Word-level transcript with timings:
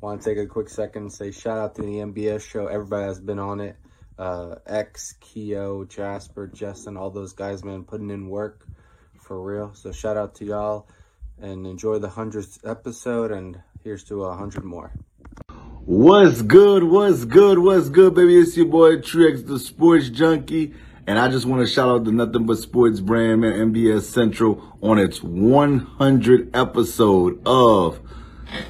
want 0.00 0.22
to 0.22 0.28
take 0.28 0.38
a 0.38 0.46
quick 0.46 0.68
second 0.68 1.02
and 1.02 1.12
say 1.12 1.30
shout 1.30 1.58
out 1.58 1.74
to 1.76 1.82
the 1.82 1.96
NBS 1.98 2.48
show. 2.48 2.66
Everybody 2.66 3.06
that's 3.06 3.18
been 3.18 3.38
on 3.38 3.60
it. 3.60 3.76
Uh, 4.18 4.56
X, 4.66 5.14
Keo, 5.20 5.84
Jasper, 5.84 6.48
Justin, 6.48 6.96
all 6.96 7.10
those 7.10 7.32
guys, 7.32 7.62
man, 7.64 7.84
putting 7.84 8.10
in 8.10 8.28
work 8.28 8.66
for 9.20 9.40
real. 9.40 9.72
So 9.74 9.92
shout 9.92 10.16
out 10.16 10.34
to 10.36 10.44
y'all 10.44 10.88
and 11.40 11.66
enjoy 11.66 11.98
the 11.98 12.08
hundredth 12.08 12.58
episode. 12.64 13.30
And 13.30 13.60
here's 13.84 14.04
to 14.04 14.24
a 14.24 14.36
hundred 14.36 14.64
more. 14.64 14.92
What's 15.84 16.42
good? 16.42 16.84
What's 16.84 17.24
good? 17.24 17.60
What's 17.60 17.88
good, 17.88 18.14
baby? 18.14 18.38
It's 18.38 18.56
your 18.56 18.66
boy 18.66 19.00
Trix, 19.00 19.42
the 19.42 19.58
sports 19.58 20.08
junkie. 20.10 20.74
And 21.06 21.18
I 21.18 21.28
just 21.28 21.46
want 21.46 21.66
to 21.66 21.72
shout 21.72 21.88
out 21.88 22.04
the 22.04 22.12
Nothing 22.12 22.44
But 22.44 22.58
Sports 22.58 23.00
brand, 23.00 23.40
man, 23.40 23.72
NBS 23.72 24.02
Central, 24.02 24.76
on 24.82 24.98
its 24.98 25.20
100th 25.20 26.50
episode 26.52 27.40
of 27.46 28.00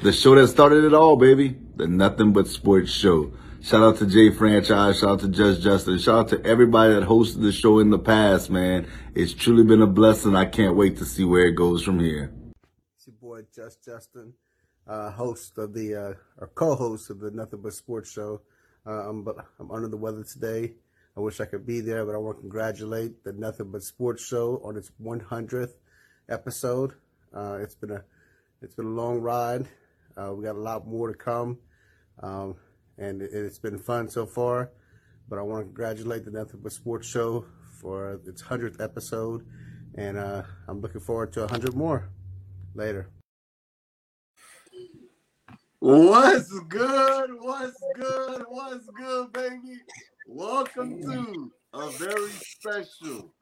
the 0.01 0.11
show 0.13 0.35
that 0.35 0.47
started 0.47 0.83
it 0.83 0.93
all, 0.93 1.15
baby. 1.15 1.57
The 1.75 1.87
Nothing 1.87 2.33
But 2.33 2.47
Sports 2.47 2.91
Show. 2.91 3.33
Shout 3.61 3.83
out 3.83 3.97
to 3.97 4.05
Jay 4.05 4.29
Franchise. 4.29 4.99
Shout 4.99 5.09
out 5.09 5.19
to 5.19 5.27
Judge 5.27 5.61
Justin. 5.61 5.99
Shout 5.99 6.19
out 6.19 6.29
to 6.29 6.45
everybody 6.45 6.93
that 6.93 7.03
hosted 7.03 7.41
the 7.41 7.51
show 7.51 7.79
in 7.79 7.89
the 7.89 7.99
past, 7.99 8.49
man. 8.49 8.87
It's 9.13 9.33
truly 9.33 9.63
been 9.63 9.81
a 9.81 9.87
blessing. 9.87 10.35
I 10.35 10.45
can't 10.45 10.75
wait 10.75 10.97
to 10.97 11.05
see 11.05 11.25
where 11.25 11.45
it 11.45 11.55
goes 11.55 11.83
from 11.83 11.99
here. 11.99 12.31
It's 12.95 13.07
your 13.07 13.15
boy 13.21 13.41
Just 13.53 13.83
Justin, 13.83 14.33
uh, 14.87 15.11
host 15.11 15.57
of 15.57 15.73
the 15.73 15.95
uh, 15.95 16.13
or 16.37 16.47
co-host 16.55 17.09
of 17.09 17.19
the 17.19 17.31
Nothing 17.31 17.61
But 17.61 17.73
Sports 17.73 18.11
Show. 18.11 18.41
Uh, 18.87 19.09
I'm 19.09 19.27
I'm 19.59 19.71
under 19.71 19.89
the 19.89 19.97
weather 19.97 20.23
today. 20.23 20.73
I 21.17 21.19
wish 21.19 21.41
I 21.41 21.45
could 21.45 21.65
be 21.65 21.81
there, 21.81 22.05
but 22.05 22.15
I 22.15 22.17
want 22.17 22.37
to 22.37 22.41
congratulate 22.41 23.25
the 23.25 23.33
Nothing 23.33 23.71
But 23.71 23.83
Sports 23.83 24.25
Show 24.25 24.61
on 24.63 24.77
its 24.77 24.91
100th 25.03 25.73
episode. 26.29 26.93
Uh, 27.33 27.59
it's 27.61 27.75
been 27.75 27.91
a 27.91 28.03
it's 28.61 28.75
been 28.75 28.85
a 28.85 28.89
long 28.89 29.19
ride. 29.19 29.67
Uh, 30.17 30.33
we 30.33 30.43
got 30.43 30.55
a 30.55 30.59
lot 30.59 30.87
more 30.87 31.07
to 31.07 31.13
come, 31.13 31.57
um, 32.21 32.55
and 32.97 33.21
it, 33.21 33.31
has 33.31 33.59
been 33.59 33.77
fun 33.77 34.09
so 34.09 34.25
far. 34.25 34.71
But 35.29 35.39
I 35.39 35.43
want 35.43 35.61
to 35.61 35.65
congratulate 35.65 36.25
the 36.25 36.31
Nothing 36.31 36.59
But 36.61 36.71
Sports 36.71 37.07
Show 37.07 37.45
for 37.79 38.19
its 38.25 38.41
100th 38.41 38.81
episode, 38.81 39.45
and 39.95 40.17
uh, 40.17 40.43
I'm 40.67 40.81
looking 40.81 41.01
forward 41.01 41.31
to 41.33 41.41
100 41.41 41.75
more 41.75 42.09
later. 42.75 43.09
What's 45.79 46.59
good? 46.67 47.29
What's 47.39 47.81
good? 47.95 48.43
What's 48.49 48.87
good, 48.97 49.31
baby? 49.31 49.79
Welcome 50.27 51.01
to 51.03 51.51
a 51.73 51.89
very 51.91 52.29
special 52.31 53.33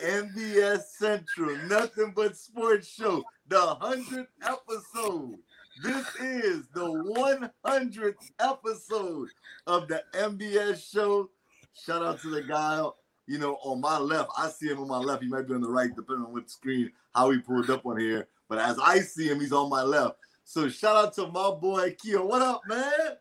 NBS 0.00 0.82
Central, 0.96 1.56
nothing 1.66 2.12
but 2.14 2.36
sports 2.36 2.88
show, 2.88 3.24
the 3.48 3.76
100th 3.80 4.26
episode. 4.42 5.38
This 5.82 6.06
is 6.20 6.64
the 6.74 7.40
100th 7.64 8.30
episode 8.40 9.28
of 9.66 9.88
the 9.88 10.02
NBS 10.12 10.92
show. 10.92 11.30
Shout 11.72 12.04
out 12.04 12.20
to 12.22 12.30
the 12.30 12.42
guy, 12.42 12.84
you 13.26 13.38
know, 13.38 13.54
on 13.62 13.80
my 13.80 13.98
left. 13.98 14.30
I 14.36 14.48
see 14.48 14.68
him 14.68 14.80
on 14.80 14.88
my 14.88 14.98
left. 14.98 15.22
He 15.22 15.28
might 15.28 15.46
be 15.46 15.54
on 15.54 15.62
the 15.62 15.70
right, 15.70 15.94
depending 15.94 16.26
on 16.26 16.32
what 16.32 16.50
screen, 16.50 16.90
how 17.14 17.30
he 17.30 17.38
pulled 17.38 17.70
up 17.70 17.86
on 17.86 17.98
here. 17.98 18.28
But 18.48 18.58
as 18.58 18.78
I 18.78 19.00
see 19.00 19.28
him, 19.28 19.40
he's 19.40 19.52
on 19.52 19.70
my 19.70 19.82
left. 19.82 20.16
So 20.44 20.68
shout 20.68 20.96
out 20.96 21.14
to 21.14 21.28
my 21.28 21.50
boy 21.50 21.94
Keo. 22.02 22.26
What 22.26 22.42
up, 22.42 22.62
man? 22.66 23.16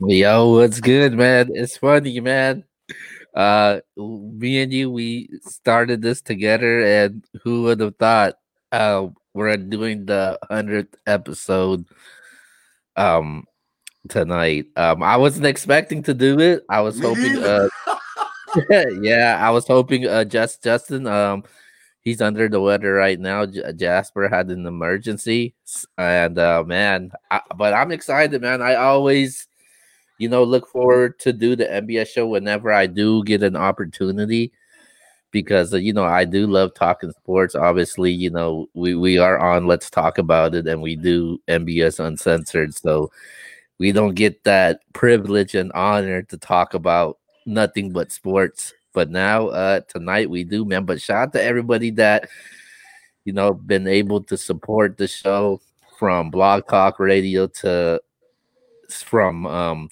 Yo, 0.00 0.50
what's 0.50 0.80
good, 0.80 1.14
man? 1.14 1.50
It's 1.54 1.76
funny, 1.76 2.20
man. 2.20 2.64
Uh, 3.34 3.80
me 3.96 4.62
and 4.62 4.72
you, 4.72 4.90
we 4.90 5.30
started 5.42 6.02
this 6.02 6.20
together, 6.20 6.84
and 6.84 7.24
who 7.42 7.62
would 7.62 7.80
have 7.80 7.96
thought? 7.96 8.34
Uh, 8.72 9.08
we're 9.34 9.56
doing 9.56 10.06
the 10.06 10.38
hundredth 10.50 10.96
episode, 11.06 11.84
um, 12.96 13.44
tonight. 14.08 14.66
Um, 14.76 15.02
I 15.02 15.16
wasn't 15.16 15.46
expecting 15.46 16.02
to 16.04 16.14
do 16.14 16.40
it. 16.40 16.64
I 16.68 16.80
was 16.80 16.98
hoping, 16.98 17.36
uh, 17.38 17.68
yeah, 19.00 19.38
I 19.40 19.50
was 19.50 19.66
hoping, 19.66 20.06
uh, 20.06 20.24
just 20.24 20.64
Justin, 20.64 21.06
um, 21.06 21.44
he's 22.00 22.20
under 22.20 22.48
the 22.48 22.60
weather 22.60 22.92
right 22.94 23.20
now. 23.20 23.46
J- 23.46 23.72
Jasper 23.74 24.28
had 24.28 24.50
an 24.50 24.66
emergency, 24.66 25.54
and 25.98 26.38
uh, 26.38 26.64
man, 26.66 27.12
I, 27.30 27.40
but 27.56 27.74
I'm 27.74 27.92
excited, 27.92 28.42
man. 28.42 28.62
I 28.62 28.74
always 28.74 29.48
you 30.18 30.28
know, 30.28 30.44
look 30.44 30.68
forward 30.68 31.18
to 31.18 31.32
do 31.32 31.56
the 31.56 31.64
NBS 31.64 32.06
show 32.06 32.28
whenever 32.28 32.72
I 32.72 32.86
do 32.86 33.24
get 33.24 33.42
an 33.42 33.56
opportunity 33.56 34.52
because 35.32 35.74
uh, 35.74 35.78
you 35.78 35.92
know 35.92 36.04
I 36.04 36.24
do 36.24 36.46
love 36.46 36.74
talking 36.74 37.10
sports. 37.10 37.56
Obviously, 37.56 38.12
you 38.12 38.30
know 38.30 38.68
we 38.74 38.94
we 38.94 39.18
are 39.18 39.38
on 39.38 39.66
Let's 39.66 39.90
Talk 39.90 40.18
About 40.18 40.54
It, 40.54 40.68
and 40.68 40.80
we 40.80 40.94
do 40.94 41.40
NBS 41.48 41.98
Uncensored, 41.98 42.74
so 42.74 43.10
we 43.78 43.90
don't 43.90 44.14
get 44.14 44.44
that 44.44 44.80
privilege 44.92 45.56
and 45.56 45.72
honor 45.72 46.22
to 46.22 46.36
talk 46.36 46.74
about 46.74 47.18
nothing 47.46 47.90
but 47.92 48.12
sports. 48.12 48.72
But 48.92 49.10
now, 49.10 49.48
uh, 49.48 49.80
tonight 49.88 50.30
we 50.30 50.44
do, 50.44 50.64
man. 50.64 50.84
But 50.84 51.00
shout 51.00 51.28
out 51.28 51.32
to 51.32 51.42
everybody 51.42 51.90
that 51.92 52.28
you 53.24 53.32
know 53.32 53.52
been 53.52 53.88
able 53.88 54.22
to 54.24 54.36
support 54.36 54.98
the 54.98 55.08
show 55.08 55.60
from 55.98 56.30
Blog 56.30 56.68
Talk 56.68 57.00
Radio 57.00 57.46
to 57.48 58.00
from 58.90 59.46
um 59.46 59.88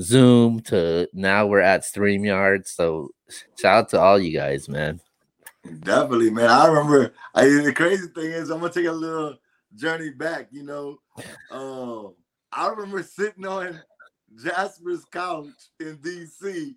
Zoom 0.00 0.60
to 0.60 1.08
now 1.12 1.46
we're 1.46 1.60
at 1.60 1.82
StreamYard. 1.82 2.66
So 2.66 3.10
shout 3.58 3.78
out 3.78 3.88
to 3.90 4.00
all 4.00 4.18
you 4.18 4.36
guys, 4.36 4.68
man. 4.68 5.00
Definitely, 5.80 6.30
man. 6.30 6.50
I 6.50 6.66
remember 6.66 7.12
I 7.34 7.44
the 7.44 7.72
crazy 7.74 8.08
thing 8.08 8.30
is 8.30 8.50
I'm 8.50 8.60
gonna 8.60 8.72
take 8.72 8.86
a 8.86 8.92
little 8.92 9.36
journey 9.74 10.10
back, 10.10 10.48
you 10.50 10.62
know. 10.62 10.98
Um, 11.50 12.14
I 12.52 12.68
remember 12.68 13.02
sitting 13.02 13.46
on 13.46 13.80
Jasper's 14.42 15.04
couch 15.04 15.46
in 15.80 15.98
DC, 15.98 16.74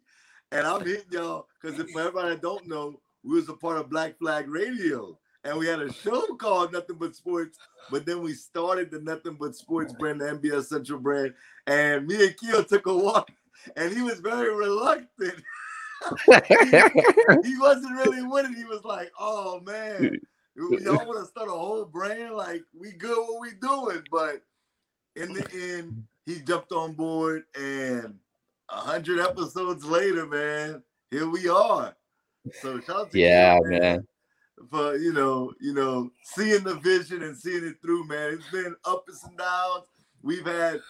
and 0.52 0.68
I'm 0.68 0.86
hitting 0.86 1.12
y'all 1.12 1.48
because 1.62 1.78
for 1.92 2.00
everybody 2.00 2.30
that 2.30 2.42
don't 2.42 2.68
know, 2.68 3.00
we 3.24 3.36
was 3.36 3.50
a 3.50 3.54
part 3.54 3.78
of 3.78 3.90
Blog 3.90 4.14
Talk 4.24 4.46
Radio 4.48 5.18
and 5.44 5.58
we 5.58 5.68
had 5.68 5.82
a 5.82 5.92
show 5.92 6.22
called 6.36 6.74
Nothing 6.74 6.98
But 6.98 7.16
Sports. 7.16 7.58
But 7.90 8.06
then 8.06 8.22
we 8.22 8.34
started 8.34 8.92
the 8.92 9.00
Nothing 9.00 9.38
But 9.40 9.56
Sports 9.56 9.94
brand, 9.94 10.22
the 10.22 10.26
NBS 10.26 10.66
Central 10.66 11.00
brand, 11.00 11.34
and 11.68 12.08
me 12.08 12.28
and 12.28 12.38
Keo 12.38 12.64
took 12.64 12.86
a 12.86 12.96
walk, 12.96 13.32
and 13.76 13.92
he 13.92 14.02
was 14.02 14.20
very 14.20 14.54
reluctant. 14.54 15.36
he, 16.26 16.34
he, 17.50 17.60
wasn't 17.60 17.96
really 17.96 18.24
with 18.24 18.46
it. 18.46 18.56
He 18.56 18.66
was 18.66 18.84
like, 18.84 19.12
"Oh 19.20 19.60
man, 19.62 20.20
y'all 20.56 21.06
want 21.06 21.20
to 21.20 21.26
start 21.26 21.50
a 21.50 21.52
whole 21.52 21.86
brand? 21.86 22.36
Like 22.36 22.64
we 22.78 22.92
good 22.92 23.18
what 23.18 23.42
we 23.42 23.52
doing?" 23.62 24.04
But 24.12 24.42
in 25.16 25.34
the 25.34 25.48
end, 25.54 26.04
he 26.26 26.40
jumped 26.42 26.72
on 26.72 26.94
board, 26.94 27.44
and 27.56 28.16
a 28.70 28.76
hundred 28.76 29.20
episodes 29.20 29.86
later, 29.86 30.26
man, 30.26 30.82
here 31.12 31.30
we 31.30 31.50
are. 31.50 31.96
So 32.62 32.80
shout 32.80 32.96
out 32.96 33.12
to 33.12 33.20
yeah, 33.20 33.58
you, 33.58 33.70
man. 33.70 33.80
man 33.80 34.08
for 34.70 34.96
you 34.98 35.14
know, 35.14 35.54
you 35.60 35.74
know, 35.74 36.12
seeing 36.24 36.64
the 36.64 36.76
vision 36.76 37.24
and 37.24 37.36
seeing 37.36 37.66
it 37.66 37.82
through, 37.82 38.08
man. 38.08 38.34
It's 38.34 38.52
been 38.52 38.76
ups 38.86 39.24
and 39.24 39.38
downs. 39.38 39.84
We've 40.22 40.46
had 40.46 40.82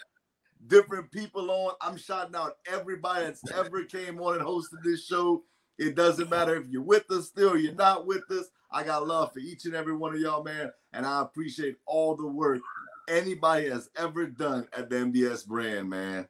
different 0.68 1.12
people 1.12 1.50
on. 1.50 1.74
I'm 1.82 1.98
shouting 1.98 2.36
out 2.36 2.58
everybody 2.66 3.26
that's 3.26 3.50
ever 3.52 3.84
came 3.84 4.20
on 4.20 4.36
and 4.36 4.46
hosted 4.46 4.84
this 4.84 5.06
show. 5.06 5.44
It 5.78 5.96
doesn't 5.96 6.30
matter 6.30 6.56
if 6.56 6.68
you're 6.70 6.82
with 6.82 7.09
us 7.12 7.28
still, 7.28 7.58
you're 7.58 7.74
not 7.74 8.06
with 8.06 8.30
us. 8.30 8.46
I 8.72 8.84
got 8.84 9.08
love 9.08 9.34
for 9.34 9.40
each 9.40 9.66
and 9.66 9.76
every 9.76 9.96
one 9.96 10.14
of 10.14 10.22
y'all, 10.22 10.44
man, 10.44 10.72
and 10.94 11.06
I 11.06 11.22
appreciate 11.22 11.78
all 11.86 12.16
the 12.16 12.28
work 12.28 12.62
anybody 13.09 13.70
has 13.70 13.90
ever 13.98 14.28
done 14.28 14.68
at 14.78 14.90
the 14.90 14.98
NBS 14.98 15.46
brand, 15.46 15.90
man. 15.90 16.28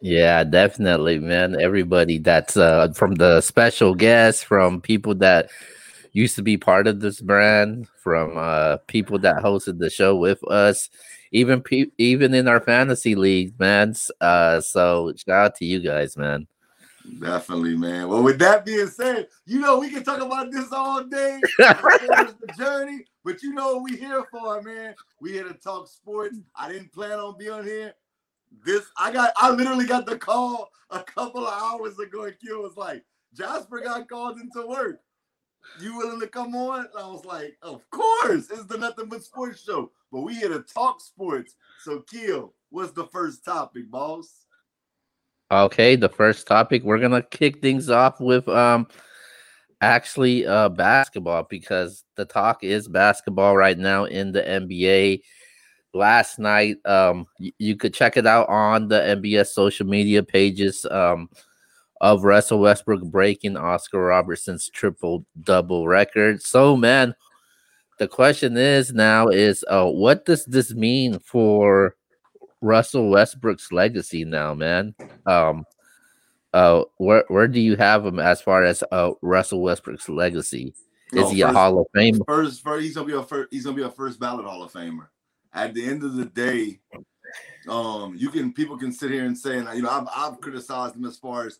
Yeah, 0.00 0.42
definitely, 0.44 1.18
man. 1.18 1.60
Everybody 1.60 2.18
that's 2.18 2.56
uh 2.56 2.92
from 2.92 3.14
the 3.14 3.40
special 3.40 3.94
guests, 3.94 4.42
from 4.42 4.80
people 4.80 5.14
that 5.16 5.50
used 6.12 6.36
to 6.36 6.42
be 6.42 6.56
part 6.56 6.86
of 6.86 7.00
this 7.00 7.20
brand 7.20 7.88
from 7.96 8.36
uh, 8.36 8.76
people 8.86 9.18
that 9.20 9.36
hosted 9.36 9.78
the 9.78 9.90
show 9.90 10.16
with 10.16 10.42
us, 10.48 10.90
even 11.32 11.62
pe- 11.62 11.90
even 11.98 12.34
in 12.34 12.48
our 12.48 12.60
fantasy 12.60 13.14
league, 13.14 13.58
man. 13.58 13.94
Uh, 14.20 14.60
so 14.60 15.12
shout 15.16 15.46
out 15.46 15.54
to 15.56 15.64
you 15.64 15.80
guys, 15.80 16.16
man. 16.16 16.46
Definitely, 17.20 17.76
man. 17.76 18.08
Well, 18.08 18.22
with 18.22 18.38
that 18.38 18.64
being 18.64 18.86
said, 18.86 19.26
you 19.46 19.58
know 19.58 19.78
we 19.78 19.90
can 19.90 20.04
talk 20.04 20.20
about 20.20 20.52
this 20.52 20.70
all 20.70 21.02
day. 21.02 21.40
the 21.58 22.54
journey, 22.56 23.04
but 23.24 23.42
you 23.42 23.54
know 23.54 23.74
what 23.74 23.82
we 23.84 23.96
here 23.96 24.24
for, 24.30 24.62
man. 24.62 24.94
We 25.20 25.32
here 25.32 25.48
to 25.48 25.54
talk 25.54 25.88
sports. 25.88 26.36
I 26.54 26.70
didn't 26.70 26.92
plan 26.92 27.18
on 27.18 27.38
being 27.38 27.64
here. 27.64 27.94
This 28.64 28.84
I 28.98 29.10
got. 29.10 29.32
I 29.36 29.50
literally 29.50 29.86
got 29.86 30.06
the 30.06 30.18
call 30.18 30.70
a 30.90 31.02
couple 31.02 31.46
of 31.46 31.54
hours 31.54 31.98
ago, 31.98 32.24
and 32.24 32.38
Q 32.38 32.60
was 32.60 32.76
like, 32.76 33.02
Jasper 33.34 33.80
got 33.80 34.08
called 34.08 34.38
into 34.38 34.66
work 34.66 35.00
you 35.80 35.96
willing 35.96 36.20
to 36.20 36.26
come 36.26 36.54
on? 36.54 36.80
And 36.80 36.88
I 36.98 37.06
was 37.06 37.24
like, 37.24 37.56
of 37.62 37.88
course. 37.90 38.50
It's 38.50 38.64
the 38.64 38.78
Nothing 38.78 39.08
But 39.08 39.22
Sports 39.24 39.62
Show. 39.62 39.90
But 40.10 40.20
we 40.20 40.34
here 40.34 40.48
to 40.48 40.60
talk 40.60 41.00
sports. 41.00 41.54
So, 41.84 42.00
Keo, 42.00 42.52
what's 42.70 42.92
the 42.92 43.06
first 43.06 43.44
topic, 43.44 43.90
boss? 43.90 44.46
Okay, 45.50 45.96
the 45.96 46.08
first 46.08 46.46
topic 46.46 46.82
we're 46.82 46.98
gonna 46.98 47.22
kick 47.22 47.60
things 47.60 47.90
off 47.90 48.20
with 48.20 48.48
um 48.48 48.86
actually 49.82 50.46
uh 50.46 50.70
basketball 50.70 51.46
because 51.50 52.04
the 52.16 52.24
talk 52.24 52.64
is 52.64 52.88
basketball 52.88 53.54
right 53.56 53.76
now 53.78 54.04
in 54.04 54.32
the 54.32 54.40
NBA. 54.40 55.20
last 55.94 56.38
night. 56.38 56.76
Um, 56.86 57.26
you 57.38 57.76
could 57.76 57.92
check 57.92 58.16
it 58.16 58.26
out 58.26 58.48
on 58.48 58.88
the 58.88 59.00
NBS 59.00 59.48
social 59.48 59.86
media 59.86 60.22
pages. 60.22 60.86
Um, 60.90 61.28
of 62.02 62.24
Russell 62.24 62.58
Westbrook 62.58 63.04
breaking 63.04 63.56
Oscar 63.56 64.00
Robertson's 64.00 64.68
triple 64.68 65.24
double 65.40 65.86
record. 65.86 66.42
So, 66.42 66.76
man, 66.76 67.14
the 67.98 68.08
question 68.08 68.56
is 68.56 68.92
now 68.92 69.28
is 69.28 69.64
uh, 69.68 69.86
what 69.86 70.26
does 70.26 70.44
this 70.44 70.74
mean 70.74 71.20
for 71.20 71.96
Russell 72.60 73.08
Westbrook's 73.08 73.70
legacy 73.70 74.24
now, 74.24 74.52
man? 74.52 74.94
Um, 75.26 75.64
uh, 76.52 76.82
where 76.98 77.24
where 77.28 77.48
do 77.48 77.60
you 77.60 77.76
have 77.76 78.04
him 78.04 78.18
as 78.18 78.42
far 78.42 78.64
as 78.64 78.84
uh 78.92 79.12
Russell 79.22 79.62
Westbrook's 79.62 80.08
legacy? 80.08 80.74
Is 81.12 81.22
No, 81.24 81.28
he 81.30 81.40
a 81.42 81.52
Hall 81.52 81.78
of 81.78 81.86
Fame? 81.94 82.20
First, 82.26 82.62
first, 82.62 82.84
he's 82.84 82.94
gonna 82.94 83.06
be 83.06 83.14
a 83.14 83.22
first. 83.22 83.48
He's 83.52 83.64
gonna 83.64 83.76
be 83.76 83.82
a 83.82 83.90
first 83.90 84.18
ballot 84.18 84.44
Hall 84.44 84.62
of 84.62 84.72
Famer. 84.72 85.06
At 85.54 85.72
the 85.74 85.84
end 85.84 86.02
of 86.02 86.14
the 86.14 86.24
day, 86.24 86.80
um, 87.68 88.14
you 88.16 88.28
can 88.30 88.52
people 88.52 88.76
can 88.76 88.92
sit 88.92 89.10
here 89.10 89.24
and 89.24 89.38
say, 89.38 89.58
and 89.58 89.68
you 89.74 89.82
know, 89.82 89.90
I've 89.90 90.08
I've 90.14 90.40
criticized 90.40 90.96
him 90.96 91.04
as 91.04 91.18
far 91.18 91.46
as, 91.46 91.58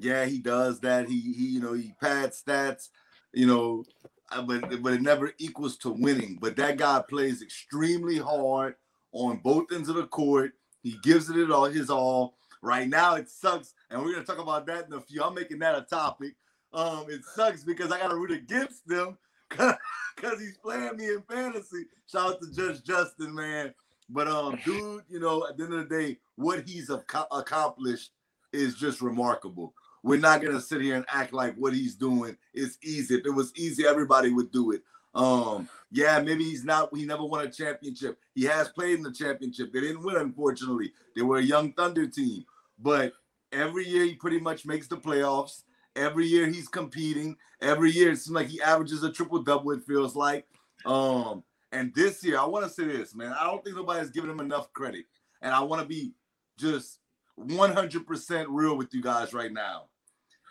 yeah, 0.00 0.24
he 0.24 0.38
does 0.38 0.80
that. 0.80 1.08
He 1.08 1.20
he, 1.20 1.46
you 1.46 1.60
know, 1.60 1.72
he 1.72 1.94
pads 2.00 2.42
stats, 2.42 2.88
you 3.32 3.46
know, 3.46 3.84
uh, 4.32 4.42
but 4.42 4.82
but 4.82 4.92
it 4.92 5.02
never 5.02 5.32
equals 5.38 5.76
to 5.78 5.90
winning. 5.90 6.38
But 6.40 6.56
that 6.56 6.76
guy 6.78 7.02
plays 7.08 7.42
extremely 7.42 8.18
hard 8.18 8.74
on 9.12 9.38
both 9.38 9.72
ends 9.72 9.88
of 9.88 9.96
the 9.96 10.06
court. 10.06 10.52
He 10.82 10.98
gives 11.02 11.28
it 11.30 11.36
it 11.36 11.50
all 11.50 11.64
his 11.64 11.90
all. 11.90 12.34
Right 12.62 12.88
now, 12.88 13.14
it 13.14 13.28
sucks, 13.30 13.74
and 13.90 14.02
we're 14.02 14.12
gonna 14.12 14.24
talk 14.24 14.38
about 14.38 14.66
that 14.66 14.86
in 14.86 14.92
a 14.92 15.00
few. 15.00 15.22
I'm 15.22 15.34
making 15.34 15.60
that 15.60 15.78
a 15.78 15.82
topic. 15.82 16.34
Um, 16.72 17.06
it 17.08 17.22
sucks 17.34 17.64
because 17.64 17.90
I 17.90 17.98
gotta 17.98 18.14
root 18.16 18.30
against 18.30 18.86
them 18.86 19.16
because 19.48 20.38
he's 20.38 20.58
playing 20.58 20.96
me 20.96 21.06
in 21.06 21.22
fantasy. 21.22 21.86
Shout 22.06 22.34
out 22.34 22.42
to 22.42 22.52
Judge 22.52 22.84
Justin, 22.84 23.34
man. 23.34 23.74
But 24.10 24.28
um, 24.28 24.58
dude, 24.64 25.04
you 25.08 25.20
know, 25.20 25.46
at 25.48 25.56
the 25.56 25.64
end 25.64 25.74
of 25.74 25.88
the 25.88 25.96
day, 25.96 26.18
what 26.36 26.68
he's 26.68 26.90
ac- 26.90 27.26
accomplished 27.30 28.10
is 28.52 28.74
just 28.74 29.00
remarkable. 29.00 29.72
We're 30.02 30.18
not 30.18 30.42
gonna 30.42 30.60
sit 30.60 30.80
here 30.80 30.96
and 30.96 31.04
act 31.08 31.32
like 31.32 31.54
what 31.56 31.74
he's 31.74 31.94
doing 31.94 32.36
is 32.54 32.78
easy. 32.82 33.16
If 33.16 33.26
it 33.26 33.30
was 33.30 33.52
easy, 33.56 33.86
everybody 33.86 34.30
would 34.30 34.50
do 34.50 34.72
it. 34.72 34.82
Um, 35.14 35.68
yeah, 35.90 36.20
maybe 36.20 36.44
he's 36.44 36.64
not. 36.64 36.94
He 36.94 37.04
never 37.04 37.24
won 37.24 37.46
a 37.46 37.50
championship. 37.50 38.18
He 38.34 38.44
has 38.44 38.68
played 38.68 38.94
in 38.96 39.02
the 39.02 39.12
championship. 39.12 39.72
They 39.72 39.80
didn't 39.80 40.04
win, 40.04 40.16
unfortunately. 40.16 40.92
They 41.16 41.22
were 41.22 41.38
a 41.38 41.42
young 41.42 41.72
Thunder 41.72 42.06
team, 42.06 42.44
but 42.78 43.12
every 43.52 43.86
year 43.86 44.04
he 44.04 44.14
pretty 44.14 44.38
much 44.38 44.64
makes 44.64 44.86
the 44.86 44.96
playoffs. 44.96 45.62
Every 45.96 46.26
year 46.26 46.46
he's 46.46 46.68
competing. 46.68 47.36
Every 47.60 47.90
year 47.90 48.12
it 48.12 48.18
seems 48.18 48.34
like 48.34 48.46
he 48.46 48.62
averages 48.62 49.02
a 49.02 49.10
triple 49.10 49.42
double. 49.42 49.72
It 49.72 49.82
feels 49.82 50.14
like. 50.14 50.46
Um, 50.86 51.42
and 51.72 51.92
this 51.94 52.24
year, 52.24 52.38
I 52.38 52.46
want 52.46 52.64
to 52.64 52.70
say 52.70 52.84
this, 52.84 53.14
man. 53.14 53.34
I 53.38 53.44
don't 53.44 53.62
think 53.62 53.76
nobody's 53.76 54.10
giving 54.10 54.30
him 54.30 54.40
enough 54.40 54.72
credit, 54.72 55.06
and 55.42 55.52
I 55.52 55.60
want 55.60 55.82
to 55.82 55.88
be 55.88 56.12
just 56.56 56.99
100% 57.46 58.46
real 58.48 58.76
with 58.76 58.92
you 58.92 59.02
guys 59.02 59.32
right 59.32 59.52
now. 59.52 59.84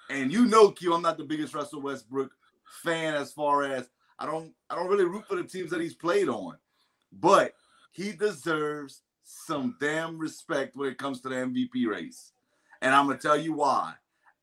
And 0.09 0.31
you 0.31 0.45
know, 0.45 0.71
Q, 0.71 0.93
I'm 0.93 1.01
not 1.01 1.17
the 1.17 1.23
biggest 1.23 1.53
Russell 1.53 1.81
Westbrook 1.81 2.31
fan 2.83 3.15
as 3.15 3.31
far 3.31 3.63
as 3.63 3.89
I 4.17 4.25
don't 4.25 4.51
I 4.69 4.75
don't 4.75 4.87
really 4.87 5.05
root 5.05 5.27
for 5.27 5.35
the 5.35 5.43
teams 5.43 5.71
that 5.71 5.81
he's 5.81 5.93
played 5.93 6.27
on, 6.27 6.57
but 7.11 7.53
he 7.91 8.11
deserves 8.11 9.01
some 9.23 9.75
damn 9.79 10.17
respect 10.17 10.75
when 10.75 10.89
it 10.89 10.97
comes 10.97 11.21
to 11.21 11.29
the 11.29 11.35
MVP 11.35 11.87
race. 11.87 12.31
And 12.81 12.93
I'm 12.93 13.07
gonna 13.07 13.19
tell 13.19 13.37
you 13.37 13.53
why. 13.53 13.93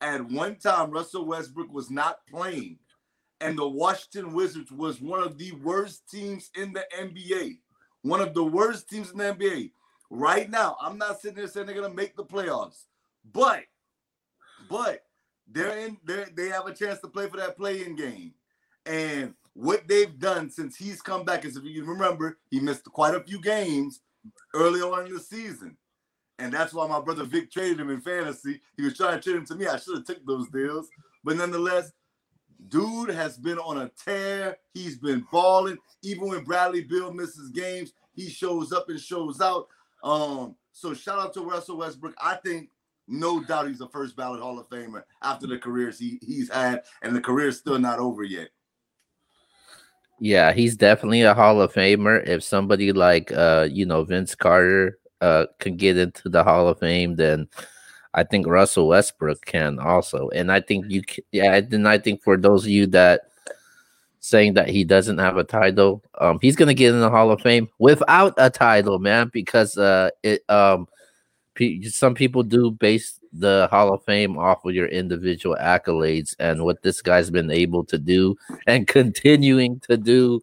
At 0.00 0.24
one 0.30 0.56
time, 0.56 0.90
Russell 0.90 1.24
Westbrook 1.24 1.72
was 1.72 1.90
not 1.90 2.26
playing, 2.26 2.78
and 3.40 3.58
the 3.58 3.66
Washington 3.66 4.34
Wizards 4.34 4.70
was 4.70 5.00
one 5.00 5.22
of 5.22 5.38
the 5.38 5.52
worst 5.52 6.08
teams 6.08 6.50
in 6.54 6.72
the 6.72 6.84
NBA. 6.96 7.58
One 8.02 8.20
of 8.20 8.34
the 8.34 8.44
worst 8.44 8.88
teams 8.88 9.10
in 9.10 9.18
the 9.18 9.34
NBA. 9.34 9.72
Right 10.10 10.48
now, 10.48 10.76
I'm 10.80 10.98
not 10.98 11.20
sitting 11.20 11.36
there 11.36 11.48
saying 11.48 11.66
they're 11.66 11.74
gonna 11.74 11.92
make 11.92 12.16
the 12.16 12.24
playoffs, 12.24 12.84
but 13.32 13.64
but 14.68 15.04
they're 15.50 15.78
in 15.78 15.98
they 16.04 16.26
they 16.34 16.48
have 16.48 16.66
a 16.66 16.74
chance 16.74 17.00
to 17.00 17.08
play 17.08 17.28
for 17.28 17.36
that 17.38 17.56
play-in 17.56 17.96
game. 17.96 18.34
And 18.84 19.34
what 19.54 19.88
they've 19.88 20.18
done 20.18 20.50
since 20.50 20.76
he's 20.76 21.02
come 21.02 21.24
back 21.24 21.44
is 21.44 21.56
if 21.56 21.64
you 21.64 21.84
remember, 21.84 22.38
he 22.50 22.60
missed 22.60 22.84
quite 22.84 23.14
a 23.14 23.20
few 23.20 23.40
games 23.40 24.00
early 24.54 24.80
on 24.80 25.06
in 25.06 25.14
the 25.14 25.20
season. 25.20 25.76
And 26.38 26.52
that's 26.52 26.74
why 26.74 26.86
my 26.86 27.00
brother 27.00 27.24
Vic 27.24 27.50
traded 27.50 27.80
him 27.80 27.90
in 27.90 28.00
fantasy. 28.00 28.60
He 28.76 28.82
was 28.82 28.96
trying 28.96 29.18
to 29.18 29.22
trade 29.22 29.36
him 29.36 29.46
to 29.46 29.54
me. 29.54 29.66
I 29.66 29.78
should 29.78 29.96
have 29.96 30.04
took 30.04 30.24
those 30.26 30.48
deals. 30.50 30.88
But 31.24 31.36
nonetheless, 31.36 31.92
dude 32.68 33.08
has 33.10 33.38
been 33.38 33.58
on 33.58 33.78
a 33.78 33.90
tear. 34.04 34.58
He's 34.74 34.98
been 34.98 35.26
balling. 35.32 35.78
Even 36.02 36.28
when 36.28 36.44
Bradley 36.44 36.82
Beal 36.82 37.12
misses 37.12 37.50
games, 37.50 37.92
he 38.14 38.28
shows 38.28 38.72
up 38.72 38.90
and 38.90 39.00
shows 39.00 39.40
out. 39.40 39.68
Um, 40.06 40.54
so 40.72 40.94
shout 40.94 41.18
out 41.18 41.34
to 41.34 41.40
Russell 41.40 41.78
Westbrook. 41.78 42.14
I 42.22 42.36
think 42.36 42.70
no 43.08 43.42
doubt 43.42 43.66
he's 43.66 43.80
a 43.80 43.88
first 43.88 44.16
ballot 44.16 44.40
Hall 44.40 44.58
of 44.58 44.68
Famer 44.68 45.02
after 45.20 45.48
the 45.48 45.58
careers 45.58 45.98
he, 45.98 46.18
he's 46.22 46.48
had, 46.48 46.82
and 47.02 47.14
the 47.14 47.20
career's 47.20 47.58
still 47.58 47.78
not 47.78 47.98
over 47.98 48.22
yet. 48.22 48.48
Yeah, 50.20 50.52
he's 50.52 50.76
definitely 50.76 51.22
a 51.22 51.34
Hall 51.34 51.60
of 51.60 51.72
Famer. 51.72 52.26
If 52.26 52.44
somebody 52.44 52.92
like 52.92 53.32
uh, 53.32 53.68
you 53.70 53.84
know, 53.84 54.04
Vince 54.04 54.34
Carter 54.34 54.98
uh 55.20 55.46
can 55.58 55.76
get 55.76 55.98
into 55.98 56.28
the 56.28 56.44
Hall 56.44 56.68
of 56.68 56.78
Fame, 56.78 57.16
then 57.16 57.48
I 58.14 58.22
think 58.22 58.46
Russell 58.46 58.88
Westbrook 58.88 59.44
can 59.44 59.80
also. 59.80 60.28
And 60.30 60.52
I 60.52 60.60
think 60.60 60.86
you 60.88 61.02
can, 61.02 61.24
yeah, 61.32 61.56
and 61.56 61.88
I 61.88 61.98
think 61.98 62.22
for 62.22 62.36
those 62.36 62.64
of 62.64 62.70
you 62.70 62.86
that 62.88 63.22
saying 64.26 64.54
that 64.54 64.68
he 64.68 64.82
doesn't 64.82 65.18
have 65.18 65.36
a 65.36 65.44
title, 65.44 66.02
um 66.20 66.38
he's 66.42 66.56
to 66.56 66.74
get 66.74 66.92
in 66.92 67.00
the 67.00 67.10
Hall 67.10 67.30
of 67.30 67.40
Fame 67.40 67.68
without 67.78 68.34
a 68.38 68.50
title, 68.50 68.98
man, 68.98 69.30
because 69.32 69.78
uh 69.78 70.10
it 70.22 70.42
um 70.50 70.88
some 71.88 72.14
people 72.14 72.42
do 72.42 72.70
base 72.70 73.20
the 73.32 73.68
Hall 73.70 73.94
of 73.94 74.02
Fame 74.04 74.36
off 74.36 74.64
of 74.64 74.74
your 74.74 74.88
individual 74.88 75.56
accolades 75.60 76.34
and 76.38 76.64
what 76.64 76.82
this 76.82 77.00
guy's 77.02 77.30
been 77.30 77.50
able 77.50 77.84
to 77.84 77.98
do 77.98 78.36
and 78.66 78.86
continuing 78.88 79.80
to 79.80 79.96
do 79.96 80.40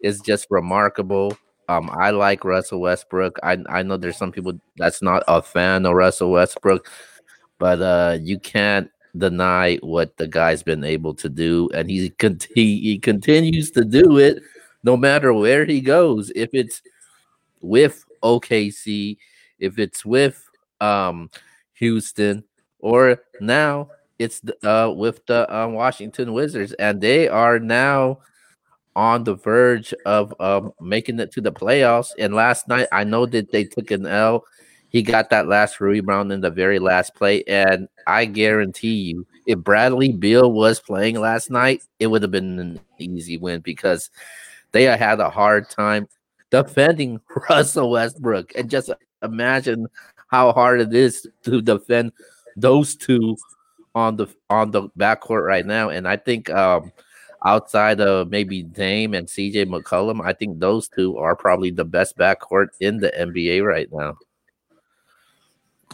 is 0.00 0.20
just 0.20 0.46
remarkable. 0.50 1.36
Um, 1.68 1.90
I 1.92 2.10
like 2.10 2.44
Russell 2.44 2.80
Westbrook. 2.80 3.38
I 3.42 3.58
I 3.68 3.82
know 3.82 3.96
there's 3.96 4.16
some 4.16 4.30
people 4.30 4.52
that's 4.76 5.02
not 5.02 5.24
a 5.26 5.42
fan 5.42 5.84
of 5.84 5.94
Russell 5.94 6.30
Westbrook, 6.30 6.88
but 7.58 7.82
uh, 7.82 8.18
you 8.22 8.38
can't 8.38 8.88
deny 9.18 9.76
what 9.76 10.16
the 10.16 10.26
guy's 10.26 10.62
been 10.62 10.84
able 10.84 11.14
to 11.14 11.28
do, 11.28 11.68
and 11.74 11.90
he 11.90 12.10
con- 12.10 12.38
he, 12.54 12.80
he 12.80 12.98
continues 12.98 13.70
to 13.72 13.84
do 13.84 14.18
it 14.18 14.42
no 14.82 14.96
matter 14.96 15.32
where 15.32 15.64
he 15.64 15.80
goes. 15.80 16.30
If 16.34 16.50
it's 16.52 16.82
with 17.60 18.04
OKC, 18.22 19.16
if 19.58 19.78
it's 19.78 20.04
with 20.04 20.42
um 20.80 21.30
Houston, 21.74 22.44
or 22.78 23.22
now 23.40 23.90
it's 24.18 24.40
uh 24.62 24.92
with 24.94 25.24
the 25.26 25.52
uh, 25.54 25.68
Washington 25.68 26.32
Wizards, 26.32 26.72
and 26.74 27.00
they 27.00 27.28
are 27.28 27.58
now 27.58 28.20
on 28.94 29.24
the 29.24 29.34
verge 29.34 29.92
of 30.06 30.34
um 30.40 30.72
making 30.80 31.20
it 31.20 31.32
to 31.32 31.40
the 31.40 31.52
playoffs. 31.52 32.12
And 32.18 32.34
last 32.34 32.68
night, 32.68 32.88
I 32.92 33.04
know 33.04 33.26
that 33.26 33.52
they 33.52 33.64
took 33.64 33.90
an 33.90 34.06
L. 34.06 34.44
He 34.88 35.02
got 35.02 35.30
that 35.30 35.48
last 35.48 35.80
rebound 35.80 36.32
in 36.32 36.40
the 36.40 36.50
very 36.50 36.78
last 36.78 37.14
play, 37.14 37.42
and 37.44 37.88
I 38.06 38.24
guarantee 38.24 38.94
you, 38.94 39.26
if 39.46 39.58
Bradley 39.58 40.12
Beal 40.12 40.52
was 40.52 40.80
playing 40.80 41.20
last 41.20 41.50
night, 41.50 41.82
it 41.98 42.06
would 42.06 42.22
have 42.22 42.30
been 42.30 42.58
an 42.58 42.80
easy 42.98 43.36
win 43.36 43.60
because 43.60 44.10
they 44.72 44.84
had 44.84 45.20
a 45.20 45.30
hard 45.30 45.68
time 45.68 46.08
defending 46.50 47.20
Russell 47.48 47.90
Westbrook. 47.90 48.52
And 48.54 48.70
just 48.70 48.90
imagine 49.22 49.88
how 50.28 50.52
hard 50.52 50.80
it 50.80 50.94
is 50.94 51.26
to 51.44 51.60
defend 51.62 52.12
those 52.56 52.96
two 52.96 53.36
on 53.94 54.16
the 54.16 54.26
on 54.50 54.70
the 54.70 54.88
backcourt 54.98 55.46
right 55.46 55.66
now. 55.66 55.88
And 55.88 56.06
I 56.06 56.16
think 56.16 56.50
um 56.50 56.92
outside 57.44 58.00
of 58.00 58.30
maybe 58.30 58.62
Dame 58.62 59.14
and 59.14 59.26
CJ 59.26 59.66
McCollum, 59.66 60.24
I 60.24 60.32
think 60.32 60.58
those 60.58 60.88
two 60.88 61.16
are 61.16 61.36
probably 61.36 61.70
the 61.70 61.84
best 61.84 62.16
backcourt 62.16 62.68
in 62.80 62.98
the 62.98 63.12
NBA 63.18 63.64
right 63.64 63.88
now. 63.92 64.18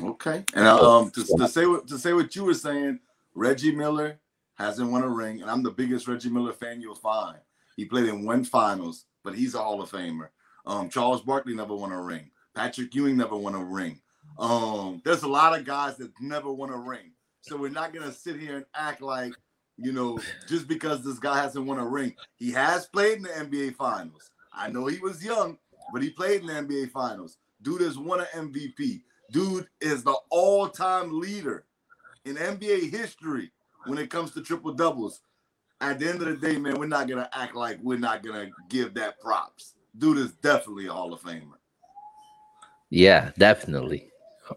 Okay. 0.00 0.44
And 0.54 0.66
um, 0.66 1.10
to, 1.10 1.24
to 1.24 1.48
say 1.48 1.66
what 1.66 1.86
to 1.88 1.98
say 1.98 2.12
what 2.12 2.34
you 2.34 2.44
were 2.44 2.54
saying, 2.54 3.00
Reggie 3.34 3.74
Miller 3.74 4.18
hasn't 4.54 4.90
won 4.90 5.02
a 5.02 5.08
ring, 5.08 5.42
and 5.42 5.50
I'm 5.50 5.62
the 5.62 5.70
biggest 5.70 6.08
Reggie 6.08 6.30
Miller 6.30 6.52
fan 6.52 6.80
you'll 6.80 6.94
find. 6.94 7.38
He 7.76 7.84
played 7.84 8.06
in 8.06 8.24
one 8.24 8.44
finals, 8.44 9.04
but 9.22 9.34
he's 9.34 9.54
a 9.54 9.58
Hall 9.58 9.82
of 9.82 9.90
Famer. 9.90 10.28
Um, 10.66 10.88
Charles 10.88 11.22
Barkley 11.22 11.54
never 11.54 11.74
won 11.74 11.92
a 11.92 12.00
ring. 12.00 12.30
Patrick 12.54 12.94
Ewing 12.94 13.16
never 13.16 13.36
won 13.36 13.54
a 13.54 13.64
ring. 13.64 14.00
Um, 14.38 15.00
there's 15.04 15.22
a 15.22 15.28
lot 15.28 15.58
of 15.58 15.64
guys 15.64 15.96
that 15.96 16.10
never 16.20 16.52
won 16.52 16.70
a 16.70 16.76
ring. 16.76 17.12
So 17.40 17.56
we're 17.56 17.70
not 17.70 17.92
gonna 17.92 18.12
sit 18.12 18.38
here 18.38 18.56
and 18.56 18.66
act 18.74 19.02
like, 19.02 19.34
you 19.76 19.92
know, 19.92 20.18
just 20.48 20.68
because 20.68 21.04
this 21.04 21.18
guy 21.18 21.40
hasn't 21.40 21.66
won 21.66 21.78
a 21.78 21.86
ring. 21.86 22.14
He 22.36 22.52
has 22.52 22.86
played 22.86 23.18
in 23.18 23.22
the 23.22 23.28
NBA 23.30 23.76
finals. 23.76 24.30
I 24.52 24.68
know 24.68 24.86
he 24.86 24.98
was 24.98 25.24
young, 25.24 25.58
but 25.92 26.02
he 26.02 26.10
played 26.10 26.42
in 26.42 26.46
the 26.46 26.52
NBA 26.52 26.90
finals. 26.90 27.38
Dude 27.62 27.80
has 27.80 27.98
won 27.98 28.20
an 28.20 28.26
MVP. 28.50 29.02
Dude 29.32 29.66
is 29.80 30.04
the 30.04 30.14
all-time 30.30 31.18
leader 31.18 31.64
in 32.26 32.36
NBA 32.36 32.90
history 32.90 33.50
when 33.86 33.98
it 33.98 34.10
comes 34.10 34.32
to 34.32 34.42
triple 34.42 34.72
doubles. 34.72 35.20
At 35.80 35.98
the 35.98 36.08
end 36.08 36.22
of 36.22 36.28
the 36.28 36.36
day, 36.36 36.58
man, 36.58 36.78
we're 36.78 36.86
not 36.86 37.08
gonna 37.08 37.28
act 37.32 37.56
like 37.56 37.78
we're 37.82 37.98
not 37.98 38.22
gonna 38.22 38.50
give 38.68 38.94
that 38.94 39.18
props. 39.20 39.74
Dude 39.98 40.18
is 40.18 40.32
definitely 40.34 40.86
a 40.86 40.92
Hall 40.92 41.12
of 41.12 41.20
Famer. 41.22 41.58
Yeah, 42.90 43.30
definitely. 43.38 44.08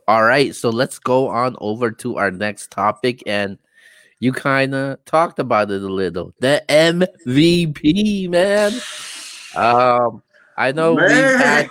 All 0.07 0.23
right, 0.23 0.53
so 0.53 0.69
let's 0.69 0.99
go 0.99 1.29
on 1.29 1.55
over 1.61 1.89
to 1.91 2.17
our 2.17 2.29
next 2.29 2.69
topic, 2.69 3.23
and 3.25 3.57
you 4.19 4.33
kind 4.33 4.75
of 4.75 5.03
talked 5.05 5.39
about 5.39 5.71
it 5.71 5.81
a 5.81 5.87
little. 5.87 6.33
The 6.41 6.63
MVP, 6.67 8.29
man. 8.29 8.73
Um, 9.55 10.21
I 10.57 10.73
know 10.73 10.95
we 10.95 11.01
had, 11.03 11.69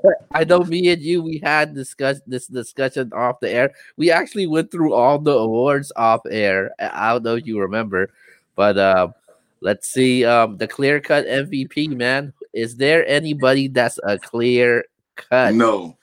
I 0.32 0.44
know 0.44 0.60
me 0.60 0.88
and 0.90 1.02
you, 1.02 1.22
we 1.22 1.38
had 1.38 1.74
discuss 1.74 2.20
this 2.26 2.46
discussion 2.46 3.12
off 3.12 3.40
the 3.40 3.50
air. 3.50 3.72
We 3.96 4.10
actually 4.10 4.46
went 4.46 4.70
through 4.70 4.94
all 4.94 5.18
the 5.18 5.32
awards 5.32 5.92
off 5.96 6.20
air. 6.30 6.70
I 6.78 7.12
don't 7.12 7.24
know 7.24 7.36
if 7.36 7.46
you 7.46 7.60
remember, 7.60 8.10
but 8.56 8.78
um, 8.78 9.14
let's 9.60 9.88
see. 9.90 10.24
Um, 10.24 10.56
the 10.56 10.68
clear 10.68 11.00
cut 11.00 11.26
MVP, 11.26 11.96
man. 11.96 12.32
Is 12.52 12.76
there 12.76 13.06
anybody 13.06 13.68
that's 13.68 13.98
a 14.04 14.18
clear 14.18 14.84
cut 15.16 15.54
No, 15.54 15.96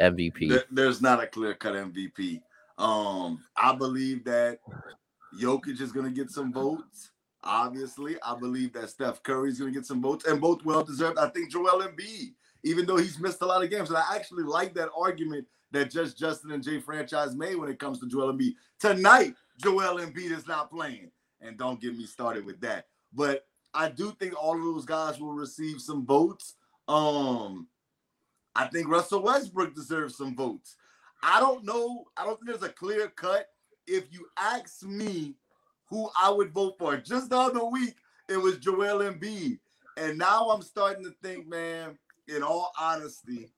MVP? 0.00 0.48
there- 0.48 0.64
there's 0.70 1.00
not 1.00 1.22
a 1.22 1.26
clear 1.26 1.54
cut 1.54 1.74
MVP. 1.74 2.40
Um, 2.78 3.42
I 3.56 3.74
believe 3.74 4.24
that 4.24 4.58
Jokic 5.40 5.80
is 5.80 5.92
going 5.92 6.06
to 6.06 6.12
get 6.12 6.30
some 6.30 6.52
votes. 6.52 7.10
Obviously, 7.42 8.16
I 8.22 8.34
believe 8.38 8.72
that 8.72 8.90
Steph 8.90 9.22
Curry 9.22 9.50
is 9.50 9.58
going 9.58 9.72
to 9.72 9.78
get 9.78 9.86
some 9.86 10.02
votes, 10.02 10.26
and 10.26 10.40
both 10.40 10.64
well 10.64 10.82
deserved. 10.82 11.16
I 11.18 11.28
think 11.28 11.50
Joel 11.50 11.82
Embiid, 11.82 12.34
even 12.64 12.86
though 12.86 12.96
he's 12.96 13.18
missed 13.18 13.42
a 13.42 13.46
lot 13.46 13.62
of 13.62 13.70
games, 13.70 13.88
and 13.88 13.98
I 13.98 14.14
actually 14.14 14.44
like 14.44 14.74
that 14.74 14.90
argument 14.96 15.46
that 15.72 15.90
just 15.90 16.18
Justin 16.18 16.52
and 16.52 16.62
Jay 16.62 16.80
franchise 16.80 17.34
made 17.34 17.56
when 17.56 17.68
it 17.68 17.78
comes 17.78 18.00
to 18.00 18.08
Joel 18.08 18.32
Embiid. 18.32 18.54
Tonight, 18.80 19.34
Joel 19.62 19.98
Embiid 19.98 20.30
is 20.30 20.46
not 20.46 20.70
playing, 20.70 21.10
and 21.40 21.56
don't 21.56 21.80
get 21.80 21.96
me 21.96 22.06
started 22.06 22.44
with 22.44 22.60
that. 22.60 22.86
But 23.12 23.46
I 23.74 23.90
do 23.90 24.14
think 24.18 24.34
all 24.40 24.56
of 24.56 24.62
those 24.62 24.84
guys 24.84 25.20
will 25.20 25.32
receive 25.34 25.80
some 25.80 26.06
votes. 26.06 26.54
Um, 26.88 27.68
I 28.54 28.66
think 28.66 28.88
Russell 28.88 29.22
Westbrook 29.22 29.74
deserves 29.74 30.16
some 30.16 30.34
votes. 30.34 30.76
I 31.22 31.40
don't 31.40 31.64
know. 31.64 32.06
I 32.16 32.24
don't 32.24 32.36
think 32.36 32.46
there's 32.48 32.70
a 32.70 32.72
clear 32.72 33.08
cut. 33.08 33.48
If 33.86 34.12
you 34.12 34.26
ask 34.36 34.82
me 34.82 35.34
who 35.88 36.08
I 36.20 36.30
would 36.30 36.52
vote 36.52 36.76
for, 36.78 36.96
just 36.96 37.30
the 37.30 37.38
other 37.38 37.64
week 37.64 37.94
it 38.28 38.36
was 38.36 38.58
Joel 38.58 39.00
Embiid, 39.00 39.58
and 39.96 40.18
now 40.18 40.50
I'm 40.50 40.62
starting 40.62 41.04
to 41.04 41.14
think, 41.22 41.48
man. 41.48 41.98
In 42.28 42.42
all 42.42 42.72
honesty, 42.78 43.50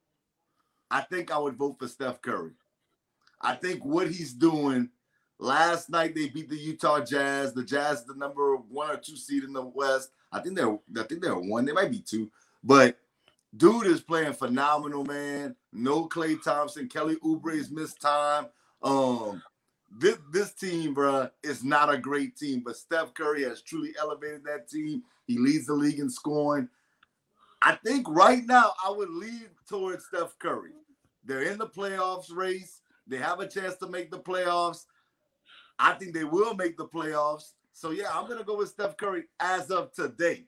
I 0.90 1.00
think 1.02 1.30
I 1.30 1.38
would 1.38 1.56
vote 1.56 1.76
for 1.78 1.88
Steph 1.88 2.20
Curry. 2.22 2.52
I 3.40 3.54
think 3.54 3.84
what 3.84 4.10
he's 4.10 4.32
doing. 4.32 4.90
Last 5.38 5.88
night 5.88 6.14
they 6.14 6.28
beat 6.28 6.48
the 6.48 6.56
Utah 6.56 7.04
Jazz. 7.04 7.54
The 7.54 7.64
Jazz, 7.64 8.00
is 8.00 8.06
the 8.06 8.14
number 8.14 8.56
one 8.56 8.90
or 8.90 8.96
two 8.96 9.16
seed 9.16 9.44
in 9.44 9.52
the 9.52 9.62
West. 9.62 10.10
I 10.32 10.40
think 10.40 10.56
they're. 10.56 10.78
I 10.96 11.02
think 11.04 11.22
they're 11.22 11.38
one. 11.38 11.64
They 11.64 11.72
might 11.72 11.90
be 11.90 12.00
two, 12.00 12.30
but 12.64 12.98
dude 13.56 13.86
is 13.86 14.00
playing 14.00 14.32
phenomenal, 14.32 15.04
man. 15.04 15.54
No 15.72 16.08
Klay 16.08 16.42
Thompson, 16.42 16.88
Kelly 16.88 17.16
Oubre's 17.24 17.70
missed 17.70 18.00
time. 18.00 18.46
Um, 18.82 19.42
this 19.96 20.18
this 20.32 20.52
team, 20.52 20.94
bruh, 20.94 21.30
is 21.42 21.64
not 21.64 21.92
a 21.92 21.98
great 21.98 22.36
team, 22.36 22.62
but 22.64 22.76
Steph 22.76 23.14
Curry 23.14 23.44
has 23.44 23.62
truly 23.62 23.94
elevated 23.98 24.44
that 24.44 24.68
team. 24.68 25.02
He 25.26 25.38
leads 25.38 25.66
the 25.66 25.74
league 25.74 25.98
in 25.98 26.10
scoring. 26.10 26.68
I 27.62 27.76
think 27.84 28.06
right 28.08 28.44
now 28.46 28.72
I 28.84 28.90
would 28.90 29.10
lean 29.10 29.48
towards 29.68 30.06
Steph 30.06 30.38
Curry. 30.38 30.72
They're 31.24 31.42
in 31.42 31.58
the 31.58 31.66
playoffs 31.66 32.34
race. 32.34 32.80
They 33.06 33.16
have 33.18 33.40
a 33.40 33.48
chance 33.48 33.76
to 33.76 33.88
make 33.88 34.10
the 34.10 34.20
playoffs. 34.20 34.84
I 35.78 35.94
think 35.94 36.14
they 36.14 36.24
will 36.24 36.54
make 36.54 36.76
the 36.76 36.86
playoffs. 36.86 37.52
So 37.72 37.90
yeah, 37.90 38.10
I'm 38.12 38.28
gonna 38.28 38.44
go 38.44 38.56
with 38.56 38.70
Steph 38.70 38.96
Curry 38.96 39.24
as 39.40 39.70
of 39.70 39.92
today. 39.92 40.46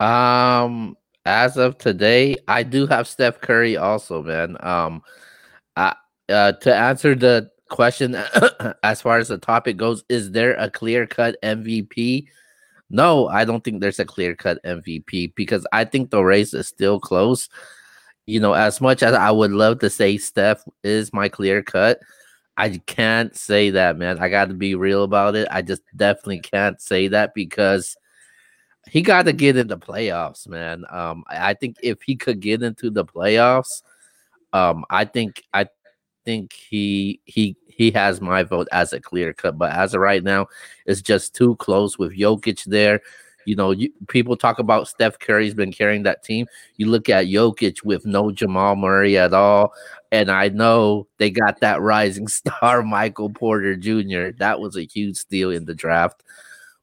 Um, 0.00 0.96
as 1.24 1.56
of 1.56 1.78
today, 1.78 2.36
I 2.46 2.62
do 2.62 2.86
have 2.86 3.08
Steph 3.08 3.40
Curry 3.40 3.76
also, 3.76 4.22
man. 4.22 4.56
Um, 4.60 5.02
I 5.76 5.94
uh 6.28 6.52
to 6.52 6.74
answer 6.74 7.14
the 7.14 7.50
question 7.68 8.14
as 8.82 9.00
far 9.00 9.18
as 9.18 9.28
the 9.28 9.38
topic 9.38 9.76
goes, 9.76 10.04
is 10.08 10.30
there 10.30 10.54
a 10.54 10.70
clear 10.70 11.06
cut 11.06 11.36
MVP? 11.42 12.26
No, 12.90 13.28
I 13.28 13.44
don't 13.44 13.64
think 13.64 13.80
there's 13.80 13.98
a 13.98 14.04
clear 14.04 14.34
cut 14.34 14.62
MVP 14.64 15.34
because 15.34 15.66
I 15.72 15.84
think 15.84 16.10
the 16.10 16.22
race 16.22 16.54
is 16.54 16.68
still 16.68 17.00
close. 17.00 17.48
You 18.26 18.40
know, 18.40 18.54
as 18.54 18.80
much 18.80 19.02
as 19.02 19.14
I 19.14 19.30
would 19.30 19.52
love 19.52 19.80
to 19.80 19.90
say 19.90 20.18
Steph 20.18 20.64
is 20.84 21.12
my 21.12 21.28
clear 21.28 21.62
cut, 21.62 22.00
I 22.56 22.78
can't 22.86 23.36
say 23.36 23.70
that, 23.70 23.96
man. 23.98 24.18
I 24.18 24.28
got 24.28 24.48
to 24.48 24.54
be 24.54 24.74
real 24.74 25.02
about 25.04 25.36
it. 25.36 25.48
I 25.50 25.62
just 25.62 25.82
definitely 25.96 26.40
can't 26.40 26.80
say 26.80 27.08
that 27.08 27.34
because 27.34 27.96
he 28.88 29.02
got 29.02 29.24
to 29.24 29.32
get 29.32 29.56
in 29.56 29.66
the 29.66 29.78
playoffs, 29.78 30.48
man. 30.48 30.84
Um, 30.90 31.24
I 31.28 31.54
think 31.54 31.76
if 31.82 32.02
he 32.02 32.16
could 32.16 32.40
get 32.40 32.62
into 32.62 32.90
the 32.90 33.04
playoffs, 33.04 33.82
um, 34.52 34.84
I 34.90 35.04
think 35.04 35.42
I 35.52 35.66
think 36.24 36.52
he 36.52 37.20
he 37.24 37.56
he 37.76 37.90
has 37.92 38.20
my 38.20 38.42
vote 38.42 38.68
as 38.72 38.92
a 38.92 39.00
clear 39.00 39.32
cut. 39.32 39.58
But 39.58 39.72
as 39.72 39.94
of 39.94 40.00
right 40.00 40.24
now, 40.24 40.46
it's 40.86 41.02
just 41.02 41.34
too 41.34 41.56
close 41.56 41.98
with 41.98 42.16
Jokic 42.16 42.64
there. 42.64 43.00
You 43.44 43.54
know, 43.54 43.70
you, 43.70 43.92
people 44.08 44.36
talk 44.36 44.58
about 44.58 44.88
Steph 44.88 45.18
Curry's 45.20 45.54
been 45.54 45.72
carrying 45.72 46.02
that 46.02 46.24
team. 46.24 46.46
You 46.78 46.86
look 46.88 47.08
at 47.08 47.26
Jokic 47.26 47.84
with 47.84 48.04
no 48.04 48.32
Jamal 48.32 48.74
Murray 48.74 49.16
at 49.18 49.32
all, 49.34 49.72
and 50.10 50.30
I 50.30 50.48
know 50.48 51.06
they 51.18 51.30
got 51.30 51.60
that 51.60 51.80
rising 51.80 52.26
star 52.40 52.82
Michael 52.82 53.30
Porter 53.30 53.76
Jr. 53.76 54.30
That 54.38 54.58
was 54.58 54.76
a 54.76 54.82
huge 54.84 55.16
steal 55.16 55.50
in 55.50 55.64
the 55.64 55.74
draft. 55.74 56.22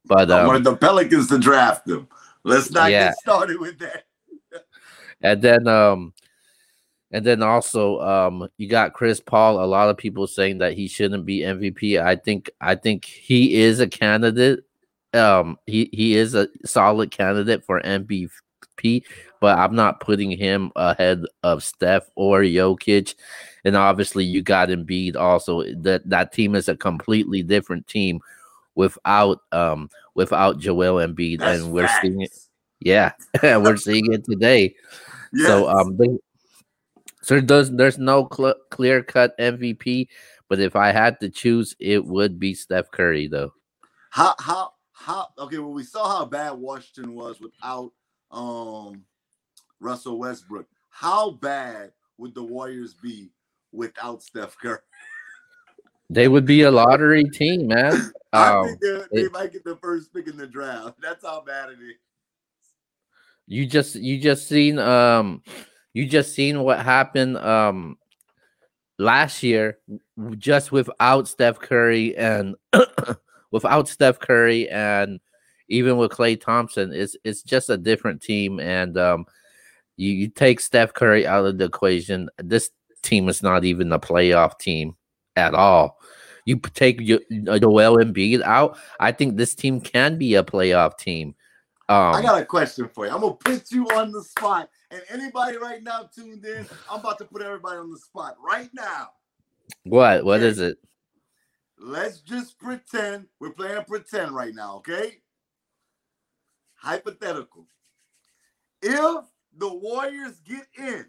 But 0.05 0.31
I 0.31 0.41
um, 0.41 0.47
wanted 0.47 0.63
the 0.63 0.75
Pelicans 0.77 1.27
to 1.29 1.39
draft 1.39 1.89
him. 1.89 2.07
Let's 2.43 2.71
not 2.71 2.91
Yeah. 2.91 3.07
get 3.09 3.17
started 3.17 3.59
with 3.59 3.79
that. 3.79 4.03
and 5.21 5.41
then 5.41 5.67
um 5.67 6.13
and 7.13 7.25
then 7.25 7.41
also 7.41 8.01
um 8.01 8.48
you 8.58 8.67
got 8.67 8.93
Chris 8.93 9.22
Paul 9.22 9.63
a 9.63 9.65
lot 9.65 9.89
of 9.89 9.98
people 9.98 10.27
saying 10.27 10.58
that 10.58 10.74
he 10.74 10.88
shouldn't 10.88 11.25
be 11.25 11.39
MVP 11.39 12.01
I 12.01 12.17
think 12.17 12.51
I 12.60 12.75
think 12.75 13.05
he 13.05 13.62
is 13.62 13.79
a 13.79 13.88
candidate 13.88 14.65
um 15.13 15.58
he 15.65 15.89
he 15.93 16.15
is 16.15 16.36
a 16.36 16.50
solid 16.65 17.12
candidate 17.12 17.63
for 17.63 17.79
MVP 17.82 18.29
but 19.43 19.60
I'm 19.60 19.75
not 19.75 20.00
putting 20.00 20.32
him 20.32 20.72
ahead 20.77 21.25
of 21.43 21.65
Steph 21.65 22.10
or 22.15 22.43
Jokic. 22.43 23.15
And 23.65 23.75
obviously 23.75 24.24
you 24.24 24.41
got 24.41 24.70
Embiid 24.70 25.17
also. 25.17 25.63
That 25.82 26.10
that 26.10 26.32
team 26.32 26.55
is 26.55 26.70
a 26.70 26.77
completely 26.77 27.43
different 27.43 27.86
team 27.88 28.22
without 28.75 29.41
um 29.51 29.89
without 30.15 30.60
Joel 30.60 31.05
Embiid 31.05 31.39
That's 31.39 31.62
and 31.63 31.74
we're 31.74 31.89
seeing 32.01 32.22
it 32.22 32.32
yeah 32.79 33.12
we're 33.43 33.75
seeing 33.75 34.13
it 34.13 34.24
today. 34.24 34.75
Yes. 35.34 35.48
so 35.48 35.67
um, 35.67 35.98
they, 35.98 36.08
so 37.23 37.39
there's 37.41 37.71
there's 37.71 37.97
no 37.97 38.27
cl- 38.31 38.59
clear 38.69 39.01
cut 39.01 39.35
MVP, 39.39 40.07
but 40.49 40.59
if 40.59 40.75
I 40.75 40.91
had 40.91 41.19
to 41.21 41.29
choose, 41.29 41.75
it 41.79 42.03
would 42.05 42.39
be 42.39 42.53
Steph 42.53 42.91
Curry 42.91 43.27
though. 43.27 43.53
how 44.11 44.35
how 44.39 44.73
how 44.91 45.29
okay 45.39 45.57
well 45.57 45.71
we 45.73 45.83
saw 45.83 46.07
how 46.19 46.25
bad 46.25 46.51
Washington 46.51 47.15
was 47.15 47.39
without 47.41 47.91
um 48.31 49.03
Russell 49.79 50.19
Westbrook. 50.19 50.67
How 50.89 51.31
bad 51.31 51.91
would 52.17 52.35
the 52.35 52.43
Warriors 52.43 52.93
be 52.93 53.31
without 53.71 54.21
Steph 54.21 54.55
Curry? 54.61 54.77
They 56.09 56.27
would 56.27 56.45
be 56.45 56.61
a 56.61 56.71
lottery 56.71 57.23
team, 57.23 57.67
man. 57.67 58.13
I 58.33 58.53
Um, 58.53 58.67
think 58.67 58.79
they're- 58.81 59.07
they 59.11 59.21
it- 59.23 59.31
might 59.31 59.51
get 59.51 59.63
the 59.63 59.77
first 59.77 60.13
pick 60.13 60.27
in 60.27 60.37
the 60.37 60.45
draft. 60.47 60.95
That's 61.01 61.25
how 61.25 61.41
bad 61.41 61.69
it 61.69 61.79
is. 61.81 61.95
you 63.47 63.65
just 63.65 63.95
you 63.95 64.19
just 64.19 64.47
seen 64.47 64.77
um 64.79 65.41
you 65.93 66.05
just 66.07 66.33
seen 66.33 66.62
what 66.62 66.79
happened 66.79 67.38
um 67.38 67.97
last 69.00 69.43
year 69.43 69.79
just 70.38 70.71
without 70.71 71.27
Steph 71.27 71.59
Curry 71.59 72.15
and 72.15 72.55
without 73.51 73.88
Steph 73.88 74.19
Curry 74.19 74.69
and 74.69 75.19
even 75.69 75.97
with 75.97 76.12
Klay 76.12 76.39
Thompson 76.39 76.91
it's 76.93 77.15
it's 77.23 77.41
just 77.41 77.69
a 77.69 77.77
different 77.77 78.21
team 78.21 78.59
and 78.59 78.97
um 78.97 79.25
you, 79.97 80.12
you 80.12 80.27
take 80.27 80.59
Steph 80.59 80.93
Curry 80.93 81.25
out 81.25 81.45
of 81.45 81.57
the 81.57 81.65
equation 81.65 82.29
this 82.38 82.69
team 83.01 83.29
is 83.29 83.43
not 83.43 83.63
even 83.63 83.91
a 83.91 84.00
playoff 84.00 84.57
team 84.57 84.95
at 85.35 85.53
all. 85.53 86.00
You 86.45 86.57
take 86.57 87.00
Jo- 87.01 87.19
Joel 87.29 87.97
Embiid 87.97 88.41
out 88.41 88.77
I 89.00 89.12
think 89.12 89.38
this 89.38 89.55
team 89.55 89.81
can 89.81 90.17
be 90.17 90.35
a 90.35 90.43
playoff 90.43 90.97
team. 90.97 91.35
Um 91.89 92.15
I 92.15 92.21
got 92.21 92.41
a 92.41 92.45
question 92.45 92.89
for 92.93 93.05
you. 93.05 93.12
I'm 93.12 93.21
gonna 93.21 93.33
put 93.33 93.71
you 93.71 93.85
on 93.88 94.12
the 94.12 94.23
spot, 94.23 94.69
and 94.93 95.03
anybody 95.09 95.57
right 95.57 95.83
now 95.83 96.09
tuned 96.13 96.45
in, 96.45 96.67
I'm 96.89 97.00
about 97.00 97.17
to 97.19 97.25
put 97.25 97.41
everybody 97.41 97.77
on 97.77 97.91
the 97.91 97.97
spot 97.97 98.38
right 98.45 98.69
now. 98.73 99.09
what 99.83 100.23
what 100.23 100.41
Okay. 100.41 100.50
is 100.50 100.59
it 100.59 100.77
Let's 101.79 102.19
just 102.21 102.59
pretend 102.59 103.27
we're 103.39 103.51
playing 103.51 103.83
pretend 103.85 104.33
right 104.35 104.53
now, 104.55 104.77
okay? 104.77 105.17
Hypothetical. 106.75 107.67
If 108.81 109.25
the 109.57 109.73
Warriors 109.73 110.39
get 110.41 110.67
in, 110.77 111.05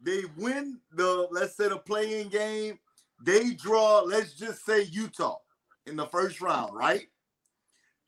they 0.00 0.22
win 0.36 0.80
the 0.92 1.28
let's 1.30 1.56
say 1.56 1.68
the 1.68 1.78
play-in 1.78 2.28
game, 2.28 2.78
they 3.22 3.52
draw, 3.54 4.00
let's 4.00 4.34
just 4.34 4.64
say 4.64 4.82
Utah 4.84 5.38
in 5.86 5.96
the 5.96 6.06
first 6.06 6.40
round, 6.40 6.74
right? 6.74 7.08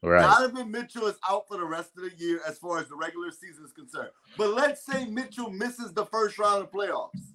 Right. 0.02 0.20
Donovan 0.22 0.70
Mitchell 0.70 1.06
is 1.06 1.16
out 1.28 1.48
for 1.48 1.56
the 1.56 1.64
rest 1.64 1.92
of 1.96 2.04
the 2.04 2.16
year 2.16 2.40
as 2.46 2.58
far 2.58 2.78
as 2.78 2.88
the 2.88 2.96
regular 2.96 3.30
season 3.30 3.64
is 3.64 3.72
concerned. 3.72 4.10
But 4.36 4.54
let's 4.54 4.84
say 4.84 5.06
Mitchell 5.06 5.50
misses 5.50 5.92
the 5.92 6.06
first 6.06 6.38
round 6.38 6.62
of 6.62 6.70
playoffs 6.70 7.32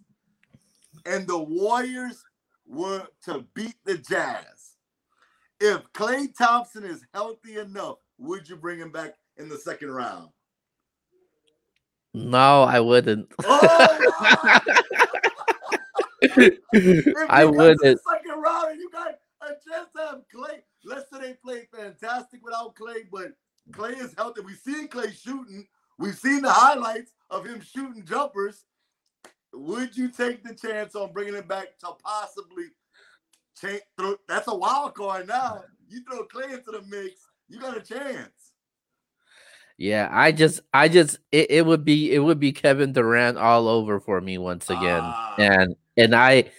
and 1.05 1.27
the 1.27 1.37
Warriors 1.37 2.23
were 2.67 3.07
to 3.25 3.45
beat 3.53 3.75
the 3.85 3.97
Jazz. 3.97 4.75
If 5.59 5.81
Klay 5.93 6.35
Thompson 6.35 6.83
is 6.83 7.05
healthy 7.13 7.57
enough, 7.57 7.97
would 8.17 8.49
you 8.49 8.55
bring 8.55 8.79
him 8.79 8.91
back 8.91 9.15
in 9.37 9.49
the 9.49 9.57
second 9.57 9.91
round? 9.91 10.29
No, 12.13 12.63
I 12.63 12.79
wouldn't. 12.79 13.31
Oh, 13.45 13.59
I 14.33 14.61
you 16.23 16.59
got 17.13 17.29
the 17.29 17.51
wouldn't. 17.55 18.01
Second 18.09 18.41
round, 18.41 18.71
and 18.71 18.79
you 18.79 18.89
got 18.91 19.15
a 19.41 19.47
chance 19.47 19.89
to 19.95 20.01
have 20.01 20.21
Klay. 20.33 20.61
Let's 20.83 21.09
say 21.11 21.19
they 21.21 21.33
played 21.33 21.67
fantastic 21.75 22.43
without 22.43 22.75
Klay, 22.75 23.03
but 23.11 23.33
Klay 23.71 23.99
is 24.01 24.13
healthy. 24.17 24.41
We've 24.41 24.57
seen 24.57 24.87
Klay 24.87 25.11
shooting. 25.13 25.67
We've 25.99 26.17
seen 26.17 26.41
the 26.41 26.51
highlights 26.51 27.11
of 27.29 27.45
him 27.45 27.61
shooting 27.61 28.03
jumpers. 28.05 28.63
Would 29.53 29.95
you 29.95 30.09
take 30.09 30.43
the 30.43 30.55
chance 30.55 30.95
on 30.95 31.11
bringing 31.13 31.35
him 31.35 31.47
back 31.47 31.77
to 31.79 31.89
possibly 32.03 32.65
change? 33.59 33.81
Throw, 33.97 34.15
that's 34.27 34.47
a 34.47 34.55
wild 34.55 34.95
card 34.95 35.27
now. 35.27 35.63
You 35.87 36.01
throw 36.03 36.25
Klay 36.25 36.53
into 36.53 36.71
the 36.71 36.81
mix, 36.89 37.21
you 37.49 37.59
got 37.59 37.77
a 37.77 37.81
chance. 37.81 38.29
Yeah, 39.77 40.09
I 40.11 40.31
just, 40.31 40.61
I 40.73 40.87
just, 40.89 41.17
it, 41.31 41.49
it 41.51 41.65
would 41.65 41.83
be, 41.83 42.13
it 42.13 42.19
would 42.19 42.39
be 42.39 42.51
Kevin 42.51 42.93
Durant 42.93 43.37
all 43.37 43.67
over 43.67 43.99
for 43.99 44.21
me 44.21 44.37
once 44.37 44.69
again, 44.69 45.01
Ah. 45.01 45.35
and 45.39 45.75
and 45.97 46.15
I, 46.15 46.51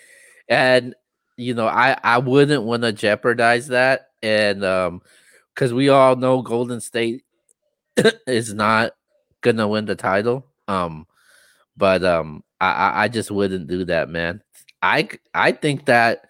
and 0.49 0.95
you 1.37 1.55
know, 1.55 1.67
I 1.69 1.97
I 2.03 2.19
wouldn't 2.19 2.65
want 2.65 2.83
to 2.83 2.93
jeopardize 2.93 3.69
that, 3.69 4.09
and 4.23 4.65
um, 4.65 5.03
because 5.55 5.73
we 5.73 5.89
all 5.89 6.17
know 6.17 6.43
Golden 6.43 6.81
State 6.81 7.25
is 8.27 8.55
not 8.55 8.93
gonna 9.41 9.69
win 9.69 9.85
the 9.85 9.97
title, 9.97 10.47
um, 10.69 11.07
but 11.77 12.05
um, 12.05 12.43
I 12.61 13.05
I, 13.05 13.09
just 13.09 13.31
wouldn't 13.31 13.67
do 13.67 13.85
that, 13.87 14.09
man. 14.09 14.43
I 14.83 15.09
I 15.35 15.53
think 15.53 15.87
that, 15.87 16.27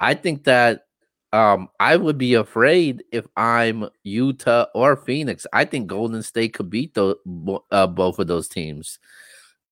I 0.00 0.14
think 0.14 0.44
that 0.44 0.86
um, 1.32 1.68
I 1.80 1.96
would 1.96 2.16
be 2.16 2.34
afraid 2.34 3.02
if 3.10 3.26
I'm 3.36 3.88
Utah 4.04 4.66
or 4.72 4.96
Phoenix. 4.96 5.46
I 5.52 5.64
think 5.64 5.88
Golden 5.88 6.22
State 6.22 6.54
could 6.54 6.70
beat 6.70 6.94
the, 6.94 7.16
uh, 7.72 7.88
both 7.88 8.20
of 8.20 8.28
those 8.28 8.48
teams 8.48 9.00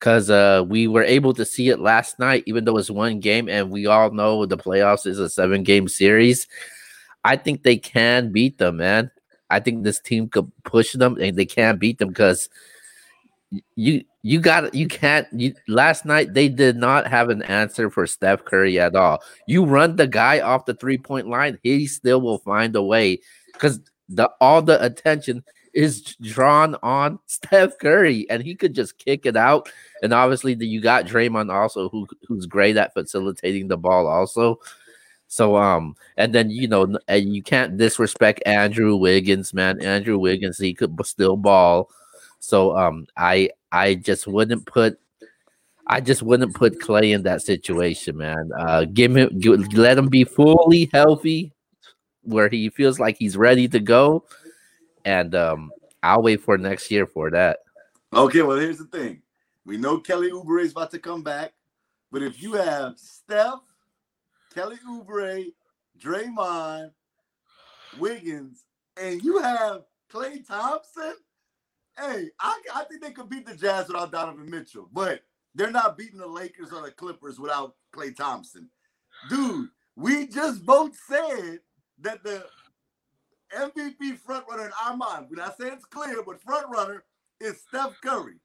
because 0.00 0.28
uh, 0.28 0.64
we 0.66 0.88
were 0.88 1.04
able 1.04 1.33
to 1.35 1.45
see 1.45 1.69
it 1.69 1.78
last 1.78 2.19
night, 2.19 2.42
even 2.47 2.64
though 2.64 2.78
it's 2.78 2.90
one 2.90 3.21
game, 3.21 3.49
and 3.49 3.71
we 3.71 3.87
all 3.87 4.11
know 4.11 4.45
the 4.45 4.59
playoffs 4.59 5.07
is 5.07 5.21
a 5.21 5.31
seven 5.31 5.62
game 5.62 5.87
series. 5.87 6.49
I 7.24 7.36
think 7.36 7.62
they 7.62 7.76
can 7.76 8.32
beat 8.32 8.58
them, 8.58 8.78
man. 8.78 9.10
I 9.50 9.60
think 9.60 9.84
this 9.84 10.00
team 10.00 10.28
could 10.28 10.50
push 10.64 10.92
them, 10.92 11.18
and 11.20 11.36
they 11.36 11.44
can't 11.44 11.78
beat 11.78 11.98
them 11.98 12.08
because 12.08 12.48
you 13.76 14.04
you 14.22 14.40
got 14.40 14.74
you 14.74 14.88
can't 14.88 15.26
you 15.32 15.54
last 15.68 16.04
night 16.04 16.32
they 16.32 16.48
did 16.48 16.76
not 16.76 17.06
have 17.06 17.28
an 17.28 17.42
answer 17.42 17.90
for 17.90 18.06
Steph 18.06 18.44
Curry 18.44 18.78
at 18.78 18.94
all. 18.94 19.22
You 19.46 19.64
run 19.64 19.96
the 19.96 20.06
guy 20.06 20.40
off 20.40 20.64
the 20.64 20.74
three 20.74 20.98
point 20.98 21.28
line, 21.28 21.58
he 21.62 21.86
still 21.86 22.20
will 22.20 22.38
find 22.38 22.74
a 22.76 22.82
way 22.82 23.20
because 23.52 23.80
the 24.08 24.30
all 24.40 24.62
the 24.62 24.82
attention 24.82 25.44
is 25.74 26.16
drawn 26.20 26.76
on 26.82 27.18
Steph 27.26 27.78
Curry 27.78 28.26
and 28.30 28.42
he 28.42 28.54
could 28.54 28.74
just 28.74 28.98
kick 28.98 29.26
it 29.26 29.36
out. 29.36 29.68
And 30.02 30.12
obviously 30.12 30.54
the, 30.54 30.66
you 30.66 30.80
got 30.80 31.06
Draymond 31.06 31.52
also 31.52 31.88
who 31.88 32.06
who's 32.26 32.46
great 32.46 32.76
at 32.76 32.94
facilitating 32.94 33.68
the 33.68 33.76
ball 33.76 34.06
also. 34.06 34.60
So 35.32 35.56
um 35.56 35.96
and 36.18 36.34
then 36.34 36.50
you 36.50 36.68
know 36.68 36.94
and 37.08 37.34
you 37.34 37.42
can't 37.42 37.78
disrespect 37.78 38.42
Andrew 38.44 38.96
Wiggins, 38.96 39.54
man. 39.54 39.80
Andrew 39.80 40.18
Wiggins 40.18 40.58
he 40.58 40.74
could 40.74 40.94
still 41.06 41.38
ball. 41.38 41.88
So 42.38 42.76
um 42.76 43.06
I 43.16 43.48
I 43.72 43.94
just 43.94 44.26
wouldn't 44.26 44.66
put 44.66 45.00
I 45.87 46.02
just 46.02 46.22
wouldn't 46.22 46.54
put 46.54 46.80
Klay 46.80 47.14
in 47.14 47.22
that 47.22 47.40
situation, 47.40 48.18
man. 48.18 48.50
Uh 48.59 48.85
give 48.85 49.16
him 49.16 49.38
give, 49.38 49.72
let 49.72 49.96
him 49.96 50.11
be 50.11 50.24
fully 50.24 50.90
healthy 50.92 51.54
where 52.24 52.50
he 52.50 52.68
feels 52.68 53.00
like 53.00 53.16
he's 53.16 53.38
ready 53.38 53.66
to 53.68 53.80
go 53.80 54.26
and 55.07 55.35
um 55.35 55.72
I'll 56.02 56.20
wait 56.20 56.42
for 56.42 56.59
next 56.59 56.90
year 56.90 57.07
for 57.07 57.30
that. 57.30 57.61
Okay, 58.12 58.42
well, 58.42 58.59
here's 58.59 58.76
the 58.76 58.85
thing. 58.85 59.22
We 59.64 59.78
know 59.78 59.96
Kelly 59.96 60.30
Oubre 60.30 60.61
is 60.61 60.72
about 60.72 60.90
to 60.90 60.98
come 60.98 61.22
back, 61.22 61.54
but 62.11 62.22
if 62.22 62.42
you 62.42 62.52
have 62.52 62.98
Steph, 62.98 63.61
Kelly 64.52 64.76
Oubre, 64.88 65.52
Draymond, 66.00 66.90
Wiggins, 67.98 68.64
and 69.00 69.22
you 69.22 69.38
have 69.38 69.82
Klay 70.12 70.46
Thompson, 70.46 71.14
hey, 71.98 72.30
I, 72.40 72.60
I 72.74 72.84
think 72.84 73.02
they 73.02 73.12
could 73.12 73.28
beat 73.28 73.46
the 73.46 73.56
Jazz 73.56 73.88
without 73.88 74.12
Donovan 74.12 74.50
Mitchell, 74.50 74.88
but 74.92 75.20
they're 75.54 75.70
not 75.70 75.96
beating 75.96 76.18
the 76.18 76.26
Lakers 76.26 76.72
or 76.72 76.82
the 76.82 76.90
Clippers 76.90 77.38
without 77.38 77.76
Klay 77.94 78.14
Thompson. 78.16 78.68
Dude, 79.28 79.68
we 79.96 80.26
just 80.26 80.64
both 80.64 80.96
said 81.08 81.60
that 82.00 82.22
the 82.24 82.44
MVP 83.56 84.18
frontrunner 84.26 84.66
in 84.66 84.72
our 84.84 84.96
mind, 84.96 85.26
we're 85.30 85.42
not 85.42 85.56
saying 85.58 85.74
it's 85.74 85.84
clear, 85.84 86.22
but 86.24 86.42
frontrunner 86.44 87.00
is 87.40 87.62
Steph 87.68 88.00
Curry. 88.02 88.36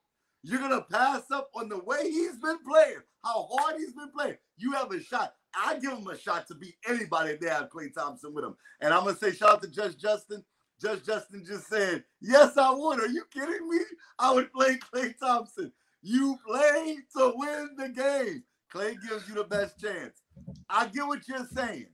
You're 0.44 0.60
gonna 0.60 0.86
pass 0.90 1.24
up 1.32 1.50
on 1.56 1.70
the 1.70 1.80
way 1.80 2.04
he's 2.04 2.38
been 2.38 2.60
playing, 2.64 3.00
how 3.24 3.48
hard 3.52 3.78
he's 3.78 3.94
been 3.94 4.12
playing. 4.12 4.38
You 4.58 4.74
have 4.74 4.92
a 4.92 5.02
shot. 5.02 5.34
I 5.56 5.80
give 5.80 5.92
him 5.92 6.08
a 6.08 6.18
shot 6.18 6.48
to 6.48 6.56
beat 6.56 6.76
anybody 6.88 7.32
if 7.32 7.40
they 7.40 7.50
have 7.50 7.70
Klay 7.70 7.94
Thompson 7.94 8.34
with 8.34 8.44
him. 8.44 8.56
And 8.82 8.94
I'm 8.94 9.06
gonna 9.06 9.18
say 9.18 9.34
shout 9.34 9.50
out 9.50 9.62
to 9.64 9.68
Judge 9.68 9.98
Justin. 9.98 10.44
Judge 10.82 11.06
Justin 11.06 11.44
just 11.46 11.68
said, 11.68 12.04
Yes, 12.22 12.58
I 12.58 12.72
would. 12.72 13.00
Are 13.00 13.08
you 13.08 13.24
kidding 13.34 13.68
me? 13.68 13.80
I 14.20 14.34
would 14.34 14.52
play 14.52 14.78
Klay 14.78 15.18
Thompson. 15.18 15.72
You 16.02 16.38
play 16.46 16.98
to 17.16 17.34
win 17.36 17.70
the 17.78 17.90
game. 17.90 18.44
Klay 18.74 18.96
gives 19.08 19.28
you 19.28 19.36
the 19.36 19.46
best 19.46 19.80
chance. 19.80 20.22
I 20.70 20.88
get 20.88 21.08
what 21.08 21.28
you're 21.28 21.48
saying, 21.54 21.88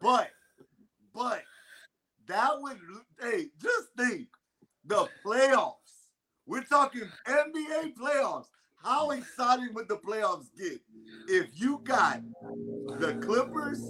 but 0.00 0.30
but 1.14 1.42
that 2.26 2.50
would 2.60 2.78
hey, 3.20 3.46
just 3.60 3.88
think 3.96 4.28
the 4.84 5.08
playoffs. 5.24 5.74
We're 6.46 6.62
talking 6.62 7.02
NBA 7.26 7.94
playoffs. 7.94 8.46
How 8.86 9.10
exciting 9.10 9.74
would 9.74 9.88
the 9.88 9.96
playoffs 9.96 10.46
get 10.56 10.80
if 11.26 11.48
you 11.54 11.80
got 11.82 12.20
the 13.00 13.14
Clippers, 13.14 13.82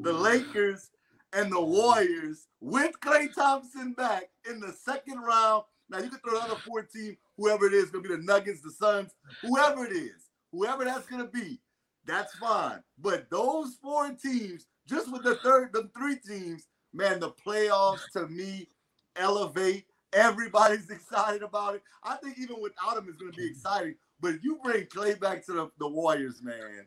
the 0.00 0.10
Lakers, 0.14 0.90
and 1.34 1.52
the 1.52 1.60
Warriors 1.60 2.46
with 2.58 2.98
Klay 3.00 3.28
Thompson 3.34 3.92
back 3.92 4.30
in 4.48 4.58
the 4.58 4.72
second 4.72 5.20
round? 5.20 5.64
Now 5.90 5.98
you 5.98 6.08
can 6.08 6.18
throw 6.20 6.38
the 6.38 6.46
other 6.46 6.60
four 6.66 6.82
team, 6.82 7.18
whoever 7.36 7.66
it 7.66 7.74
is, 7.74 7.90
gonna 7.90 8.08
be 8.08 8.16
the 8.16 8.22
Nuggets, 8.22 8.62
the 8.62 8.70
Suns, 8.70 9.10
whoever 9.42 9.84
it 9.84 9.92
is, 9.92 10.30
whoever 10.50 10.82
that's 10.82 11.06
gonna 11.06 11.26
be, 11.26 11.60
that's 12.06 12.34
fine. 12.36 12.82
But 12.96 13.28
those 13.28 13.76
four 13.82 14.08
teams, 14.12 14.64
just 14.88 15.12
with 15.12 15.24
the 15.24 15.34
third, 15.36 15.74
the 15.74 15.90
three 15.94 16.16
teams, 16.16 16.68
man, 16.94 17.20
the 17.20 17.32
playoffs 17.32 18.10
to 18.14 18.26
me 18.28 18.68
elevate. 19.14 19.84
Everybody's 20.14 20.88
excited 20.90 21.42
about 21.42 21.74
it. 21.74 21.82
I 22.02 22.16
think 22.16 22.38
even 22.38 22.62
without 22.62 22.96
him, 22.96 23.08
it's 23.10 23.18
to 23.18 23.30
be 23.30 23.46
exciting. 23.46 23.96
But 24.20 24.34
if 24.34 24.44
you 24.44 24.58
bring 24.62 24.84
Klay 24.86 25.18
back 25.18 25.44
to 25.46 25.52
the, 25.52 25.70
the 25.78 25.88
Warriors, 25.88 26.42
man, 26.42 26.86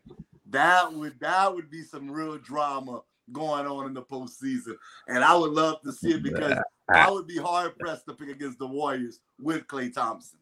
that 0.50 0.91
would 0.91 1.20
that 1.20 1.54
would 1.54 1.70
be 1.70 1.84
some 1.84 2.10
real 2.10 2.38
drama 2.38 3.02
going 3.32 3.65
on 3.65 3.88
in 3.88 3.94
the 3.94 4.02
postseason. 4.02 4.76
And 5.08 5.24
I 5.24 5.36
would 5.36 5.52
love 5.52 5.82
to 5.84 5.91
see 5.91 6.13
it 6.13 6.24
because 6.24 6.56
I 6.94 7.10
would 7.10 7.28
be 7.28 7.38
hard 7.38 7.78
pressed 7.80 8.06
to 8.08 8.13
pick 8.13 8.30
against 8.30 8.60
the 8.60 8.67
Warriors 8.67 9.20
with 9.39 9.67
Klay 9.67 9.94
Thompson. 9.94 10.39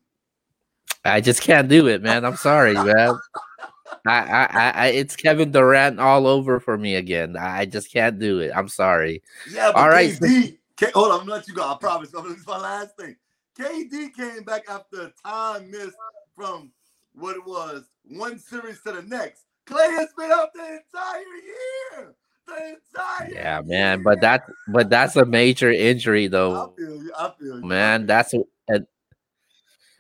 I 1.06 1.22
just 1.22 1.42
can't 1.42 1.70
do 1.70 1.88
it, 1.88 2.02
man. 2.02 2.26
I'm 2.26 2.36
sorry, 2.36 2.74
man. 2.74 3.20
I, 4.06 4.20
I, 4.20 4.72
I, 4.76 4.88
it's 4.88 5.16
Kevin 5.16 5.52
Durant 5.52 6.00
all 6.00 6.28
over 6.28 6.60
for 6.60 6.78
me 6.78 6.96
again. 6.96 7.38
I 7.38 7.66
just 7.66 7.92
can't 7.92 8.20
do 8.20 8.40
it. 8.40 8.52
I'm 8.56 8.68
sorry. 8.68 9.22
Yeah, 9.52 9.72
but 9.72 9.80
All 9.80 9.90
right, 9.90 10.12
KD, 10.12 10.58
K- 10.78 10.92
hold 10.94 11.12
on, 11.12 11.20
I'm 11.22 11.26
gonna 11.26 11.34
let 11.34 11.48
you 11.48 11.54
go. 11.54 11.64
I 11.64 11.78
promise. 11.80 12.12
This 12.24 12.38
is 12.38 12.48
my 12.48 12.58
last 12.58 12.96
thing. 12.98 13.16
KD 13.58 14.14
came 14.14 14.44
back 14.44 14.64
after 14.70 15.02
a 15.04 15.14
time 15.28 15.70
missed 15.70 15.98
from 16.36 16.72
what 17.20 17.36
it 17.36 17.46
was 17.46 17.84
one 18.06 18.40
series 18.40 18.82
to 18.82 18.92
the 18.94 19.02
next. 19.04 19.44
Klay 19.68 19.90
has 19.92 20.10
been 20.18 20.32
out 20.32 20.50
the 20.54 20.62
entire 20.62 21.20
year. 21.20 22.16
The 22.48 22.76
entire 22.76 23.32
Yeah, 23.32 23.62
man. 23.64 24.02
But 24.04 24.22
that, 24.22 24.44
but 24.70 24.90
that's 24.90 25.16
a 25.16 25.26
major 25.26 25.72
injury, 25.72 26.28
though. 26.28 26.56
I 26.74 26.76
feel 26.76 27.04
you. 27.04 27.12
I 27.18 27.32
feel 27.40 27.60
you. 27.60 27.66
man. 27.66 28.06
That's 28.08 28.34
a, 28.34 28.40
a- 28.70 28.86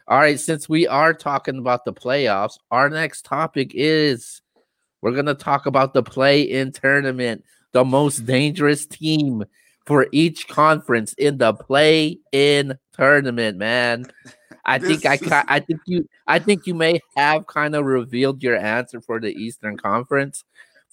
all 0.08 0.17
right. 0.17 0.39
Since 0.39 0.67
we 0.67 0.88
are 0.88 1.13
talking 1.13 1.60
about 1.60 1.86
the 1.86 1.93
playoffs, 1.93 2.58
our 2.71 2.89
next 2.89 3.25
topic 3.25 3.73
is 3.75 4.41
we're 5.01 5.12
gonna 5.13 5.36
talk 5.36 5.67
about 5.67 5.93
the 5.93 6.01
play-in 6.01 6.71
tournament, 6.71 7.43
the 7.73 7.86
most 7.86 8.25
dangerous 8.25 8.88
team 8.88 9.43
for 9.86 10.08
each 10.12 10.47
conference 10.47 11.13
in 11.13 11.38
the 11.38 11.53
play-in 11.53 12.77
tournament, 12.93 13.58
man. 13.58 14.05
I 14.69 14.77
think 14.77 15.05
I 15.05 15.13
is- 15.15 15.32
I 15.47 15.60
think 15.60 15.82
you 15.86 16.08
I 16.27 16.39
think 16.39 16.67
you 16.67 16.75
may 16.75 17.01
have 17.17 17.47
kind 17.47 17.75
of 17.75 17.86
revealed 17.86 18.43
your 18.43 18.55
answer 18.55 19.01
for 19.01 19.19
the 19.19 19.34
Eastern 19.34 19.77
Conference, 19.77 20.43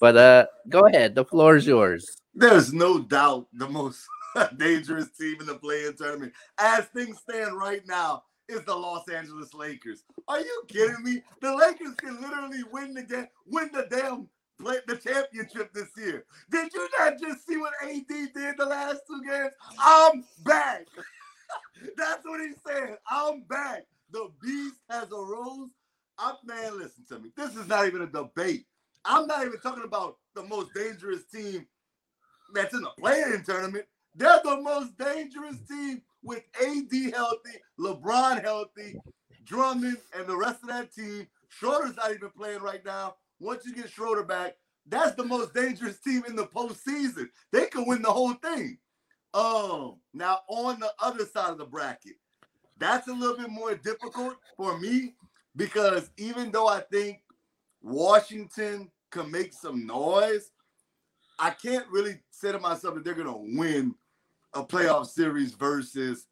but 0.00 0.16
uh, 0.16 0.46
go 0.68 0.80
ahead. 0.86 1.14
The 1.14 1.24
floor 1.24 1.56
is 1.56 1.66
yours. 1.66 2.06
There's 2.34 2.72
no 2.72 2.98
doubt 2.98 3.48
the 3.52 3.68
most 3.68 4.00
dangerous 4.56 5.10
team 5.18 5.36
in 5.40 5.46
the 5.46 5.56
play-in 5.56 5.96
tournament, 5.96 6.32
as 6.58 6.86
things 6.86 7.18
stand 7.18 7.56
right 7.56 7.82
now, 7.86 8.22
is 8.48 8.62
the 8.64 8.74
Los 8.74 9.08
Angeles 9.08 9.52
Lakers. 9.52 10.04
Are 10.28 10.40
you 10.40 10.62
kidding 10.68 11.02
me? 11.02 11.22
The 11.42 11.54
Lakers 11.54 11.94
can 11.96 12.20
literally 12.20 12.62
win 12.72 12.94
the 12.94 13.02
game, 13.02 13.28
win 13.46 13.70
the 13.72 13.86
damn 13.90 14.28
play 14.58 14.76
the 14.86 14.96
championship 14.96 15.72
this 15.74 15.88
year. 15.96 16.24
Did 16.50 16.72
you 16.72 16.88
not 16.98 17.20
just 17.20 17.46
see 17.46 17.56
what 17.58 17.72
AD 17.82 18.06
did 18.08 18.54
the 18.56 18.66
last 18.66 19.00
two 19.06 19.22
games? 19.22 19.52
I'm 19.78 20.24
back. 20.44 20.86
That's 21.96 22.24
what 22.24 22.40
he's 22.40 22.56
saying. 22.66 22.96
I'm 23.10 23.42
back. 23.42 23.86
The 24.10 24.28
beast 24.42 24.76
has 24.90 25.10
arose. 25.12 25.70
I'm 26.18 26.34
man, 26.44 26.78
listen 26.78 27.04
to 27.10 27.18
me. 27.18 27.30
This 27.36 27.56
is 27.56 27.68
not 27.68 27.86
even 27.86 28.02
a 28.02 28.06
debate. 28.06 28.64
I'm 29.04 29.26
not 29.26 29.44
even 29.44 29.60
talking 29.60 29.84
about 29.84 30.16
the 30.34 30.42
most 30.42 30.72
dangerous 30.74 31.24
team 31.32 31.66
that's 32.54 32.74
in 32.74 32.82
the 32.82 32.90
play-in 32.98 33.44
tournament. 33.44 33.84
They're 34.14 34.40
the 34.44 34.60
most 34.60 34.96
dangerous 34.98 35.56
team 35.68 36.02
with 36.22 36.42
AD 36.60 37.14
healthy, 37.14 37.58
LeBron 37.78 38.42
healthy, 38.42 38.96
Drummond, 39.44 39.98
and 40.16 40.26
the 40.26 40.36
rest 40.36 40.62
of 40.62 40.68
that 40.70 40.92
team. 40.94 41.26
Schroeder's 41.48 41.96
not 41.96 42.12
even 42.12 42.30
playing 42.30 42.60
right 42.60 42.84
now. 42.84 43.16
Once 43.40 43.64
you 43.66 43.74
get 43.74 43.90
Schroeder 43.90 44.24
back, 44.24 44.56
that's 44.88 45.14
the 45.16 45.24
most 45.24 45.54
dangerous 45.54 46.00
team 46.00 46.24
in 46.26 46.36
the 46.36 46.46
postseason. 46.46 47.28
They 47.52 47.66
can 47.66 47.86
win 47.86 48.02
the 48.02 48.10
whole 48.12 48.34
thing. 48.34 48.78
Um, 49.36 49.96
now 50.14 50.40
on 50.48 50.80
the 50.80 50.90
other 50.98 51.26
side 51.26 51.50
of 51.50 51.58
the 51.58 51.66
bracket, 51.66 52.16
that's 52.78 53.06
a 53.06 53.12
little 53.12 53.36
bit 53.36 53.50
more 53.50 53.74
difficult 53.74 54.36
for 54.56 54.78
me 54.78 55.14
because 55.56 56.10
even 56.16 56.50
though 56.50 56.66
I 56.66 56.80
think 56.80 57.20
Washington 57.82 58.90
can 59.10 59.30
make 59.30 59.52
some 59.52 59.86
noise, 59.86 60.52
I 61.38 61.50
can't 61.50 61.86
really 61.90 62.18
say 62.30 62.50
to 62.50 62.58
myself 62.58 62.94
that 62.94 63.04
they're 63.04 63.12
gonna 63.12 63.36
win 63.36 63.94
a 64.54 64.64
playoff 64.64 65.06
series 65.06 65.52
versus 65.52 66.28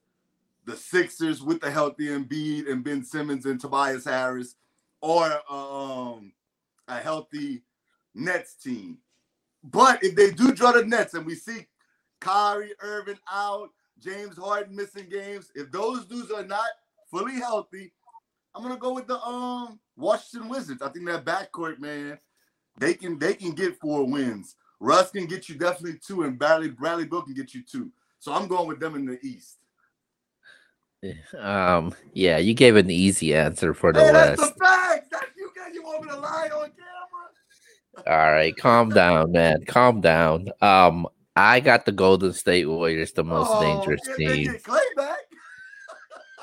the 0.64 0.75
Sixers 0.75 1.43
with 1.43 1.61
the 1.61 1.71
healthy 1.71 2.07
Embiid 2.07 2.71
and 2.73 2.83
Ben 2.83 3.05
Simmons 3.05 3.45
and 3.45 3.61
Tobias 3.61 4.07
Harris, 4.07 4.55
or 5.03 5.27
um, 5.51 6.33
a 6.88 6.99
healthy 7.01 7.64
Nets 8.14 8.55
team. 8.55 8.97
But 9.62 10.03
if 10.03 10.14
they 10.14 10.31
do 10.31 10.53
draw 10.53 10.73
the 10.73 10.87
Nets 10.87 11.12
and 11.12 11.27
we 11.27 11.35
see 11.35 11.67
Kyrie 12.24 12.72
Irving 12.80 13.18
out, 13.30 13.68
James 14.00 14.38
Harden 14.38 14.74
missing 14.74 15.08
games, 15.10 15.50
if 15.54 15.70
those 15.70 16.06
dudes 16.06 16.30
are 16.30 16.44
not 16.44 16.68
fully 17.10 17.34
healthy, 17.34 17.92
I'm 18.54 18.62
gonna 18.62 18.78
go 18.78 18.94
with 18.94 19.06
the 19.06 19.20
um 19.20 19.78
Washington 19.96 20.48
Wizards. 20.48 20.80
I 20.80 20.88
think 20.88 21.06
that 21.06 21.24
backcourt, 21.24 21.78
man, 21.80 22.18
they 22.78 22.94
can 22.94 23.18
they 23.18 23.34
can 23.34 23.52
get 23.52 23.78
four 23.78 24.06
wins. 24.06 24.56
Russ 24.80 25.10
can 25.10 25.26
get 25.26 25.48
you 25.48 25.56
definitely 25.56 25.98
two, 26.04 26.22
and 26.22 26.38
Bradley 26.38 26.70
Bradley 26.70 27.04
Beal 27.04 27.22
can 27.22 27.34
get 27.34 27.52
you 27.52 27.62
two. 27.62 27.90
So 28.18 28.32
I'm 28.32 28.48
going 28.48 28.68
with 28.68 28.80
them 28.80 28.94
in 28.94 29.04
the 29.04 29.18
East. 29.22 29.58
Um, 31.38 31.94
yeah, 32.14 32.38
you 32.38 32.54
gave 32.54 32.76
an 32.76 32.90
easy 32.90 33.34
answer 33.34 33.74
for 33.74 33.92
the 33.92 34.00
Hey, 34.00 34.12
that's 34.12 34.40
West. 34.40 34.54
the 34.54 34.64
fact. 34.64 35.10
That's 35.10 35.26
you 35.37 35.50
got. 35.54 35.74
You 35.74 35.82
want 35.82 36.04
me 36.04 36.08
to 36.10 36.16
lie 36.18 36.48
on 36.54 36.70
camera? 36.70 38.06
All 38.06 38.32
right, 38.32 38.56
calm 38.56 38.88
down, 38.88 39.32
man. 39.32 39.64
Calm 39.66 40.00
down. 40.00 40.48
Um, 40.60 41.06
I 41.37 41.61
got 41.61 41.85
the 41.85 41.92
Golden 41.92 42.33
State 42.33 42.66
Warriors, 42.66 43.12
the 43.12 43.25
most 43.25 43.51
Oh, 43.51 43.61
dangerous 43.61 44.01
team. 44.16 44.53
Get 44.53 44.62
Klay 44.62 44.81
back. 44.97 45.18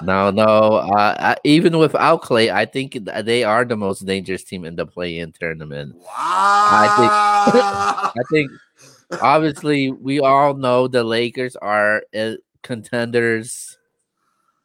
No, 0.03 0.31
no. 0.31 0.43
Uh, 0.43 1.15
I, 1.19 1.35
even 1.43 1.77
without 1.77 2.23
Klay, 2.23 2.51
I 2.51 2.65
think 2.65 2.97
they 3.05 3.43
are 3.43 3.63
the 3.63 3.77
most 3.77 4.03
dangerous 4.03 4.43
team 4.43 4.65
in 4.65 4.75
the 4.75 4.87
play-in 4.87 5.31
tournament. 5.31 5.93
Wow. 5.95 6.07
I 6.09 6.87
think 6.97 7.11
I 8.17 8.21
think. 8.31 8.51
obviously 9.21 9.91
we 9.91 10.19
all 10.19 10.55
know 10.55 10.87
the 10.87 11.03
Lakers 11.03 11.55
are 11.55 12.01
uh, 12.17 12.33
contenders. 12.63 13.77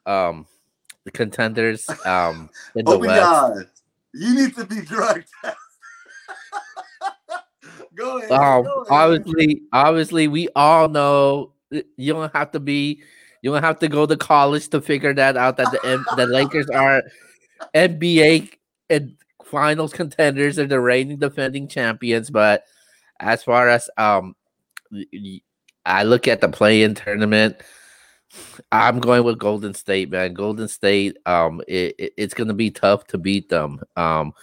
Um, 0.07 0.47
the 1.03 1.11
contenders. 1.11 1.87
Um, 2.03 2.49
in 2.73 2.85
the 2.85 2.91
oh 2.93 2.99
my 2.99 3.05
West. 3.07 3.21
God. 3.21 3.65
You 4.15 4.33
need 4.33 4.55
to 4.55 4.65
be 4.65 4.81
drug 4.81 5.23
tested. 5.43 5.59
go 7.97 8.17
ahead. 8.19 8.31
Um, 8.31 8.63
go 8.63 8.83
ahead. 8.83 8.87
obviously, 8.91 9.61
obviously, 9.73 10.27
we 10.27 10.47
all 10.55 10.87
know 10.89 11.53
you 11.71 12.13
don't 12.13 12.33
have 12.33 12.51
to 12.51 12.59
be, 12.59 13.01
you 13.41 13.51
don't 13.51 13.63
have 13.63 13.79
to 13.79 13.87
go 13.87 14.05
to 14.05 14.15
college 14.15 14.69
to 14.69 14.81
figure 14.81 15.13
that 15.13 15.35
out. 15.37 15.57
That 15.57 15.71
the 15.71 15.85
M- 15.85 16.05
the 16.15 16.27
Lakers 16.27 16.69
are 16.69 17.03
NBA 17.75 18.49
and 18.89 19.15
Finals 19.43 19.93
contenders 19.93 20.57
and 20.57 20.69
the 20.69 20.79
reigning 20.79 21.17
defending 21.17 21.67
champions. 21.67 22.29
But 22.29 22.63
as 23.19 23.43
far 23.43 23.69
as 23.69 23.89
um, 23.97 24.35
I 25.85 26.03
look 26.03 26.27
at 26.27 26.41
the 26.41 26.49
play-in 26.49 26.95
tournament. 26.95 27.57
I'm 28.73 28.99
going 28.99 29.23
with 29.23 29.39
Golden 29.39 29.73
State, 29.73 30.09
man. 30.11 30.33
Golden 30.33 30.67
State, 30.67 31.17
um, 31.25 31.61
it, 31.67 31.95
it- 31.97 32.13
it's 32.17 32.33
going 32.33 32.49
to 32.49 32.53
be 32.53 32.69
tough 32.71 33.07
to 33.07 33.17
beat 33.17 33.47
them. 33.49 33.79
Um, 33.95 34.33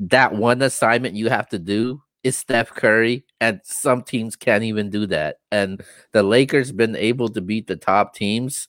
that 0.00 0.34
one 0.34 0.60
assignment 0.60 1.14
you 1.14 1.30
have 1.30 1.48
to 1.48 1.58
do 1.58 2.02
is 2.26 2.36
Steph 2.36 2.70
Curry, 2.70 3.24
and 3.40 3.60
some 3.62 4.02
teams 4.02 4.34
can't 4.34 4.64
even 4.64 4.90
do 4.90 5.06
that. 5.06 5.38
And 5.52 5.82
the 6.12 6.22
Lakers 6.22 6.72
been 6.72 6.96
able 6.96 7.28
to 7.30 7.40
beat 7.40 7.68
the 7.68 7.76
top 7.76 8.14
teams. 8.14 8.68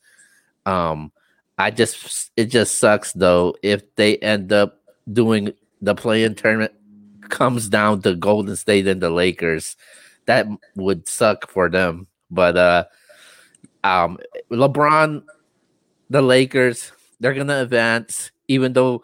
Um, 0.66 1.12
I 1.58 1.72
just 1.72 2.32
it 2.38 2.46
just 2.46 2.78
sucks 2.78 3.14
though 3.14 3.56
if 3.64 3.96
they 3.96 4.18
end 4.18 4.54
up 4.54 4.80
doing 5.12 5.54
the 5.82 5.96
play-in 5.96 6.36
tournament 6.36 6.74
comes 7.30 7.68
down 7.68 8.02
to 8.04 8.16
Golden 8.16 8.56
State 8.56 8.88
and 8.88 9.02
the 9.02 9.10
Lakers. 9.10 9.76
That 10.26 10.46
would 10.76 11.08
suck 11.08 11.50
for 11.50 11.70
them. 11.70 12.08
But 12.30 12.58
uh 12.58 12.86
um 13.84 14.20
LeBron, 14.52 15.24
the 16.10 16.22
Lakers, 16.22 16.92
they're 17.20 17.34
gonna 17.34 17.62
advance, 17.62 18.32
even 18.48 18.74
though 18.74 19.04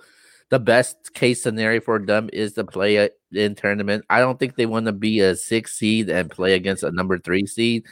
the 0.53 0.59
best 0.59 1.15
case 1.15 1.41
scenario 1.41 1.81
for 1.81 1.97
them 1.97 2.29
is 2.31 2.53
to 2.53 2.63
play 2.63 3.09
in 3.31 3.55
tournament. 3.55 4.05
I 4.11 4.19
don't 4.19 4.37
think 4.37 4.55
they 4.55 4.67
want 4.67 4.85
to 4.85 4.91
be 4.91 5.19
a 5.19 5.35
six 5.35 5.73
seed 5.73 6.11
and 6.11 6.29
play 6.29 6.53
against 6.53 6.83
a 6.83 6.91
number 6.91 7.17
three 7.17 7.47
seed. 7.47 7.85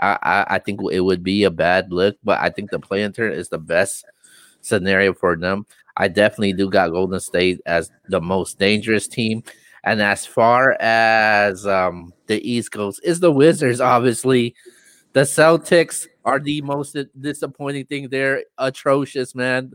I, 0.00 0.18
I, 0.20 0.46
I 0.56 0.58
think 0.58 0.80
it 0.90 0.98
would 0.98 1.22
be 1.22 1.44
a 1.44 1.50
bad 1.52 1.92
look, 1.92 2.16
but 2.24 2.40
I 2.40 2.50
think 2.50 2.72
the 2.72 2.80
play 2.80 3.04
in 3.04 3.12
tournament 3.12 3.40
is 3.40 3.50
the 3.50 3.58
best 3.58 4.04
scenario 4.62 5.14
for 5.14 5.36
them. 5.36 5.64
I 5.96 6.08
definitely 6.08 6.54
do 6.54 6.68
got 6.68 6.90
Golden 6.90 7.20
State 7.20 7.60
as 7.66 7.88
the 8.08 8.20
most 8.20 8.58
dangerous 8.58 9.06
team. 9.06 9.44
And 9.84 10.02
as 10.02 10.26
far 10.26 10.72
as 10.80 11.68
um, 11.68 12.12
the 12.26 12.42
East 12.42 12.72
Coast 12.72 13.00
is 13.04 13.20
the 13.20 13.30
Wizards, 13.30 13.80
obviously. 13.94 14.56
The 15.12 15.20
Celtics 15.20 16.08
are 16.24 16.40
the 16.40 16.62
most 16.62 16.96
disappointing 17.20 17.86
thing. 17.86 18.08
They're 18.08 18.42
atrocious, 18.58 19.36
man. 19.36 19.74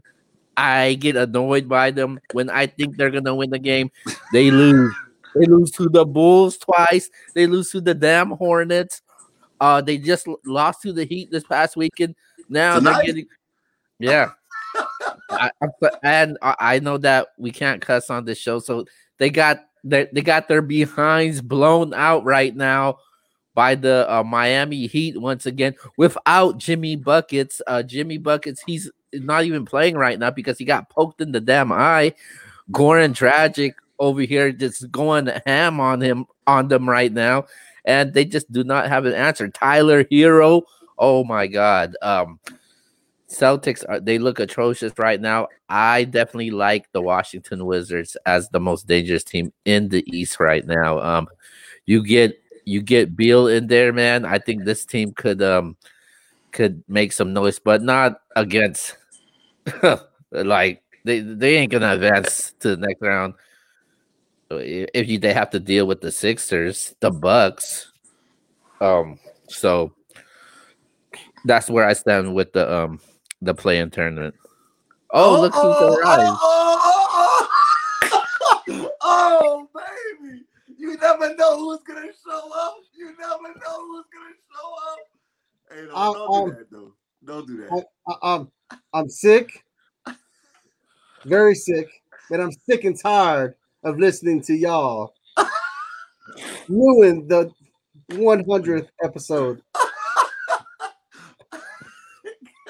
I 0.56 0.96
get 0.96 1.16
annoyed 1.16 1.68
by 1.68 1.92
them 1.92 2.20
when 2.34 2.50
I 2.50 2.68
think 2.68 2.98
they're 2.98 3.12
gonna 3.12 3.36
win 3.36 3.50
the 3.50 3.60
game. 3.60 3.92
They 4.32 4.52
lose. 4.52 4.94
They 5.36 5.46
lose 5.46 5.72
to 5.72 5.89
the 5.89 6.06
Bulls 6.06 6.58
twice. 6.58 7.10
They 7.34 7.48
lose 7.48 7.72
to 7.72 7.82
the 7.82 7.94
damn 7.94 8.32
Hornets. 8.32 9.02
Uh, 9.60 9.82
they 9.82 9.98
just 9.98 10.28
lost 10.46 10.82
to 10.84 10.94
the 10.94 11.06
Heat 11.06 11.32
this 11.32 11.44
past 11.44 11.76
weekend. 11.76 12.16
Now 12.50 12.76
Tonight? 12.78 12.94
they're 12.94 13.06
getting, 13.06 13.26
yeah. 14.00 14.32
I, 15.30 15.50
I- 15.62 15.89
and 16.04 16.38
I, 16.42 16.80
know 16.80 16.98
that 16.98 17.30
we 17.38 17.52
can't 17.52 17.82
cuss 17.82 18.10
on 18.10 18.26
this 18.26 18.38
show, 18.38 18.60
so 18.60 18.86
they 19.18 19.30
got 19.30 19.60
their 19.84 20.08
they 20.12 20.22
got 20.22 20.48
their 20.48 20.62
behinds 20.62 21.42
blown 21.42 21.94
out 21.94 22.24
right 22.24 22.56
now 22.56 22.98
by 23.56 23.76
the 23.76 24.12
uh, 24.12 24.24
Miami 24.24 24.88
Heat 24.88 25.20
once 25.20 25.46
again 25.46 25.76
without 25.98 26.58
Jimmy 26.58 26.96
Buckets. 26.96 27.62
Uh, 27.66 27.84
Jimmy 27.84 28.18
Buckets, 28.18 28.62
he's 28.66 28.92
not 29.13 29.45
even 29.45 29.65
playing 29.65 29.95
right 29.95 30.17
now 30.17 30.32
because 30.32 30.58
he 30.58 30.65
got 30.65 30.89
poked 30.89 31.21
in 31.21 31.32
the 31.32 31.41
damn 31.41 31.71
eye. 31.71 32.13
Goran 32.71 33.13
Dragic 33.13 33.73
over 33.99 34.21
here 34.21 34.52
just 34.52 34.91
going 34.91 35.30
ham 35.45 35.80
on 35.80 36.02
him 36.02 36.26
on 36.47 36.67
them 36.67 36.89
right 36.89 37.12
now, 37.12 37.45
and 37.86 38.13
they 38.13 38.26
just 38.26 38.52
do 38.52 38.63
not 38.63 38.88
have 38.88 39.06
an 39.06 39.13
answer. 39.13 39.47
Tyler 39.49 40.04
Herro, 40.06 40.63
oh 40.97 41.23
my 41.23 41.47
god. 41.47 41.95
Um, 42.02 42.39
Celtics 43.30 43.84
are 43.89 43.99
they 43.99 44.19
look 44.19 44.39
atrocious 44.39 44.93
right 44.97 45.19
now. 45.19 45.47
I 45.67 46.04
definitely 46.04 46.52
like 46.52 46.91
the 46.91 47.02
Washington 47.02 47.65
Wizards 47.65 48.15
as 48.26 48.49
the 48.49 48.60
most 48.60 48.88
dangerous 48.88 49.23
team 49.23 49.52
in 49.65 49.89
the 49.89 50.04
East 50.15 50.39
right 50.39 50.65
now. 50.65 50.99
Um, 50.99 51.28
you 51.86 52.04
get 52.04 52.39
you 52.65 52.82
get 52.82 53.15
Beal 53.15 53.47
in 53.47 53.67
there, 53.67 53.91
man. 53.91 54.26
I 54.26 54.38
think 54.38 54.63
this 54.63 54.86
team 54.86 55.13
could 55.13 55.41
um 55.41 55.76
could 56.52 56.84
make 56.88 57.12
some 57.12 57.34
noise, 57.34 57.60
but 57.60 57.82
not 57.82 58.21
against 58.36 58.97
like 60.32 60.84
they 61.04 61.19
they 61.19 61.58
ain't 61.58 61.71
gonna 61.71 61.93
advance 61.93 62.54
to 62.60 62.76
the 62.76 62.78
next 62.78 63.02
round. 63.02 63.34
If 64.49 65.10
you 65.10 65.19
they 65.19 65.34
have 65.34 65.49
to 65.52 65.60
deal 65.60 65.88
with 65.88 66.02
the 66.02 66.12
Sixers, 66.12 66.95
the 66.99 67.10
Bucks, 67.10 67.91
um, 68.82 69.19
so 69.47 69.93
that's 71.45 71.69
where 71.69 71.86
I 71.88 71.93
stand 71.93 72.34
with 72.34 72.54
the 72.54 72.71
um 72.71 72.99
the 73.41 73.54
play-in 73.54 73.89
tournament. 73.89 74.36
Oh, 75.12 75.41
look 75.41 75.54
who's 75.54 75.63
oh, 75.63 75.97
arrived! 75.97 76.38
Oh, 76.41 77.49
oh, 78.04 78.28
oh, 78.69 78.89
oh, 79.02 79.69
baby. 79.76 80.43
You 80.78 80.97
never 80.97 81.36
know 81.36 81.58
who's 81.58 81.82
gonna 81.84 82.08
show 82.26 82.52
up. 82.56 82.76
You 82.95 83.15
never 83.19 83.60
know 83.60 83.86
who's 83.86 84.06
gonna 84.13 84.36
show 84.52 84.73
up. 84.91 84.99
Hey, 85.71 85.86
no, 85.88 85.95
I'm- 85.95 86.13
don't 86.13 86.28
do 86.28 86.34
I'm- 86.34 86.49
that 86.49 86.71
though. 86.71 86.93
Don't 87.26 87.47
do 87.47 87.54
I, 87.54 87.76
that. 87.76 87.86
I, 88.21 88.45
I'm 88.93 89.09
sick, 89.09 89.63
very 91.25 91.55
sick, 91.55 91.89
and 92.29 92.41
I'm 92.41 92.51
sick 92.51 92.83
and 92.83 92.99
tired 92.99 93.55
of 93.83 93.99
listening 93.99 94.41
to 94.43 94.53
y'all 94.53 95.13
ruin 96.69 97.27
the 97.27 97.51
100th 98.12 98.88
episode 99.03 99.62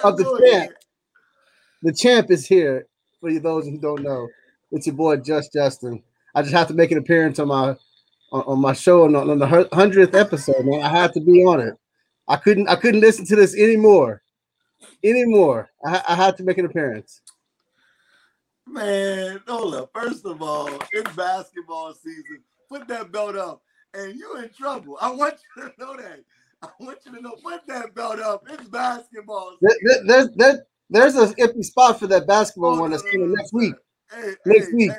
of 0.03 0.17
the 0.17 0.51
champ. 0.51 0.71
The 1.81 1.93
champ 1.93 2.31
is 2.31 2.47
here. 2.47 2.87
For 3.19 3.29
you 3.29 3.39
those 3.39 3.65
who 3.65 3.77
don't 3.77 4.03
know, 4.03 4.27
it's 4.71 4.85
your 4.85 4.95
boy 4.95 5.17
Just 5.17 5.53
Justin. 5.53 6.03
I 6.35 6.41
just 6.41 6.53
have 6.53 6.67
to 6.67 6.73
make 6.73 6.91
an 6.91 6.97
appearance 6.97 7.39
on 7.39 7.47
my 7.47 7.75
on, 8.33 8.41
on 8.41 8.59
my 8.59 8.73
show 8.73 9.05
on, 9.05 9.15
on 9.15 9.39
the 9.39 9.69
hundredth 9.71 10.15
episode, 10.15 10.65
man. 10.65 10.81
I 10.81 10.89
had 10.89 11.13
to 11.13 11.21
be 11.21 11.43
on 11.45 11.61
it. 11.61 11.75
I 12.27 12.35
couldn't 12.35 12.67
I 12.67 12.75
couldn't 12.75 12.99
listen 12.99 13.25
to 13.27 13.35
this 13.35 13.55
anymore, 13.55 14.22
anymore. 15.03 15.69
I, 15.85 16.01
I 16.09 16.15
had 16.15 16.37
to 16.37 16.43
make 16.43 16.57
an 16.57 16.65
appearance. 16.65 17.21
Man, 18.65 19.41
hold 19.47 19.75
up. 19.75 19.91
First 19.93 20.25
of 20.25 20.41
all, 20.41 20.69
it's 20.91 21.15
basketball 21.15 21.93
season. 21.93 22.43
Put 22.69 22.87
that 22.87 23.11
belt 23.11 23.35
up, 23.35 23.61
and 23.93 24.15
you 24.15 24.37
in 24.37 24.49
trouble. 24.49 24.97
I 25.01 25.11
want 25.11 25.35
you 25.57 25.63
to 25.63 25.71
know 25.77 25.97
that. 25.97 26.21
I 26.61 26.69
want 26.79 26.99
you 27.05 27.13
to 27.15 27.21
know. 27.21 27.35
Put 27.43 27.67
that 27.67 27.93
belt 27.93 28.19
up. 28.19 28.45
It's 28.49 28.67
basketball. 28.69 29.57
There, 29.61 29.75
there, 29.83 30.03
there's 30.05 30.29
there, 30.35 30.65
there's 30.89 31.15
an 31.15 31.33
empty 31.39 31.63
spot 31.63 31.99
for 31.99 32.07
that 32.07 32.25
basketball 32.25 32.77
Oh, 32.77 32.81
one 32.81 32.91
that's 32.91 33.03
coming 33.03 33.33
next 33.33 33.53
week. 33.53 33.73
Hey, 34.11 34.33
Next 34.45 34.67
hey, 34.67 34.73
week. 34.73 34.91
hey. 34.91 34.97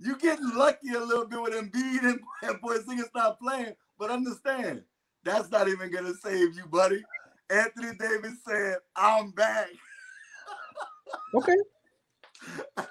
You 0.00 0.18
getting 0.18 0.50
lucky 0.56 0.90
a 0.90 1.00
little 1.00 1.26
bit 1.26 1.40
with 1.40 1.54
Embiid 1.54 2.02
and, 2.04 2.20
and 2.42 2.60
Porzingis 2.60 3.14
not 3.14 3.38
playing, 3.38 3.74
but 3.98 4.10
understand 4.10 4.82
that's 5.22 5.50
not 5.50 5.68
even 5.68 5.90
gonna 5.90 6.12
save 6.14 6.54
you, 6.56 6.66
buddy. 6.66 7.02
Anthony 7.50 7.96
Davis 7.98 8.38
said, 8.46 8.76
"I'm 8.96 9.30
back." 9.32 9.68
Okay. 11.34 11.56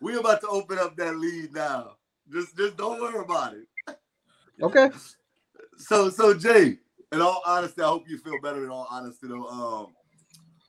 We're 0.00 0.20
about 0.20 0.40
to 0.42 0.48
open 0.48 0.78
up 0.78 0.96
that 0.96 1.16
lead 1.16 1.54
now. 1.54 1.96
Just, 2.30 2.56
just 2.56 2.76
don't 2.76 3.00
worry 3.00 3.18
about 3.18 3.54
it. 3.54 3.66
Okay. 4.62 4.90
So, 5.78 6.10
so 6.10 6.34
Jay, 6.34 6.78
in 7.12 7.20
all 7.20 7.42
honesty, 7.46 7.82
I 7.82 7.86
hope 7.86 8.08
you 8.08 8.18
feel 8.18 8.40
better. 8.42 8.64
In 8.64 8.70
all 8.70 8.86
honesty, 8.90 9.28
though, 9.28 9.46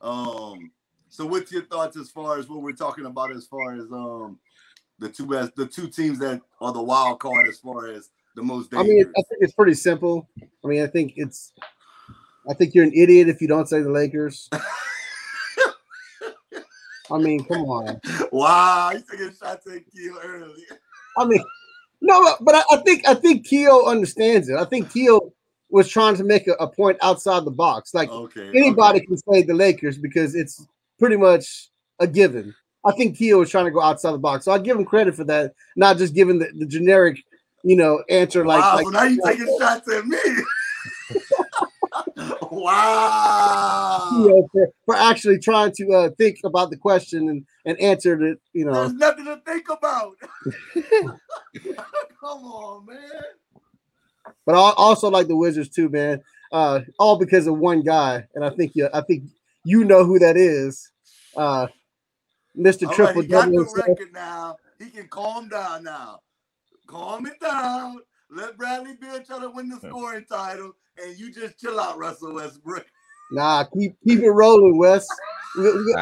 um, 0.00 0.08
um, 0.08 0.70
so 1.08 1.26
what's 1.26 1.50
your 1.50 1.64
thoughts 1.64 1.96
as 1.96 2.10
far 2.10 2.38
as 2.38 2.48
what 2.48 2.62
we're 2.62 2.72
talking 2.72 3.06
about 3.06 3.32
as 3.32 3.46
far 3.46 3.74
as 3.74 3.84
um 3.92 4.38
the 4.98 5.08
two 5.08 5.26
best, 5.26 5.54
the 5.56 5.66
two 5.66 5.88
teams 5.88 6.18
that 6.18 6.40
are 6.60 6.72
the 6.72 6.82
wild 6.82 7.20
card 7.20 7.48
as 7.48 7.58
far 7.58 7.88
as 7.88 8.10
the 8.34 8.42
most 8.42 8.72
I 8.74 8.82
mean, 8.82 9.00
I 9.00 9.22
think 9.22 9.40
it's 9.40 9.52
pretty 9.52 9.74
simple. 9.74 10.28
I 10.64 10.68
mean, 10.68 10.82
I 10.82 10.86
think 10.86 11.14
it's. 11.16 11.52
I 12.48 12.54
think 12.54 12.74
you're 12.74 12.84
an 12.84 12.94
idiot 12.94 13.28
if 13.28 13.40
you 13.40 13.48
don't 13.48 13.68
say 13.68 13.82
the 13.82 13.90
Lakers. 13.90 14.48
I 17.10 17.18
mean, 17.18 17.44
come 17.44 17.62
on. 17.62 18.00
wow, 18.32 18.90
you 18.92 19.02
taking 19.10 19.32
shots 19.34 19.66
at 19.66 19.82
Keo 19.92 20.18
early. 20.22 20.62
I 21.16 21.24
mean, 21.24 21.42
no, 22.00 22.36
but 22.40 22.54
I, 22.54 22.62
I 22.70 22.76
think 22.78 23.08
I 23.08 23.14
think 23.14 23.46
Keo 23.46 23.86
understands 23.86 24.48
it. 24.48 24.56
I 24.56 24.64
think 24.64 24.92
Keo 24.92 25.32
was 25.70 25.88
trying 25.88 26.16
to 26.16 26.24
make 26.24 26.46
a, 26.48 26.52
a 26.54 26.68
point 26.68 26.98
outside 27.02 27.44
the 27.44 27.50
box. 27.50 27.94
Like 27.94 28.10
Okay, 28.10 28.48
anybody 28.54 28.98
okay. 28.98 29.06
can 29.06 29.16
say 29.16 29.42
the 29.42 29.54
Lakers 29.54 29.98
because 29.98 30.34
it's 30.34 30.66
pretty 30.98 31.16
much 31.16 31.70
a 31.98 32.06
given. 32.06 32.54
I 32.84 32.92
think 32.92 33.16
Keo 33.16 33.38
was 33.38 33.50
trying 33.50 33.64
to 33.64 33.70
go 33.70 33.80
outside 33.80 34.12
the 34.12 34.18
box, 34.18 34.44
so 34.44 34.52
I 34.52 34.58
give 34.58 34.76
him 34.76 34.84
credit 34.84 35.14
for 35.14 35.24
that, 35.24 35.54
not 35.76 35.98
just 35.98 36.14
giving 36.14 36.38
the, 36.38 36.50
the 36.54 36.66
generic, 36.66 37.18
you 37.64 37.76
know, 37.76 38.02
answer 38.08 38.46
like. 38.46 38.60
wow, 38.60 38.76
like 38.76 38.84
so 38.84 38.90
now 38.90 39.04
you 39.04 39.20
taking 39.24 39.58
shots 39.58 39.90
at 39.92 40.06
me. 40.06 40.18
wow. 42.50 44.08
Keo 44.10 44.48
for, 44.52 44.68
for 44.84 44.94
actually 44.94 45.38
trying 45.38 45.72
to 45.76 45.92
uh, 45.92 46.10
think 46.18 46.38
about 46.44 46.70
the 46.70 46.76
question 46.76 47.28
and, 47.28 47.46
and 47.64 47.80
answer 47.80 48.20
it. 48.22 48.40
You 48.52 48.66
know, 48.66 48.74
There's 48.74 48.94
nothing 48.94 49.24
to 49.26 49.40
think 49.44 49.68
about. 49.68 50.16
Come 52.20 52.44
on, 52.44 52.86
man. 52.86 52.98
but 54.46 54.54
I 54.54 54.72
also 54.76 55.10
like 55.10 55.28
the 55.28 55.36
Wizards 55.36 55.68
too, 55.68 55.88
man. 55.88 56.20
Uh, 56.50 56.80
all 56.98 57.18
because 57.18 57.46
of 57.46 57.58
one 57.58 57.82
guy, 57.82 58.24
and 58.34 58.44
I 58.44 58.50
think 58.50 58.72
you, 58.74 58.88
I 58.92 59.02
think 59.02 59.24
you 59.64 59.84
know 59.84 60.04
who 60.04 60.18
that 60.18 60.36
is, 60.36 60.90
uh, 61.36 61.66
Mister 62.54 62.86
All 62.86 62.90
right, 62.90 62.96
Triple 62.96 63.22
he 63.22 63.28
got 63.28 63.50
the 63.50 63.84
record 63.86 64.12
now. 64.12 64.56
He 64.78 64.90
can 64.90 65.08
calm 65.08 65.48
down 65.48 65.84
now. 65.84 66.20
Calm 66.86 67.26
it 67.26 67.38
down. 67.40 68.00
Let 68.30 68.56
Bradley 68.58 68.94
Beal 69.00 69.20
try 69.22 69.40
to 69.40 69.50
win 69.50 69.68
the 69.68 69.76
scoring 69.76 70.24
title, 70.30 70.72
and 71.02 71.18
you 71.18 71.32
just 71.32 71.58
chill 71.58 71.80
out, 71.80 71.98
Russell 71.98 72.34
Westbrook. 72.34 72.86
Nah, 73.32 73.64
keep 73.64 73.94
keep 74.06 74.20
it 74.20 74.30
rolling, 74.30 74.78
Wes. 74.78 75.06
We, 75.56 75.64
we- 75.72 75.94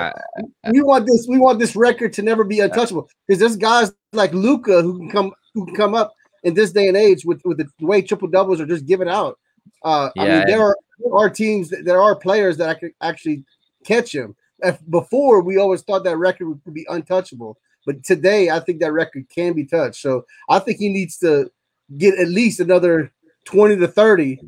we 0.73 0.83
want 0.83 1.07
this. 1.07 1.27
We 1.29 1.39
want 1.39 1.59
this 1.59 1.75
record 1.77 2.13
to 2.15 2.23
never 2.23 2.45
be 2.45 2.61
untouchable 2.61 3.09
because 3.27 3.41
there's 3.41 3.57
guys 3.57 3.93
like 4.13 4.33
Luka 4.33 4.83
who 4.83 4.99
can 4.99 5.11
come 5.11 5.33
who 5.55 5.67
can 5.67 5.75
come 5.75 5.95
up 5.95 6.13
in 6.43 6.55
this 6.55 6.73
day 6.73 6.89
and 6.89 6.97
age 6.97 7.25
with 7.25 7.41
with 7.45 7.59
the 7.59 7.69
way 7.81 8.03
triple 8.03 8.29
doubles 8.29 8.61
are 8.61 8.67
just 8.67 8.87
given 8.87 9.09
out. 9.09 9.39
Uh, 9.85 10.11
I 10.19 10.25
mean, 10.39 10.47
there 10.47 10.63
are 10.63 10.77
there 10.99 11.15
are 11.15 11.31
teams, 11.31 11.69
that- 11.71 11.85
there 11.85 12.01
are 12.03 12.15
players 12.17 12.57
that 12.59 12.69
I 12.69 12.75
could 12.75 12.93
actually 13.01 13.45
catch 13.85 14.13
him. 14.15 14.35
If 14.61 14.79
before, 14.91 15.43
we 15.43 15.59
always 15.59 15.83
thought 15.83 16.05
that 16.05 16.17
record 16.17 16.49
would 16.49 16.75
be 16.75 16.87
untouchable, 16.89 17.59
but 17.85 18.03
today 18.05 18.51
I 18.51 18.61
think 18.61 18.81
that 18.81 18.93
record 18.93 19.29
can 19.29 19.53
be 19.53 19.65
touched. 19.67 20.01
So 20.01 20.25
I 20.49 20.59
think 20.61 20.79
he 20.79 20.89
needs 20.89 21.19
to 21.19 21.51
get 21.99 22.19
at 22.19 22.29
least 22.29 22.61
another 22.61 23.13
twenty 23.45 23.77
to 23.77 23.89
thirty 23.89 24.41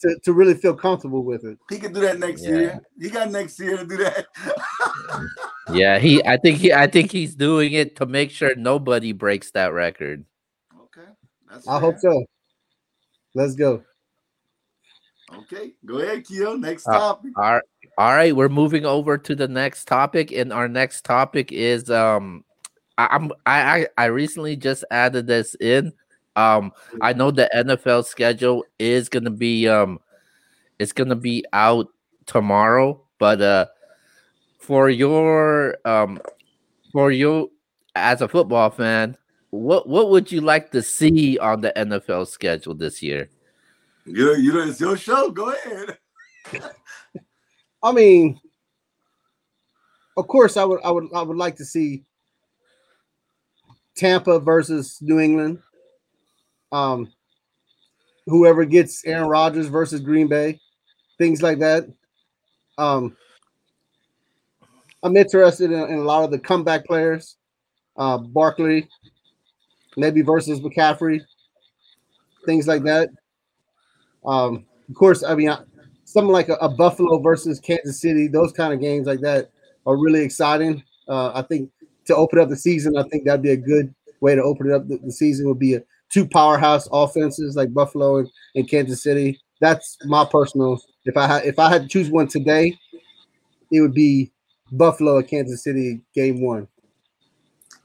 to, 0.00 0.18
to 0.24 0.32
really 0.32 0.54
feel 0.54 0.74
comfortable 0.74 1.24
with 1.24 1.44
it. 1.44 1.58
He 1.70 1.78
can 1.78 1.92
do 1.92 2.00
that 2.00 2.18
next 2.18 2.42
Yeah. 2.42 2.50
year. 2.50 2.80
He 3.00 3.10
got 3.10 3.30
next 3.30 3.58
year 3.58 3.76
to 3.78 3.84
do 3.86 3.96
that. 3.98 4.26
yeah, 5.72 5.98
he. 5.98 6.22
I 6.24 6.36
think 6.36 6.58
he. 6.58 6.72
I 6.72 6.86
think 6.86 7.10
he's 7.10 7.34
doing 7.34 7.72
it 7.72 7.96
to 7.96 8.06
make 8.06 8.30
sure 8.30 8.54
nobody 8.54 9.12
breaks 9.12 9.50
that 9.52 9.72
record. 9.72 10.24
okay. 10.78 11.08
That's 11.50 11.66
I 11.68 11.78
hope 11.80 11.98
so. 11.98 12.24
Let's 13.34 13.54
go. 13.54 13.82
Okay. 15.34 15.72
Go 15.84 15.98
ahead, 15.98 16.24
Keo. 16.26 16.54
Next 16.54 16.86
Uh, 16.86 16.98
topic. 16.98 17.32
All 17.36 17.54
right, 17.54 17.62
all 17.98 18.14
right, 18.14 18.36
we're 18.36 18.48
moving 18.48 18.84
over 18.84 19.18
to 19.18 19.34
the 19.34 19.48
next 19.48 19.86
topic, 19.86 20.30
and 20.32 20.52
our 20.52 20.68
next 20.68 21.04
topic 21.04 21.50
is 21.50 21.90
um, 21.90 22.44
I, 22.98 23.08
I'm 23.10 23.32
I, 23.46 23.60
I 23.80 23.86
I 23.98 24.04
recently 24.06 24.54
just 24.56 24.84
added 24.90 25.26
this 25.26 25.54
in. 25.56 25.92
Um, 26.36 26.72
I 27.00 27.12
know 27.12 27.30
the 27.30 27.48
NFL 27.54 28.04
schedule 28.04 28.64
is 28.78 29.08
gonna 29.08 29.30
be 29.30 29.68
um, 29.68 30.00
it's 30.78 30.92
gonna 30.92 31.16
be 31.16 31.44
out 31.52 31.88
tomorrow, 32.26 33.00
but 33.18 33.40
uh, 33.40 33.66
for 34.58 34.90
your 34.90 35.76
um, 35.84 36.20
for 36.92 37.10
you 37.10 37.52
as 37.94 38.20
a 38.20 38.28
football 38.28 38.70
fan, 38.70 39.16
what 39.50 39.88
what 39.88 40.10
would 40.10 40.32
you 40.32 40.40
like 40.40 40.70
to 40.72 40.82
see 40.82 41.38
on 41.38 41.60
the 41.60 41.72
NFL 41.76 42.26
schedule 42.26 42.74
this 42.74 43.02
year? 43.02 43.28
You, 44.04 44.34
you, 44.36 44.60
it's 44.60 44.80
your 44.80 44.96
show. 44.96 45.30
Go 45.30 45.52
ahead. 45.52 45.98
I 47.82 47.92
mean, 47.92 48.40
of 50.16 50.28
course, 50.28 50.56
I 50.56 50.64
would, 50.64 50.80
I 50.84 50.90
would, 50.90 51.08
I 51.14 51.22
would 51.22 51.36
like 51.36 51.56
to 51.56 51.64
see 51.64 52.04
Tampa 53.94 54.38
versus 54.38 54.98
New 55.00 55.20
England. 55.20 55.60
Um, 56.74 57.12
whoever 58.26 58.64
gets 58.64 59.04
Aaron 59.04 59.28
Rodgers 59.28 59.68
versus 59.68 60.00
Green 60.00 60.26
Bay, 60.26 60.58
things 61.18 61.40
like 61.40 61.60
that. 61.60 61.84
Um, 62.78 63.16
I'm 65.04 65.16
interested 65.16 65.70
in, 65.70 65.78
in 65.78 65.98
a 65.98 66.02
lot 66.02 66.24
of 66.24 66.32
the 66.32 66.38
comeback 66.38 66.84
players. 66.84 67.36
Uh, 67.96 68.18
Barkley, 68.18 68.88
maybe 69.96 70.20
versus 70.22 70.58
McCaffrey, 70.58 71.20
things 72.44 72.66
like 72.66 72.82
that. 72.82 73.08
Um, 74.26 74.66
of 74.88 74.96
course, 74.96 75.22
I 75.22 75.36
mean, 75.36 75.54
something 76.04 76.32
like 76.32 76.48
a, 76.48 76.54
a 76.54 76.68
Buffalo 76.68 77.20
versus 77.20 77.60
Kansas 77.60 78.00
City, 78.00 78.26
those 78.26 78.50
kind 78.50 78.74
of 78.74 78.80
games 78.80 79.06
like 79.06 79.20
that 79.20 79.52
are 79.86 79.96
really 79.96 80.22
exciting. 80.22 80.82
Uh, 81.06 81.30
I 81.34 81.42
think 81.42 81.70
to 82.06 82.16
open 82.16 82.40
up 82.40 82.48
the 82.48 82.56
season, 82.56 82.96
I 82.96 83.04
think 83.04 83.24
that'd 83.24 83.42
be 83.42 83.52
a 83.52 83.56
good 83.56 83.94
way 84.20 84.34
to 84.34 84.42
open 84.42 84.70
it 84.70 84.74
up. 84.74 84.88
The, 84.88 84.98
the 84.98 85.12
season 85.12 85.46
would 85.46 85.60
be 85.60 85.74
a 85.74 85.82
two 86.14 86.26
powerhouse 86.28 86.88
offenses 86.92 87.56
like 87.56 87.74
Buffalo 87.74 88.18
and, 88.18 88.30
and 88.54 88.70
Kansas 88.70 89.02
City. 89.02 89.40
That's 89.60 89.98
my 90.04 90.24
personal. 90.24 90.80
If 91.04 91.16
I 91.16 91.26
had 91.26 91.44
if 91.44 91.58
I 91.58 91.68
had 91.68 91.82
to 91.82 91.88
choose 91.88 92.08
one 92.08 92.28
today, 92.28 92.78
it 93.72 93.80
would 93.80 93.94
be 93.94 94.30
Buffalo 94.70 95.18
and 95.18 95.28
Kansas 95.28 95.64
City 95.64 96.00
game 96.14 96.40
one. 96.40 96.68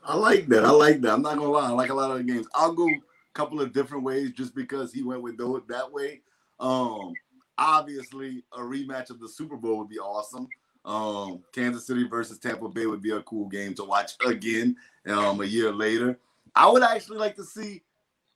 I 0.06 0.16
like 0.16 0.48
that. 0.48 0.64
I 0.64 0.70
like 0.70 1.02
that. 1.02 1.14
I'm 1.14 1.24
not 1.24 1.38
gonna 1.38 1.50
lie. 1.50 1.68
I 1.68 1.72
like 1.72 1.90
a 1.90 1.96
lot 1.96 2.12
of 2.12 2.18
the 2.18 2.24
games. 2.24 2.48
I'll 2.54 2.74
go 2.74 2.88
a 2.88 3.02
couple 3.34 3.60
of 3.62 3.74
different 3.74 4.04
ways 4.04 4.32
just 4.32 4.56
because 4.56 4.94
he 4.94 5.02
went 5.02 5.24
with 5.24 5.38
those 5.38 5.64
that 5.68 5.92
way. 5.92 6.22
Um, 6.60 7.14
obviously, 7.58 8.44
a 8.54 8.60
rematch 8.60 9.10
of 9.10 9.20
the 9.20 9.28
Super 9.28 9.58
Bowl 9.58 9.80
would 9.80 9.90
be 9.90 10.00
awesome. 10.00 10.48
Um, 10.86 11.44
Kansas 11.54 11.86
City 11.86 12.08
versus 12.08 12.38
Tampa 12.38 12.70
Bay 12.70 12.86
would 12.86 13.02
be 13.02 13.12
a 13.12 13.22
cool 13.24 13.48
game 13.50 13.74
to 13.76 13.84
watch 13.84 14.12
again. 14.26 14.76
Um, 15.08 15.42
a 15.42 15.46
year 15.46 15.72
later, 15.72 16.20
I 16.56 16.70
would 16.70 16.84
actually 16.84 17.18
like 17.18 17.36
to 17.36 17.44
see 17.44 17.84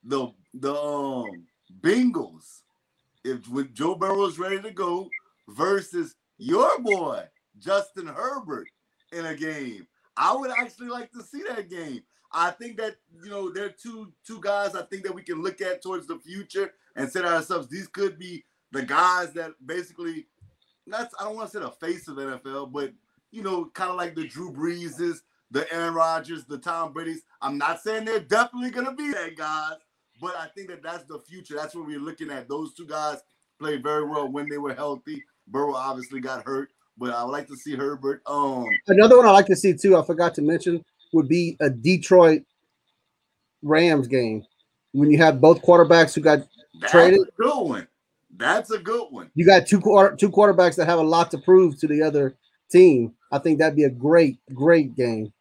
the 0.04 0.28
the 0.54 0.74
um, 0.74 1.46
Bengals 1.82 2.62
if 3.24 3.48
with 3.48 3.74
Joe 3.74 3.96
Burrow 3.96 4.26
is 4.26 4.40
ready 4.40 4.62
to 4.62 4.72
go 4.72 5.10
versus 5.50 6.16
your 6.38 6.80
boy 6.80 7.24
Justin 7.60 8.08
Herbert 8.08 8.68
in 9.12 9.26
a 9.26 9.36
game. 9.36 9.88
I 10.16 10.36
would 10.36 10.52
actually 10.52 10.90
like 10.90 11.12
to 11.12 11.24
see 11.24 11.44
that 11.48 11.70
game. 11.70 12.02
I 12.32 12.52
think 12.52 12.78
that 12.78 12.96
you 13.24 13.30
know 13.30 13.52
they're 13.52 13.70
two 13.70 14.12
two 14.26 14.40
guys. 14.42 14.76
I 14.76 14.84
think 14.84 15.04
that 15.04 15.14
we 15.14 15.22
can 15.22 15.42
look 15.42 15.62
at 15.62 15.82
towards 15.82 16.08
the 16.08 16.18
future 16.18 16.74
and 16.96 17.10
say 17.10 17.22
to 17.22 17.28
ourselves, 17.28 17.68
these 17.68 17.88
could 17.88 18.18
be 18.18 18.44
the 18.72 18.84
guys 18.84 19.34
that 19.34 19.52
basically. 19.66 20.28
That's 20.86 21.14
I 21.18 21.24
don't 21.24 21.38
want 21.38 21.50
to 21.50 21.58
say 21.58 21.64
the 21.64 21.72
face 21.72 22.08
of 22.10 22.18
the 22.18 22.40
NFL, 22.40 22.74
but 22.74 22.92
you 23.32 23.42
know, 23.42 23.66
kind 23.74 23.90
of 23.90 23.96
like 23.96 24.16
the 24.16 24.28
Drew 24.28 24.52
Breeses, 24.52 25.22
the 25.50 25.72
Aaron 25.74 25.94
Rodgers, 25.94 26.44
the 26.46 26.58
Tom 26.58 26.92
Brady's. 26.92 27.22
I'm 27.42 27.58
not 27.58 27.82
saying 27.82 28.04
they're 28.04 28.20
definitely 28.20 28.72
gonna 28.72 28.94
be 28.94 29.12
that 29.14 29.38
guys, 29.38 29.78
but 30.24 30.38
I 30.38 30.48
think 30.56 30.70
that 30.70 30.82
that's 30.82 31.04
the 31.04 31.20
future. 31.20 31.56
That's 31.56 31.76
what 31.76 31.86
we're 31.86 32.00
looking 32.00 32.32
at. 32.32 32.48
Those 32.48 32.74
two 32.74 32.88
guys 32.88 33.18
played 33.60 33.84
very 33.84 34.06
well 34.06 34.32
when 34.32 34.48
they 34.50 34.58
were 34.58 34.74
healthy. 34.74 35.22
Burrow 35.48 35.76
obviously 35.76 36.22
got 36.22 36.46
hurt, 36.46 36.70
but 36.98 37.14
I 37.14 37.26
would 37.26 37.32
like 37.32 37.48
to 37.48 37.58
see 37.58 37.76
Herbert. 37.76 38.22
Um, 38.26 38.66
Another 38.88 39.18
one 39.18 39.26
I 39.26 39.32
like 39.32 39.48
to 39.48 39.56
see 39.58 39.74
too. 39.74 39.98
I 39.98 40.06
forgot 40.06 40.34
to 40.36 40.42
mention 40.42 40.84
would 41.12 41.28
be 41.28 41.58
a 41.60 41.70
Detroit 41.70 42.44
Rams 43.62 44.08
game 44.08 44.46
when 44.94 45.12
you 45.12 45.18
have 45.18 45.42
both 45.42 45.62
quarterbacks 45.62 46.16
who 46.16 46.22
got 46.22 46.40
that's 46.80 46.92
Traded? 46.94 47.20
a 47.20 47.42
good 47.42 47.68
one. 47.68 47.88
That's 48.38 48.72
a 48.72 48.80
good 48.80 49.08
one. 49.12 49.30
you 49.36 49.46
got 49.46 49.68
two 49.68 49.82
quarter 49.82 50.16
two 50.16 50.30
quarterbacks 50.30 50.78
that 50.78 50.86
have 50.88 51.00
a 51.00 51.04
lot 51.04 51.32
to 51.32 51.38
prove 51.38 51.78
to 51.80 51.88
the 51.88 52.02
other 52.02 52.38
team. 52.72 53.14
I 53.30 53.40
think 53.40 53.60
that'd 53.60 53.76
be 53.76 53.84
a 53.84 53.90
great 53.90 54.38
great 54.54 54.96
game. 54.96 55.34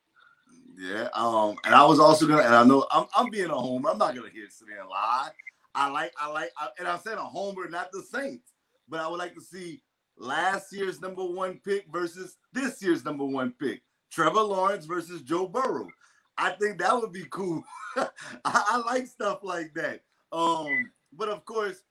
Yeah. 0.76 1.08
Um, 1.14 1.56
and 1.64 1.74
I 1.74 1.84
was 1.84 2.00
also 2.00 2.26
gonna, 2.26 2.42
and 2.42 2.54
I 2.54 2.64
know 2.64 2.86
I'm, 2.90 3.06
I'm 3.16 3.30
being 3.30 3.50
a 3.50 3.54
homer. 3.54 3.90
I'm 3.90 3.98
not 3.98 4.14
gonna 4.14 4.30
hear 4.30 4.46
sit 4.48 4.68
there 4.68 4.80
and 4.80 4.88
lie. 4.88 5.30
I 5.74 5.90
like, 5.90 6.12
I 6.20 6.28
like, 6.28 6.50
I, 6.58 6.68
and 6.78 6.88
I 6.88 6.98
said 6.98 7.18
a 7.18 7.22
homer, 7.22 7.68
not 7.68 7.92
the 7.92 8.02
Saints, 8.02 8.52
but 8.88 9.00
I 9.00 9.08
would 9.08 9.18
like 9.18 9.34
to 9.34 9.40
see 9.40 9.82
last 10.16 10.72
year's 10.72 11.00
number 11.00 11.24
one 11.24 11.60
pick 11.64 11.86
versus 11.90 12.36
this 12.52 12.82
year's 12.82 13.04
number 13.04 13.24
one 13.24 13.54
pick. 13.58 13.82
Trevor 14.10 14.42
Lawrence 14.42 14.84
versus 14.84 15.22
Joe 15.22 15.48
Burrow. 15.48 15.88
I 16.36 16.50
think 16.50 16.78
that 16.78 16.94
would 16.94 17.12
be 17.12 17.26
cool. 17.30 17.62
I, 17.96 18.08
I 18.44 18.82
like 18.86 19.06
stuff 19.06 19.40
like 19.42 19.72
that. 19.74 20.00
Um, 20.32 20.90
but 21.12 21.28
of 21.28 21.44
course, 21.44 21.82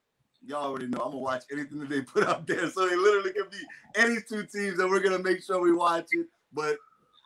y'all 0.44 0.66
already 0.66 0.88
know 0.88 1.00
I'm 1.00 1.12
gonna 1.12 1.18
watch 1.18 1.44
anything 1.52 1.80
that 1.80 1.90
they 1.90 2.02
put 2.02 2.24
up 2.24 2.46
there. 2.48 2.70
So 2.70 2.86
it 2.86 2.98
literally 2.98 3.34
can 3.34 3.50
be 3.50 3.58
any 3.96 4.18
two 4.28 4.44
teams, 4.44 4.80
and 4.80 4.90
we're 4.90 5.00
gonna 5.00 5.20
make 5.20 5.44
sure 5.44 5.62
we 5.62 5.74
watch 5.74 6.08
it. 6.12 6.28
But 6.54 6.78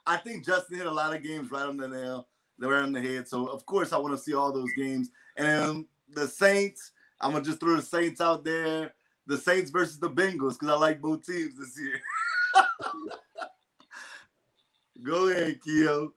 I 0.07 0.17
think 0.17 0.45
Justin 0.45 0.77
hit 0.77 0.87
a 0.87 0.91
lot 0.91 1.15
of 1.15 1.23
games 1.23 1.51
right 1.51 1.65
on 1.65 1.77
the 1.77 1.87
nail, 1.87 2.27
right 2.59 2.83
on 2.83 2.91
the 2.91 3.01
head. 3.01 3.27
So 3.27 3.47
of 3.47 3.65
course 3.65 3.93
I 3.93 3.97
want 3.97 4.15
to 4.15 4.21
see 4.21 4.33
all 4.33 4.51
those 4.51 4.71
games. 4.77 5.09
And 5.37 5.85
the 6.13 6.27
Saints, 6.27 6.91
I'm 7.21 7.31
gonna 7.31 7.43
just 7.43 7.59
throw 7.59 7.75
the 7.75 7.81
Saints 7.81 8.21
out 8.21 8.43
there. 8.43 8.93
The 9.27 9.37
Saints 9.37 9.71
versus 9.71 9.99
the 9.99 10.09
Bengals 10.09 10.53
because 10.53 10.69
I 10.69 10.77
like 10.77 11.01
both 11.01 11.25
teams 11.25 11.57
this 11.57 11.79
year. 11.79 11.99
Go 15.03 15.29
ahead, 15.29 15.59
Keo. 15.63 16.13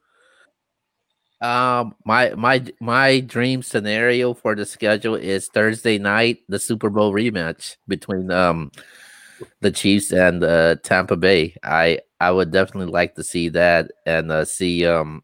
Um, 1.41 1.95
my 2.05 2.35
my 2.35 2.65
my 2.81 3.21
dream 3.21 3.63
scenario 3.63 4.35
for 4.35 4.55
the 4.55 4.67
schedule 4.67 5.15
is 5.15 5.49
Thursday 5.49 5.97
night, 5.99 6.39
the 6.49 6.59
Super 6.59 6.91
Bowl 6.91 7.13
rematch 7.13 7.77
between 7.87 8.31
um 8.31 8.71
the 9.61 9.71
Chiefs 9.71 10.13
and 10.13 10.43
uh, 10.43 10.77
Tampa 10.83 11.17
Bay. 11.17 11.55
I 11.63 12.01
I 12.21 12.31
would 12.31 12.51
definitely 12.51 12.93
like 12.93 13.15
to 13.15 13.25
see 13.25 13.49
that 13.51 13.91
and 14.07 14.33
uh, 14.33 14.45
see 14.45 14.87
um 14.87 15.23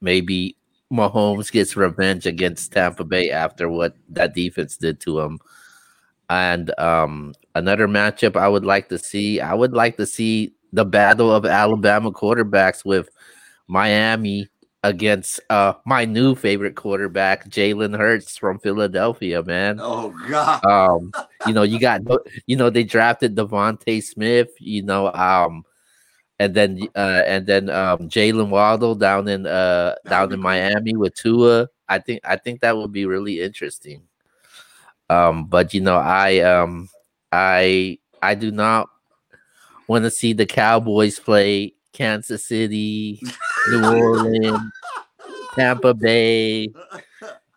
maybe 0.00 0.56
Mahomes 0.92 1.50
gets 1.50 1.76
revenge 1.76 2.26
against 2.26 2.72
Tampa 2.72 3.04
Bay 3.04 3.30
after 3.30 3.68
what 3.68 3.96
that 4.10 4.34
defense 4.34 4.76
did 4.76 5.00
to 5.00 5.20
him. 5.20 5.38
And 6.30 6.78
um 6.78 7.34
another 7.54 7.88
matchup 7.88 8.36
I 8.36 8.48
would 8.48 8.64
like 8.64 8.88
to 8.90 8.98
see, 8.98 9.40
I 9.40 9.54
would 9.54 9.72
like 9.72 9.96
to 9.96 10.06
see 10.06 10.54
the 10.72 10.84
battle 10.84 11.32
of 11.32 11.46
Alabama 11.46 12.10
quarterbacks 12.10 12.84
with 12.84 13.08
Miami 13.68 14.48
against 14.82 15.40
uh 15.48 15.72
my 15.86 16.04
new 16.04 16.34
favorite 16.34 16.76
quarterback, 16.76 17.48
Jalen 17.48 17.96
Hurts 17.96 18.36
from 18.36 18.58
Philadelphia, 18.58 19.42
man. 19.42 19.78
Oh 19.80 20.14
God. 20.28 20.62
Um, 20.66 21.12
you 21.46 21.54
know, 21.54 21.62
you 21.62 21.80
got 21.80 22.02
you 22.46 22.56
know, 22.56 22.68
they 22.68 22.84
drafted 22.84 23.34
DeVonta 23.34 24.02
Smith, 24.02 24.50
you 24.58 24.82
know, 24.82 25.10
um, 25.12 25.64
and 26.38 26.54
then 26.54 26.80
uh 26.96 27.22
and 27.26 27.46
then 27.46 27.70
um 27.70 28.08
Jaylen 28.08 28.48
Waddle 28.48 28.94
down 28.94 29.28
in 29.28 29.46
uh 29.46 29.94
down 30.08 30.32
in 30.32 30.40
Miami 30.42 30.96
with 30.96 31.14
Tua. 31.14 31.68
I 31.88 31.98
think 31.98 32.20
I 32.24 32.36
think 32.36 32.60
that 32.60 32.76
would 32.76 32.92
be 32.92 33.06
really 33.06 33.40
interesting. 33.40 34.02
Um, 35.10 35.46
but 35.46 35.74
you 35.74 35.80
know, 35.80 35.96
I 35.96 36.40
um 36.40 36.88
I 37.30 37.98
I 38.22 38.34
do 38.34 38.50
not 38.50 38.88
want 39.86 40.04
to 40.04 40.10
see 40.10 40.32
the 40.32 40.46
Cowboys 40.46 41.18
play 41.18 41.74
Kansas 41.92 42.46
City, 42.46 43.20
New 43.68 43.84
Orleans, 43.84 44.72
Tampa 45.54 45.94
Bay, 45.94 46.68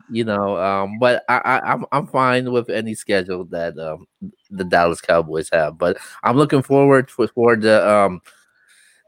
you 0.09 0.23
know. 0.25 0.57
Um, 0.57 0.99
but 0.99 1.23
I, 1.29 1.37
I 1.37 1.71
I'm 1.71 1.85
I'm 1.91 2.07
fine 2.07 2.51
with 2.51 2.69
any 2.69 2.95
schedule 2.95 3.45
that 3.45 3.77
um 3.79 4.07
the 4.51 4.65
Dallas 4.65 5.01
Cowboys 5.01 5.49
have. 5.51 5.77
But 5.77 5.97
I'm 6.23 6.37
looking 6.37 6.61
forward 6.61 7.09
for, 7.09 7.27
for 7.29 7.55
the 7.55 7.89
um 7.89 8.21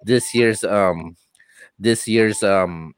this 0.04 0.34
year's 0.34 0.64
um 0.64 1.16
this 1.78 2.08
year's 2.08 2.44
um 2.44 2.94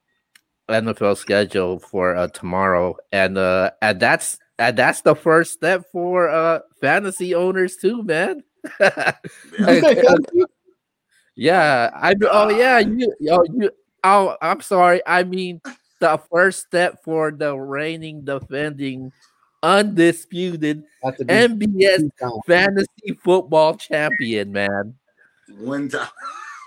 NFL 0.69 1.17
schedule 1.17 1.79
for 1.79 2.15
uh, 2.15 2.27
tomorrow, 2.27 2.95
and 3.11 3.37
uh 3.37 3.71
and 3.81 3.99
that's 3.99 4.37
and 4.59 4.77
that's 4.77 5.01
the 5.01 5.15
first 5.15 5.53
step 5.53 5.85
for 5.91 6.29
uh 6.29 6.59
fantasy 6.79 7.35
owners 7.35 7.75
too, 7.75 8.03
man. 8.03 8.43
Yeah, 11.35 11.89
I 11.95 12.15
oh 12.29 12.49
yeah, 12.49 12.79
you 12.79 13.13
oh 13.29 13.43
you 13.53 13.71
oh 14.03 14.37
I'm 14.41 14.61
sorry. 14.61 15.01
I 15.05 15.23
mean 15.23 15.61
the 15.99 16.19
first 16.31 16.65
step 16.67 17.03
for 17.03 17.31
the 17.31 17.55
reigning 17.55 18.23
defending 18.23 19.11
undisputed 19.63 20.83
That's 21.03 21.21
a 21.21 21.25
big- 21.25 21.59
NBS 21.59 22.09
fantasy 22.47 23.19
football 23.23 23.75
champion, 23.75 24.51
man. 24.51 24.95
One 25.59 25.89
time. 25.89 26.07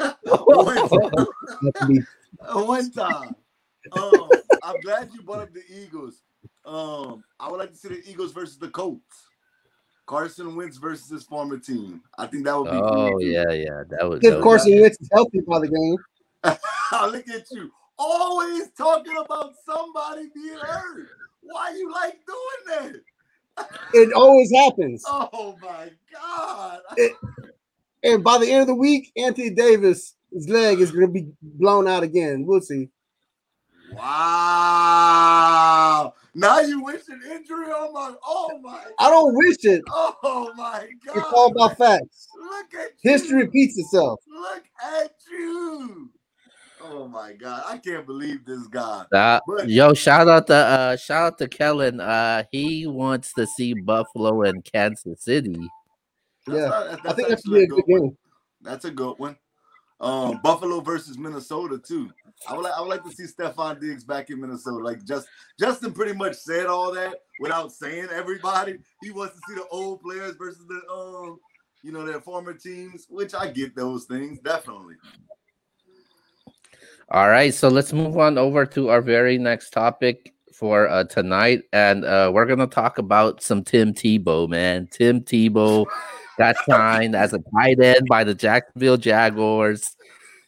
One 0.00 0.76
time. 0.88 1.26
That's 1.62 1.82
a 1.82 1.86
big- 1.86 2.06
One 2.52 2.90
time. 2.90 3.36
Um, 3.92 4.30
I'm 4.62 4.80
glad 4.80 5.10
you 5.12 5.20
brought 5.20 5.40
up 5.40 5.52
the 5.52 5.60
Eagles. 5.68 6.22
Um, 6.64 7.22
I 7.38 7.50
would 7.50 7.58
like 7.58 7.70
to 7.72 7.76
see 7.76 7.88
the 7.88 8.02
Eagles 8.10 8.32
versus 8.32 8.56
the 8.58 8.68
Colts. 8.70 9.28
Carson 10.06 10.56
Wentz 10.56 10.78
versus 10.78 11.10
his 11.10 11.22
former 11.24 11.58
team. 11.58 12.00
I 12.16 12.26
think 12.26 12.44
that 12.46 12.56
would 12.58 12.70
be. 12.70 12.76
Oh 12.78 13.10
cool, 13.10 13.22
yeah, 13.22 13.50
yeah. 13.52 13.82
That 13.90 14.08
was 14.08 14.20
If 14.22 14.30
that 14.30 14.36
was- 14.38 14.42
Carson 14.42 14.80
Wentz 14.80 14.96
is 15.02 15.08
healthy 15.12 15.40
by 15.42 15.58
the 15.60 15.68
game. 15.68 16.56
I 16.92 17.06
look 17.12 17.28
at 17.28 17.44
you. 17.50 17.70
Always 17.98 18.70
talking 18.70 19.16
about 19.22 19.52
somebody 19.66 20.28
being 20.34 20.56
hurt. 20.58 21.08
Why 21.42 21.74
you 21.76 21.92
like 21.92 22.18
doing 22.26 22.96
that? 23.58 23.66
It 23.92 24.12
always 24.14 24.50
happens. 24.50 25.04
Oh 25.10 25.58
my 25.60 25.90
God. 26.10 26.80
And 28.04 28.22
by 28.22 28.38
the 28.38 28.48
end 28.50 28.60
of 28.62 28.66
the 28.68 28.74
week, 28.74 29.10
Anthony 29.16 29.50
Davis, 29.50 30.14
leg 30.30 30.80
is 30.80 30.92
going 30.92 31.06
to 31.06 31.12
be 31.12 31.28
blown 31.42 31.88
out 31.88 32.02
again. 32.04 32.44
We'll 32.46 32.60
see. 32.60 32.88
Wow. 34.94 36.14
Now 36.34 36.58
you 36.60 36.82
wish 36.82 37.02
an 37.08 37.20
injury 37.30 37.66
on 37.66 37.92
my 37.94 38.12
oh 38.26 38.58
my 38.60 38.82
I 38.98 39.08
don't 39.08 39.34
wish 39.36 39.58
it. 39.64 39.82
oh 39.88 40.52
my 40.56 40.88
god. 41.06 41.16
It's 41.16 41.32
all 41.32 41.52
about 41.52 41.78
facts. 41.78 42.26
Look 42.36 42.74
at 42.74 42.90
you. 43.02 43.10
History 43.12 43.42
repeats 43.44 43.78
itself. 43.78 44.18
Look 44.28 44.64
at 44.82 45.12
you. 45.30 46.10
Oh 46.82 47.06
my 47.06 47.34
god. 47.34 47.62
I 47.66 47.78
can't 47.78 48.04
believe 48.04 48.44
this 48.44 48.66
guy. 48.66 49.04
Uh, 49.12 49.38
But- 49.46 49.68
yo, 49.68 49.94
shout 49.94 50.26
out 50.28 50.48
to 50.48 50.54
uh 50.56 50.96
shout 50.96 51.22
out 51.34 51.38
to 51.38 51.46
Kellen. 51.48 52.00
Uh 52.00 52.42
he 52.50 52.88
wants 52.88 53.32
to 53.34 53.46
see 53.46 53.74
Buffalo 53.74 54.42
and 54.42 54.64
Kansas 54.64 55.22
City. 55.22 55.56
That's 56.46 56.58
Yeah. 56.58 56.68
not- 56.68 57.06
I 57.06 57.12
think 57.12 57.28
that's 57.28 57.46
a 57.46 57.66
good 57.66 57.82
one. 57.86 58.00
game. 58.00 58.18
That's 58.62 58.84
a 58.84 58.90
good 58.90 59.14
one. 59.18 59.36
Um, 60.00 60.40
Buffalo 60.42 60.80
versus 60.80 61.16
Minnesota 61.18 61.78
too. 61.78 62.10
I 62.48 62.54
would 62.54 62.62
like 62.64 62.72
I 62.76 62.80
would 62.80 62.88
like 62.90 63.04
to 63.04 63.10
see 63.12 63.24
Stefon 63.24 63.80
Diggs 63.80 64.04
back 64.04 64.28
in 64.28 64.40
Minnesota. 64.40 64.84
Like 64.84 65.04
just 65.04 65.26
Justin 65.58 65.92
pretty 65.92 66.14
much 66.14 66.34
said 66.34 66.66
all 66.66 66.92
that 66.92 67.14
without 67.40 67.72
saying 67.72 68.08
everybody. 68.12 68.76
He 69.02 69.10
wants 69.12 69.34
to 69.36 69.40
see 69.48 69.54
the 69.54 69.66
old 69.68 70.02
players 70.02 70.34
versus 70.36 70.66
the 70.66 70.80
um, 70.92 71.38
you 71.82 71.92
know, 71.92 72.04
their 72.04 72.20
former 72.20 72.54
teams, 72.54 73.06
which 73.08 73.34
I 73.34 73.50
get 73.50 73.76
those 73.76 74.04
things 74.06 74.40
definitely. 74.40 74.96
All 77.10 77.28
right, 77.28 77.52
so 77.54 77.68
let's 77.68 77.92
move 77.92 78.16
on 78.18 78.38
over 78.38 78.64
to 78.66 78.88
our 78.88 79.02
very 79.02 79.38
next 79.38 79.70
topic 79.70 80.32
for 80.52 80.88
uh, 80.88 81.04
tonight, 81.04 81.62
and 81.72 82.04
uh, 82.04 82.30
we're 82.34 82.46
gonna 82.46 82.66
talk 82.66 82.98
about 82.98 83.42
some 83.42 83.62
Tim 83.62 83.92
Tebow, 83.92 84.48
man. 84.48 84.88
Tim 84.90 85.20
Tebow 85.20 85.84
got 86.38 86.56
signed 86.68 87.14
as 87.14 87.32
a 87.32 87.38
tight 87.54 87.80
end 87.80 88.06
by 88.08 88.24
the 88.24 88.34
Jacksonville 88.34 88.96
Jaguars. 88.96 89.96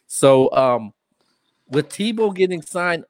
So, 0.07 0.51
um, 0.51 0.93
with 1.69 1.89
Tebow 1.89 2.33
getting 2.33 2.61
signed 2.61 3.05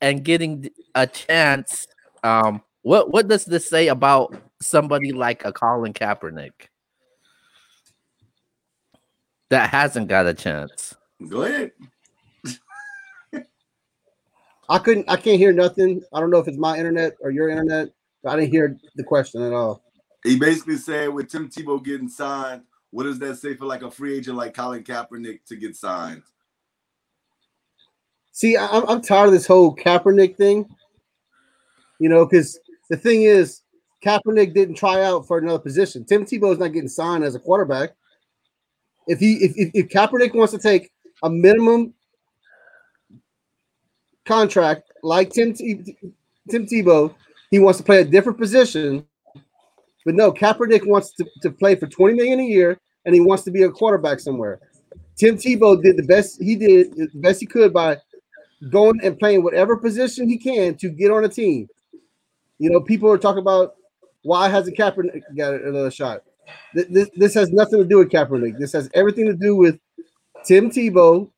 and 0.00 0.24
getting 0.24 0.70
a 0.94 1.06
chance, 1.06 1.86
um, 2.24 2.62
what 2.82 3.10
what 3.10 3.28
does 3.28 3.44
this 3.44 3.68
say 3.68 3.88
about 3.88 4.34
somebody 4.60 5.12
like 5.12 5.44
a 5.44 5.52
Colin 5.52 5.92
Kaepernick? 5.92 6.68
that 9.52 9.68
hasn't 9.68 10.08
got 10.08 10.26
a 10.26 10.32
chance. 10.32 10.94
Go 11.28 11.42
ahead. 11.42 11.72
I 14.70 14.78
couldn't. 14.78 15.10
I 15.10 15.16
can't 15.16 15.38
hear 15.38 15.52
nothing. 15.52 16.02
I 16.10 16.20
don't 16.20 16.30
know 16.30 16.38
if 16.38 16.48
it's 16.48 16.56
my 16.56 16.78
internet 16.78 17.16
or 17.20 17.30
your 17.30 17.50
internet. 17.50 17.90
But 18.22 18.30
I 18.30 18.36
didn't 18.36 18.50
hear 18.50 18.78
the 18.96 19.04
question 19.04 19.42
at 19.42 19.52
all. 19.52 19.82
He 20.24 20.38
basically 20.38 20.76
said 20.76 21.08
with 21.08 21.28
Tim 21.28 21.48
Tebow 21.48 21.82
getting 21.82 22.08
signed, 22.08 22.62
what 22.90 23.04
does 23.04 23.18
that 23.18 23.36
say 23.36 23.54
for 23.54 23.66
like 23.66 23.82
a 23.82 23.90
free 23.90 24.16
agent 24.16 24.36
like 24.36 24.54
Colin 24.54 24.84
Kaepernick 24.84 25.44
to 25.46 25.56
get 25.56 25.76
signed? 25.76 26.22
See, 28.32 28.56
I'm, 28.56 28.88
I'm 28.88 29.02
tired 29.02 29.26
of 29.26 29.32
this 29.32 29.46
whole 29.46 29.74
Kaepernick 29.74 30.36
thing. 30.36 30.68
You 31.98 32.08
know, 32.08 32.26
because 32.26 32.58
the 32.90 32.96
thing 32.96 33.22
is, 33.22 33.62
Kaepernick 34.04 34.54
didn't 34.54 34.74
try 34.74 35.02
out 35.02 35.26
for 35.26 35.38
another 35.38 35.58
position. 35.58 36.04
Tim 36.04 36.24
Tebow 36.24 36.52
is 36.52 36.58
not 36.58 36.72
getting 36.72 36.88
signed 36.88 37.24
as 37.24 37.34
a 37.34 37.38
quarterback. 37.38 37.90
If 39.06 39.18
he 39.18 39.34
if, 39.34 39.52
if, 39.56 39.70
if 39.74 39.88
Kaepernick 39.88 40.34
wants 40.34 40.52
to 40.52 40.58
take 40.58 40.90
a 41.22 41.30
minimum 41.30 41.94
contract 44.24 44.90
like 45.02 45.30
Tim 45.30 45.54
Tim 45.54 46.66
Tebow, 46.66 47.14
he 47.50 47.58
wants 47.58 47.78
to 47.78 47.84
play 47.84 48.00
a 48.00 48.04
different 48.04 48.38
position. 48.38 49.06
But 50.04 50.14
no, 50.14 50.32
Kaepernick 50.32 50.86
wants 50.86 51.12
to, 51.14 51.26
to 51.42 51.50
play 51.50 51.76
for 51.76 51.86
20 51.86 52.14
million 52.14 52.40
a 52.40 52.44
year 52.44 52.78
and 53.04 53.14
he 53.14 53.20
wants 53.20 53.44
to 53.44 53.50
be 53.50 53.62
a 53.62 53.70
quarterback 53.70 54.20
somewhere. 54.20 54.60
Tim 55.16 55.36
Tebow 55.36 55.80
did 55.82 55.96
the 55.96 56.02
best 56.02 56.40
he 56.42 56.56
did 56.56 56.94
the 56.94 57.08
best 57.14 57.40
he 57.40 57.46
could 57.46 57.72
by 57.72 57.98
going 58.70 59.00
and 59.02 59.18
playing 59.18 59.42
whatever 59.42 59.76
position 59.76 60.28
he 60.28 60.38
can 60.38 60.74
to 60.76 60.88
get 60.88 61.10
on 61.10 61.24
a 61.24 61.28
team. 61.28 61.68
You 62.58 62.70
know, 62.70 62.80
people 62.80 63.10
are 63.10 63.18
talking 63.18 63.40
about 63.40 63.74
why 64.22 64.48
hasn't 64.48 64.76
Kaepernick 64.76 65.22
got 65.36 65.54
another 65.54 65.90
shot? 65.90 66.22
This, 66.74 67.10
this 67.16 67.34
has 67.34 67.50
nothing 67.50 67.78
to 67.78 67.84
do 67.84 67.98
with 67.98 68.10
Kaepernick. 68.10 68.58
This 68.58 68.72
has 68.72 68.88
everything 68.94 69.26
to 69.26 69.34
do 69.34 69.56
with 69.56 69.78
Tim 70.44 70.70
Tebow 70.70 71.30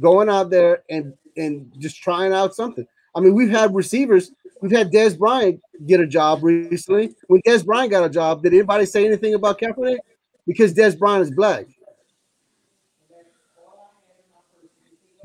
going 0.00 0.28
out 0.28 0.50
there 0.50 0.82
and 0.90 1.14
and 1.36 1.72
just 1.78 2.02
trying 2.02 2.32
out 2.32 2.54
something. 2.54 2.86
I 3.14 3.20
mean, 3.20 3.34
we've 3.34 3.50
had 3.50 3.74
receivers. 3.74 4.32
We've 4.62 4.72
had 4.72 4.90
Dez 4.90 5.18
Bryant 5.18 5.60
get 5.86 6.00
a 6.00 6.06
job 6.06 6.42
recently. 6.42 7.14
When 7.28 7.42
Dez 7.42 7.64
Bryant 7.64 7.90
got 7.90 8.04
a 8.04 8.10
job, 8.10 8.42
did 8.42 8.54
anybody 8.54 8.86
say 8.86 9.06
anything 9.06 9.34
about 9.34 9.60
Kaepernick? 9.60 9.98
Because 10.46 10.72
Dez 10.72 10.98
Bryant 10.98 11.22
is 11.22 11.30
black. 11.30 11.66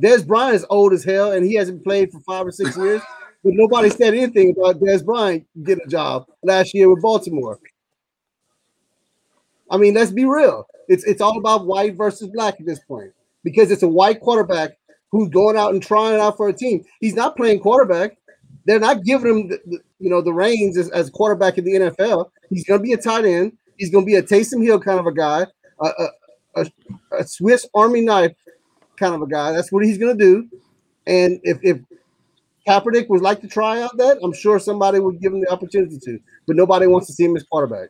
Dez 0.03 0.25
Bryant 0.25 0.55
is 0.55 0.65
old 0.69 0.93
as 0.93 1.03
hell, 1.03 1.31
and 1.31 1.45
he 1.45 1.55
hasn't 1.55 1.83
played 1.83 2.11
for 2.11 2.19
five 2.21 2.45
or 2.45 2.51
six 2.51 2.75
years. 2.75 3.01
But 3.43 3.53
nobody 3.55 3.89
said 3.89 4.13
anything 4.13 4.53
about 4.57 4.79
Dez 4.79 5.05
Bryant 5.05 5.45
getting 5.63 5.85
a 5.85 5.89
job 5.89 6.25
last 6.43 6.73
year 6.73 6.89
with 6.89 7.01
Baltimore. 7.01 7.59
I 9.69 9.77
mean, 9.77 9.93
let's 9.93 10.11
be 10.11 10.25
real. 10.25 10.67
It's 10.87 11.03
it's 11.05 11.21
all 11.21 11.37
about 11.37 11.65
white 11.65 11.95
versus 11.95 12.29
black 12.29 12.59
at 12.59 12.65
this 12.65 12.79
point 12.79 13.13
because 13.43 13.71
it's 13.71 13.83
a 13.83 13.87
white 13.87 14.19
quarterback 14.19 14.71
who's 15.11 15.29
going 15.29 15.57
out 15.57 15.73
and 15.73 15.81
trying 15.81 16.13
it 16.13 16.19
out 16.19 16.37
for 16.37 16.49
a 16.49 16.53
team. 16.53 16.83
He's 16.99 17.15
not 17.15 17.37
playing 17.37 17.59
quarterback. 17.59 18.17
They're 18.65 18.79
not 18.79 19.03
giving 19.03 19.39
him, 19.39 19.47
the, 19.47 19.79
you 19.99 20.09
know, 20.09 20.21
the 20.21 20.33
reins 20.33 20.77
as, 20.77 20.89
as 20.91 21.09
quarterback 21.09 21.57
in 21.57 21.65
the 21.65 21.73
NFL. 21.73 22.29
He's 22.49 22.65
going 22.65 22.79
to 22.79 22.83
be 22.83 22.93
a 22.93 22.97
tight 22.97 23.25
end. 23.25 23.53
He's 23.77 23.91
going 23.91 24.05
to 24.05 24.07
be 24.07 24.15
a 24.15 24.23
Taysom 24.23 24.63
Hill 24.63 24.79
kind 24.79 24.99
of 24.99 25.07
a 25.07 25.13
guy, 25.13 25.47
a, 25.81 25.85
a, 25.85 26.09
a, 26.55 26.65
a 27.19 27.23
Swiss 27.27 27.67
Army 27.73 28.01
knife 28.01 28.35
kind 28.97 29.15
of 29.15 29.21
a 29.21 29.27
guy. 29.27 29.51
That's 29.51 29.71
what 29.71 29.83
he's 29.83 29.97
going 29.97 30.17
to 30.17 30.23
do. 30.23 30.49
And 31.07 31.39
if 31.43 31.57
if 31.63 31.79
Kaepernick 32.67 33.09
would 33.09 33.21
like 33.21 33.41
to 33.41 33.47
try 33.47 33.81
out 33.81 33.97
that, 33.97 34.19
I'm 34.23 34.33
sure 34.33 34.59
somebody 34.59 34.99
would 34.99 35.19
give 35.19 35.33
him 35.33 35.41
the 35.41 35.51
opportunity 35.51 35.97
to. 36.05 36.19
But 36.45 36.55
nobody 36.55 36.87
wants 36.87 37.07
to 37.07 37.13
see 37.13 37.25
him 37.25 37.35
as 37.35 37.43
quarterback. 37.43 37.89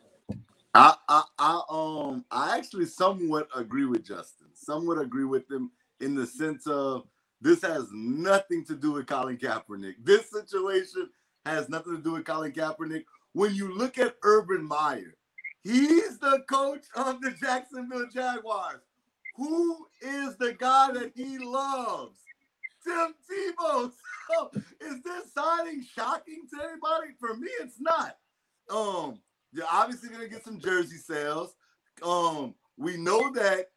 I, 0.74 0.94
I, 1.08 1.22
I, 1.38 1.60
um, 1.68 2.24
I 2.30 2.56
actually 2.56 2.86
somewhat 2.86 3.48
agree 3.54 3.84
with 3.84 4.06
Justin. 4.06 4.48
Somewhat 4.54 4.98
agree 4.98 5.26
with 5.26 5.50
him 5.50 5.70
in 6.00 6.14
the 6.14 6.26
sense 6.26 6.66
of 6.66 7.06
this 7.42 7.62
has 7.62 7.88
nothing 7.92 8.64
to 8.66 8.76
do 8.76 8.92
with 8.92 9.06
Colin 9.06 9.36
Kaepernick. 9.36 9.94
This 10.04 10.30
situation 10.30 11.10
has 11.44 11.68
nothing 11.68 11.96
to 11.96 12.02
do 12.02 12.12
with 12.12 12.24
Colin 12.24 12.52
Kaepernick. 12.52 13.04
When 13.32 13.52
you 13.54 13.76
look 13.76 13.98
at 13.98 14.16
Urban 14.22 14.64
Meyer, 14.64 15.14
he's 15.62 16.18
the 16.18 16.44
coach 16.48 16.84
of 16.94 17.20
the 17.20 17.32
Jacksonville 17.32 18.06
Jaguars. 18.14 18.82
Who 19.36 19.86
is 20.00 20.36
the 20.36 20.52
guy 20.52 20.92
that 20.92 21.12
he 21.16 21.38
loves? 21.38 22.18
Tim 22.84 23.14
Tebow. 23.28 23.92
So 24.30 24.50
is 24.80 25.02
this 25.02 25.32
signing 25.34 25.84
shocking 25.94 26.46
to 26.54 26.64
anybody? 26.64 27.12
For 27.18 27.34
me, 27.36 27.48
it's 27.60 27.78
not. 27.80 28.16
Um, 28.70 29.18
you're 29.52 29.66
obviously 29.70 30.08
gonna 30.08 30.28
get 30.28 30.44
some 30.44 30.58
jersey 30.58 30.96
sales. 30.96 31.54
Um, 32.02 32.54
we 32.78 32.96
know 32.96 33.30
that 33.32 33.72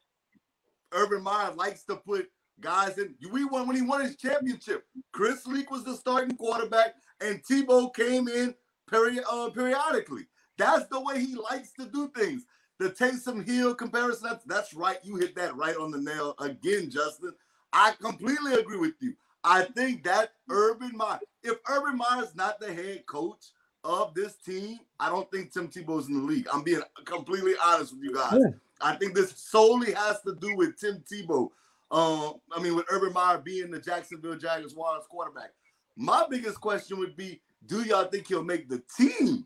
Urban 0.92 1.22
Meyer 1.22 1.52
likes 1.52 1.82
to 1.86 1.96
put 1.96 2.30
guys 2.60 2.98
in. 2.98 3.14
We 3.30 3.44
won 3.44 3.66
when 3.66 3.76
he 3.76 3.82
won 3.82 4.02
his 4.02 4.16
championship. 4.16 4.84
Chris 5.12 5.46
Leak 5.46 5.70
was 5.70 5.84
the 5.84 5.94
starting 5.96 6.36
quarterback, 6.36 6.94
and 7.20 7.42
Tebow 7.44 7.94
came 7.94 8.28
in 8.28 8.54
peri- 8.88 9.20
uh, 9.30 9.50
periodically. 9.50 10.26
That's 10.58 10.86
the 10.86 11.00
way 11.00 11.20
he 11.20 11.34
likes 11.34 11.72
to 11.78 11.86
do 11.86 12.10
things. 12.16 12.44
The 12.78 12.90
Taysom 12.90 13.46
Hill 13.46 13.74
comparison, 13.74 14.28
that's, 14.30 14.44
that's 14.44 14.74
right. 14.74 14.98
You 15.02 15.16
hit 15.16 15.34
that 15.36 15.56
right 15.56 15.76
on 15.76 15.90
the 15.90 16.00
nail 16.00 16.34
again, 16.38 16.90
Justin. 16.90 17.32
I 17.72 17.92
completely 18.00 18.54
agree 18.54 18.78
with 18.78 18.94
you. 19.00 19.14
I 19.44 19.62
think 19.62 20.02
that 20.04 20.32
Urban 20.50 20.92
Meyer, 20.94 21.20
if 21.42 21.56
Urban 21.68 21.96
Meyer's 21.96 22.34
not 22.34 22.58
the 22.60 22.72
head 22.72 23.06
coach 23.06 23.46
of 23.84 24.12
this 24.14 24.34
team, 24.36 24.78
I 24.98 25.08
don't 25.08 25.30
think 25.30 25.52
Tim 25.52 25.68
Tebow's 25.68 26.08
in 26.08 26.14
the 26.14 26.20
league. 26.20 26.48
I'm 26.52 26.62
being 26.62 26.82
completely 27.04 27.54
honest 27.62 27.94
with 27.94 28.02
you 28.02 28.14
guys. 28.14 28.32
Yeah. 28.34 28.50
I 28.80 28.96
think 28.96 29.14
this 29.14 29.32
solely 29.36 29.92
has 29.92 30.20
to 30.22 30.34
do 30.34 30.56
with 30.56 30.78
Tim 30.78 31.02
Tebow. 31.10 31.50
Um, 31.90 32.34
I 32.52 32.60
mean, 32.60 32.74
with 32.74 32.86
Urban 32.90 33.12
Meyer 33.12 33.38
being 33.38 33.70
the 33.70 33.80
Jacksonville 33.80 34.36
Jaguars 34.36 35.04
quarterback. 35.08 35.50
My 35.96 36.26
biggest 36.28 36.60
question 36.60 36.98
would 36.98 37.16
be: 37.16 37.40
Do 37.64 37.82
y'all 37.82 38.04
think 38.04 38.26
he'll 38.28 38.44
make 38.44 38.68
the 38.68 38.82
team? 38.96 39.44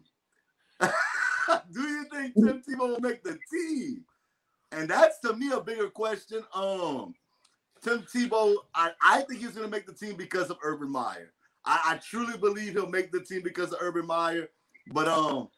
do 0.81 1.83
you 1.83 2.05
think 2.13 2.35
Tim 2.35 2.63
Tebow 2.63 2.89
will 2.89 3.01
make 3.01 3.23
the 3.23 3.39
team? 3.53 4.05
And 4.73 4.89
that's 4.89 5.19
to 5.21 5.35
me 5.35 5.51
a 5.53 5.61
bigger 5.61 5.89
question. 5.89 6.43
Um, 6.55 7.15
Tim 7.83 8.03
Tebow, 8.03 8.55
I, 8.75 8.93
I 9.03 9.23
think 9.23 9.41
he's 9.41 9.51
going 9.51 9.67
to 9.67 9.71
make 9.71 9.87
the 9.87 9.95
team 9.95 10.17
because 10.17 10.51
of 10.51 10.59
Urban 10.63 10.91
Meyer. 10.91 11.33
I, 11.65 11.81
I 11.85 11.97
truly 11.97 12.39
believe 12.39 12.73
he'll 12.73 12.89
make 12.89 13.11
the 13.11 13.21
team 13.21 13.43
because 13.43 13.73
of 13.73 13.79
Urban 13.81 14.07
Meyer. 14.07 14.49
But 14.93 15.09
um, 15.09 15.49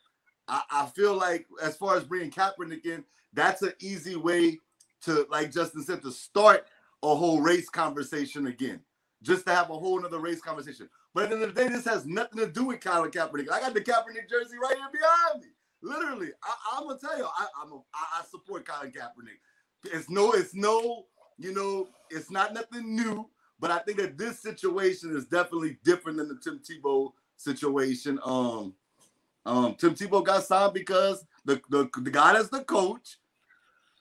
I, 0.49 0.63
I 0.71 0.87
feel 0.87 1.15
like 1.15 1.47
as 1.63 1.77
far 1.77 1.97
as 1.97 2.05
bringing 2.05 2.31
Kaepernick 2.31 2.87
in, 2.87 3.05
that's 3.33 3.63
an 3.63 3.73
easy 3.81 4.17
way 4.17 4.59
to, 5.03 5.27
like 5.31 5.53
Justin 5.53 5.83
said, 5.83 6.03
to 6.03 6.13
start 6.13 6.67
a 7.03 7.15
whole 7.15 7.41
race 7.41 7.69
conversation 7.69 8.47
again, 8.47 8.81
just 9.23 9.47
to 9.47 9.55
have 9.55 9.71
a 9.71 9.79
whole 9.79 9.99
another 9.99 10.21
race 10.21 10.41
conversation. 10.41 10.89
But 11.15 11.25
at 11.25 11.31
the 11.31 11.37
end 11.37 11.45
of 11.45 11.55
the 11.55 11.63
day, 11.63 11.69
this 11.69 11.85
has 11.87 12.07
nothing 12.07 12.39
to 12.39 12.47
do 12.47 12.65
with 12.65 12.81
Colin 12.81 13.11
Kaepernick. 13.11 13.51
I 13.51 13.61
got 13.61 13.75
the 13.75 13.81
Kaepernick 13.81 14.31
jersey 14.31 14.57
right 14.63 14.77
here 14.77 14.89
behind 14.93 15.43
me. 15.43 15.49
Literally, 15.83 16.29
I, 16.43 16.79
I'm 16.79 16.87
gonna 16.87 16.99
tell 16.99 17.19
you, 17.19 17.25
I, 17.25 17.47
I'm 17.63 17.73
a, 17.73 17.77
I, 17.95 18.21
I 18.21 18.25
support 18.31 18.67
Colin 18.67 18.93
Kaepernick. 18.93 19.41
It's 19.93 20.09
no, 20.09 20.33
it's 20.33 20.55
no, 20.55 21.07
you 21.39 21.53
know, 21.53 21.89
it's 22.11 22.31
not 22.31 22.55
nothing 22.55 22.95
new. 22.95 23.29
But 23.59 23.71
I 23.71 23.79
think 23.79 23.99
that 23.99 24.19
this 24.19 24.41
situation 24.41 25.17
is 25.17 25.27
definitely 25.27 25.79
different 25.85 26.19
than 26.19 26.29
the 26.29 26.39
Tim 26.43 26.61
Tebow 26.61 27.13
situation. 27.37 28.19
Um, 28.25 28.75
um, 29.47 29.77
Tim 29.77 29.95
Tebow 29.95 30.25
got 30.25 30.45
signed 30.45 30.75
because 30.75 31.25
the, 31.45 31.61
the 31.71 31.89
the 32.01 32.11
guy 32.11 32.33
that's 32.33 32.49
the 32.49 32.65
coach 32.65 33.19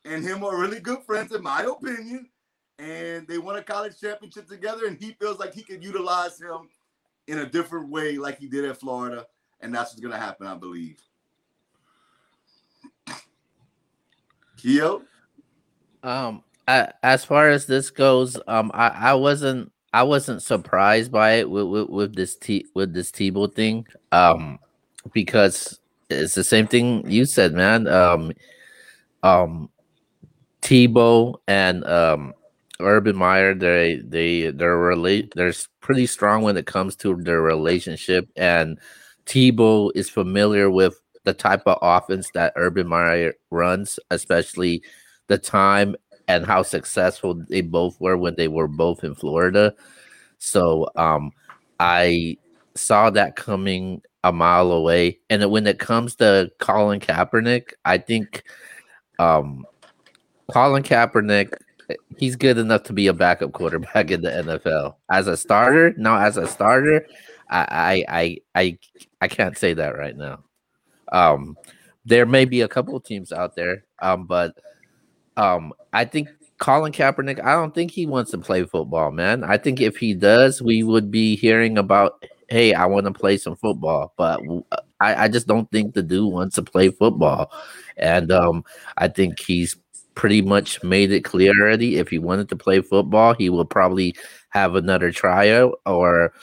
and 0.05 0.23
him 0.23 0.43
are 0.43 0.57
really 0.59 0.79
good 0.79 1.03
friends, 1.03 1.31
in 1.31 1.43
my 1.43 1.63
opinion. 1.63 2.30
And 2.81 3.27
they 3.27 3.37
won 3.37 3.57
a 3.57 3.63
college 3.63 3.99
championship 4.01 4.47
together, 4.47 4.87
and 4.87 4.97
he 4.97 5.11
feels 5.19 5.37
like 5.37 5.53
he 5.53 5.61
could 5.61 5.83
utilize 5.83 6.41
him 6.41 6.67
in 7.27 7.37
a 7.39 7.45
different 7.45 7.89
way, 7.89 8.17
like 8.17 8.39
he 8.39 8.47
did 8.47 8.65
at 8.65 8.79
Florida. 8.79 9.27
And 9.61 9.73
that's 9.73 9.91
what's 9.91 10.01
gonna 10.01 10.17
happen, 10.17 10.47
I 10.47 10.55
believe. 10.55 10.97
Keo? 14.57 15.03
Um, 16.01 16.43
a- 16.67 16.91
as 17.05 17.23
far 17.23 17.49
as 17.49 17.67
this 17.67 17.91
goes, 17.91 18.39
um, 18.47 18.71
I, 18.73 18.87
I 18.87 19.13
wasn't 19.13 19.71
I 19.93 20.01
wasn't 20.01 20.41
surprised 20.41 21.11
by 21.11 21.33
it 21.33 21.49
with 21.51 21.67
with, 21.67 21.89
with 21.89 22.15
this 22.15 22.35
T 22.35 22.65
with 22.73 22.95
this 22.95 23.11
Tebow 23.11 23.53
thing. 23.53 23.85
Um, 24.11 24.57
because 25.13 25.79
it's 26.09 26.33
the 26.33 26.43
same 26.43 26.65
thing 26.65 27.07
you 27.07 27.25
said, 27.25 27.53
man. 27.53 27.87
Um, 27.87 28.31
um, 29.21 29.69
Tebow 30.63 31.35
and 31.47 31.83
um 31.85 32.33
Urban 32.83 33.15
Meyer, 33.15 33.53
they 33.53 33.97
they 34.03 34.51
they're 34.51 34.77
relate 34.77 35.33
they're 35.35 35.53
pretty 35.81 36.05
strong 36.05 36.43
when 36.43 36.57
it 36.57 36.65
comes 36.65 36.95
to 36.97 37.15
their 37.15 37.41
relationship, 37.41 38.29
and 38.35 38.79
Tebow 39.25 39.91
is 39.95 40.09
familiar 40.09 40.69
with 40.69 40.99
the 41.23 41.33
type 41.33 41.61
of 41.65 41.77
offense 41.81 42.29
that 42.33 42.53
Urban 42.55 42.87
Meyer 42.87 43.33
runs, 43.51 43.99
especially 44.09 44.83
the 45.27 45.37
time 45.37 45.95
and 46.27 46.45
how 46.45 46.63
successful 46.63 47.35
they 47.49 47.61
both 47.61 47.99
were 47.99 48.17
when 48.17 48.35
they 48.35 48.47
were 48.47 48.67
both 48.67 49.03
in 49.03 49.15
Florida. 49.15 49.73
So 50.37 50.89
um 50.95 51.31
I 51.79 52.37
saw 52.75 53.09
that 53.11 53.35
coming 53.35 54.01
a 54.23 54.31
mile 54.31 54.71
away. 54.71 55.19
And 55.29 55.49
when 55.51 55.67
it 55.67 55.79
comes 55.79 56.15
to 56.15 56.51
Colin 56.59 56.99
Kaepernick, 56.99 57.73
I 57.85 57.97
think 57.97 58.43
um 59.19 59.65
Colin 60.51 60.83
Kaepernick, 60.83 61.53
he's 62.17 62.35
good 62.35 62.57
enough 62.57 62.83
to 62.83 62.93
be 62.93 63.07
a 63.07 63.13
backup 63.13 63.51
quarterback 63.53 64.11
in 64.11 64.21
the 64.21 64.29
NFL. 64.29 64.95
As 65.11 65.27
a 65.27 65.37
starter, 65.37 65.93
now 65.97 66.17
as 66.19 66.37
a 66.37 66.47
starter, 66.47 67.05
I 67.49 67.65
I 67.69 68.05
I 68.19 68.37
I, 68.55 68.77
I 69.21 69.27
can't 69.27 69.57
say 69.57 69.73
that 69.73 69.97
right 69.97 70.15
now. 70.15 70.43
Um, 71.11 71.57
there 72.05 72.25
may 72.25 72.45
be 72.45 72.61
a 72.61 72.67
couple 72.67 72.99
teams 72.99 73.31
out 73.31 73.55
there, 73.55 73.85
um, 74.01 74.25
but 74.25 74.57
um, 75.37 75.73
I 75.93 76.05
think 76.05 76.29
Colin 76.57 76.91
Kaepernick, 76.91 77.43
I 77.43 77.53
don't 77.53 77.73
think 77.73 77.91
he 77.91 78.05
wants 78.05 78.31
to 78.31 78.37
play 78.37 78.63
football, 78.63 79.11
man. 79.11 79.43
I 79.43 79.57
think 79.57 79.81
if 79.81 79.97
he 79.97 80.13
does, 80.13 80.61
we 80.61 80.83
would 80.83 81.11
be 81.11 81.35
hearing 81.35 81.77
about, 81.77 82.23
hey, 82.49 82.73
I 82.73 82.85
want 82.85 83.05
to 83.05 83.11
play 83.11 83.37
some 83.37 83.55
football, 83.55 84.13
but 84.17 84.41
I, 84.99 85.25
I 85.25 85.27
just 85.27 85.47
don't 85.47 85.69
think 85.71 85.93
the 85.93 86.03
dude 86.03 86.31
wants 86.31 86.55
to 86.55 86.63
play 86.63 86.89
football, 86.89 87.51
and 87.97 88.31
um, 88.31 88.63
I 88.97 89.07
think 89.07 89.39
he's 89.39 89.75
pretty 90.15 90.41
much 90.41 90.83
made 90.83 91.11
it 91.11 91.21
clear 91.21 91.51
already. 91.59 91.97
If 91.97 92.09
he 92.09 92.19
wanted 92.19 92.49
to 92.49 92.55
play 92.55 92.81
football, 92.81 93.33
he 93.33 93.49
will 93.49 93.65
probably 93.65 94.15
have 94.49 94.75
another 94.75 95.11
tryout 95.11 95.79
or, 95.85 96.33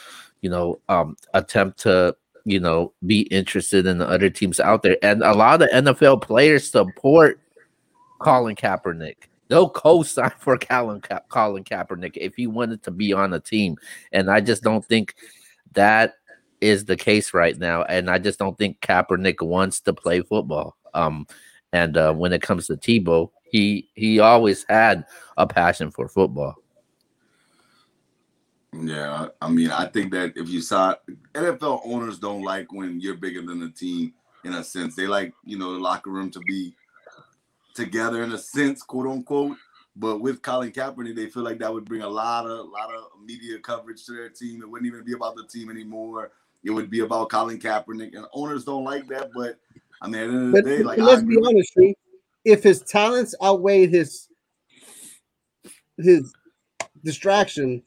you 0.40 0.50
know, 0.50 0.80
um, 0.88 1.16
attempt 1.34 1.80
to 1.80 2.16
you 2.48 2.58
know, 2.58 2.94
be 3.06 3.22
interested 3.22 3.84
in 3.84 3.98
the 3.98 4.08
other 4.08 4.30
teams 4.30 4.58
out 4.58 4.82
there. 4.82 4.96
And 5.02 5.22
a 5.22 5.34
lot 5.34 5.60
of 5.60 5.68
NFL 5.68 6.22
players 6.22 6.70
support 6.70 7.40
Colin 8.20 8.56
Kaepernick. 8.56 9.16
They'll 9.48 9.68
co-sign 9.68 10.32
for 10.38 10.56
Colin, 10.56 11.02
Ka- 11.02 11.20
Colin 11.28 11.62
Kaepernick 11.64 12.16
if 12.16 12.34
he 12.36 12.46
wanted 12.46 12.82
to 12.84 12.90
be 12.90 13.12
on 13.12 13.34
a 13.34 13.40
team. 13.40 13.76
And 14.12 14.30
I 14.30 14.40
just 14.40 14.62
don't 14.62 14.84
think 14.84 15.14
that 15.72 16.14
is 16.62 16.86
the 16.86 16.96
case 16.96 17.34
right 17.34 17.56
now. 17.56 17.82
And 17.82 18.08
I 18.08 18.18
just 18.18 18.38
don't 18.38 18.56
think 18.56 18.80
Kaepernick 18.80 19.42
wants 19.42 19.80
to 19.82 19.92
play 19.92 20.22
football. 20.22 20.74
Um, 20.94 21.26
and 21.74 21.98
uh, 21.98 22.14
when 22.14 22.32
it 22.32 22.40
comes 22.40 22.66
to 22.68 22.76
Tebow, 22.76 23.30
he 23.50 23.88
he 23.94 24.18
always 24.20 24.64
had 24.68 25.04
a 25.36 25.46
passion 25.46 25.90
for 25.90 26.08
football. 26.08 26.56
Yeah, 28.72 29.28
I 29.40 29.48
mean, 29.48 29.70
I 29.70 29.86
think 29.86 30.12
that 30.12 30.34
if 30.36 30.48
you 30.48 30.60
saw 30.60 30.94
NFL 31.34 31.80
owners 31.84 32.18
don't 32.18 32.42
like 32.42 32.70
when 32.72 33.00
you're 33.00 33.16
bigger 33.16 33.40
than 33.42 33.60
the 33.60 33.70
team 33.70 34.12
in 34.44 34.52
a 34.54 34.62
sense. 34.62 34.94
They 34.94 35.06
like, 35.06 35.32
you 35.44 35.58
know, 35.58 35.72
the 35.72 35.80
locker 35.80 36.10
room 36.10 36.30
to 36.32 36.40
be 36.40 36.74
together 37.74 38.22
in 38.22 38.32
a 38.32 38.38
sense, 38.38 38.82
quote 38.82 39.06
unquote. 39.08 39.56
But 39.96 40.20
with 40.20 40.42
Colin 40.42 40.70
Kaepernick, 40.70 41.16
they 41.16 41.26
feel 41.28 41.42
like 41.42 41.58
that 41.58 41.72
would 41.72 41.84
bring 41.86 42.02
a 42.02 42.08
lot 42.08 42.44
of 42.46 42.58
a 42.58 42.62
lot 42.62 42.94
of 42.94 43.04
media 43.24 43.58
coverage 43.58 44.04
to 44.06 44.12
their 44.12 44.28
team. 44.28 44.62
It 44.62 44.70
wouldn't 44.70 44.86
even 44.86 45.04
be 45.04 45.14
about 45.14 45.34
the 45.34 45.46
team 45.46 45.70
anymore. 45.70 46.30
It 46.62 46.70
would 46.70 46.90
be 46.90 47.00
about 47.00 47.30
Colin 47.30 47.58
Kaepernick, 47.58 48.14
and 48.16 48.26
owners 48.32 48.64
don't 48.64 48.84
like 48.84 49.08
that. 49.08 49.30
But 49.34 49.58
I 50.02 50.08
mean, 50.08 50.20
at 50.22 50.28
the 50.28 50.34
end 50.36 50.46
of 50.46 50.52
the 50.52 50.62
But, 50.62 50.68
day, 50.68 50.82
like 50.84 50.98
let's 50.98 51.22
be 51.22 51.36
with- 51.36 51.48
honest. 51.48 51.72
If 52.44 52.62
his 52.62 52.82
talents 52.82 53.34
outweighed 53.42 53.90
his 53.90 54.28
his 55.98 56.32
distraction, 57.04 57.82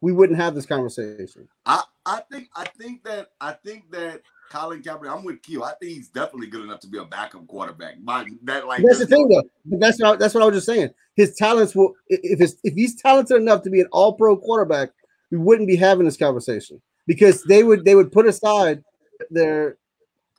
we 0.00 0.12
wouldn't 0.12 0.38
have 0.38 0.54
this 0.54 0.66
conversation. 0.66 1.48
I, 1.66 1.82
I 2.04 2.20
think 2.30 2.48
I 2.56 2.64
think 2.64 3.04
that 3.04 3.28
I 3.40 3.52
think 3.52 3.90
that 3.92 4.22
Colin 4.52 4.82
Kaepernick. 4.82 5.16
I'm 5.16 5.24
with 5.24 5.42
Q. 5.42 5.64
I 5.64 5.72
think 5.80 5.92
he's 5.92 6.08
definitely 6.08 6.48
good 6.48 6.62
enough 6.62 6.80
to 6.80 6.86
be 6.86 6.98
a 6.98 7.04
backup 7.04 7.46
quarterback. 7.46 7.94
But 8.00 8.26
that 8.42 8.66
like 8.66 8.82
that's 8.82 8.98
the 8.98 9.06
thing, 9.06 9.28
though. 9.28 9.42
But 9.64 9.80
that's 9.80 9.98
what 9.98 10.14
I, 10.14 10.16
that's 10.16 10.34
what 10.34 10.42
I 10.42 10.46
was 10.46 10.56
just 10.56 10.66
saying. 10.66 10.90
His 11.16 11.34
talents 11.34 11.74
will 11.74 11.94
if 12.08 12.38
his, 12.38 12.58
if 12.62 12.74
he's 12.74 13.00
talented 13.00 13.38
enough 13.38 13.62
to 13.62 13.70
be 13.70 13.80
an 13.80 13.88
All 13.92 14.12
Pro 14.12 14.36
quarterback, 14.36 14.90
we 15.30 15.38
wouldn't 15.38 15.68
be 15.68 15.76
having 15.76 16.04
this 16.04 16.18
conversation 16.18 16.82
because 17.06 17.42
they 17.44 17.64
would 17.64 17.84
they 17.86 17.94
would 17.94 18.12
put 18.12 18.26
aside 18.26 18.84
their 19.30 19.78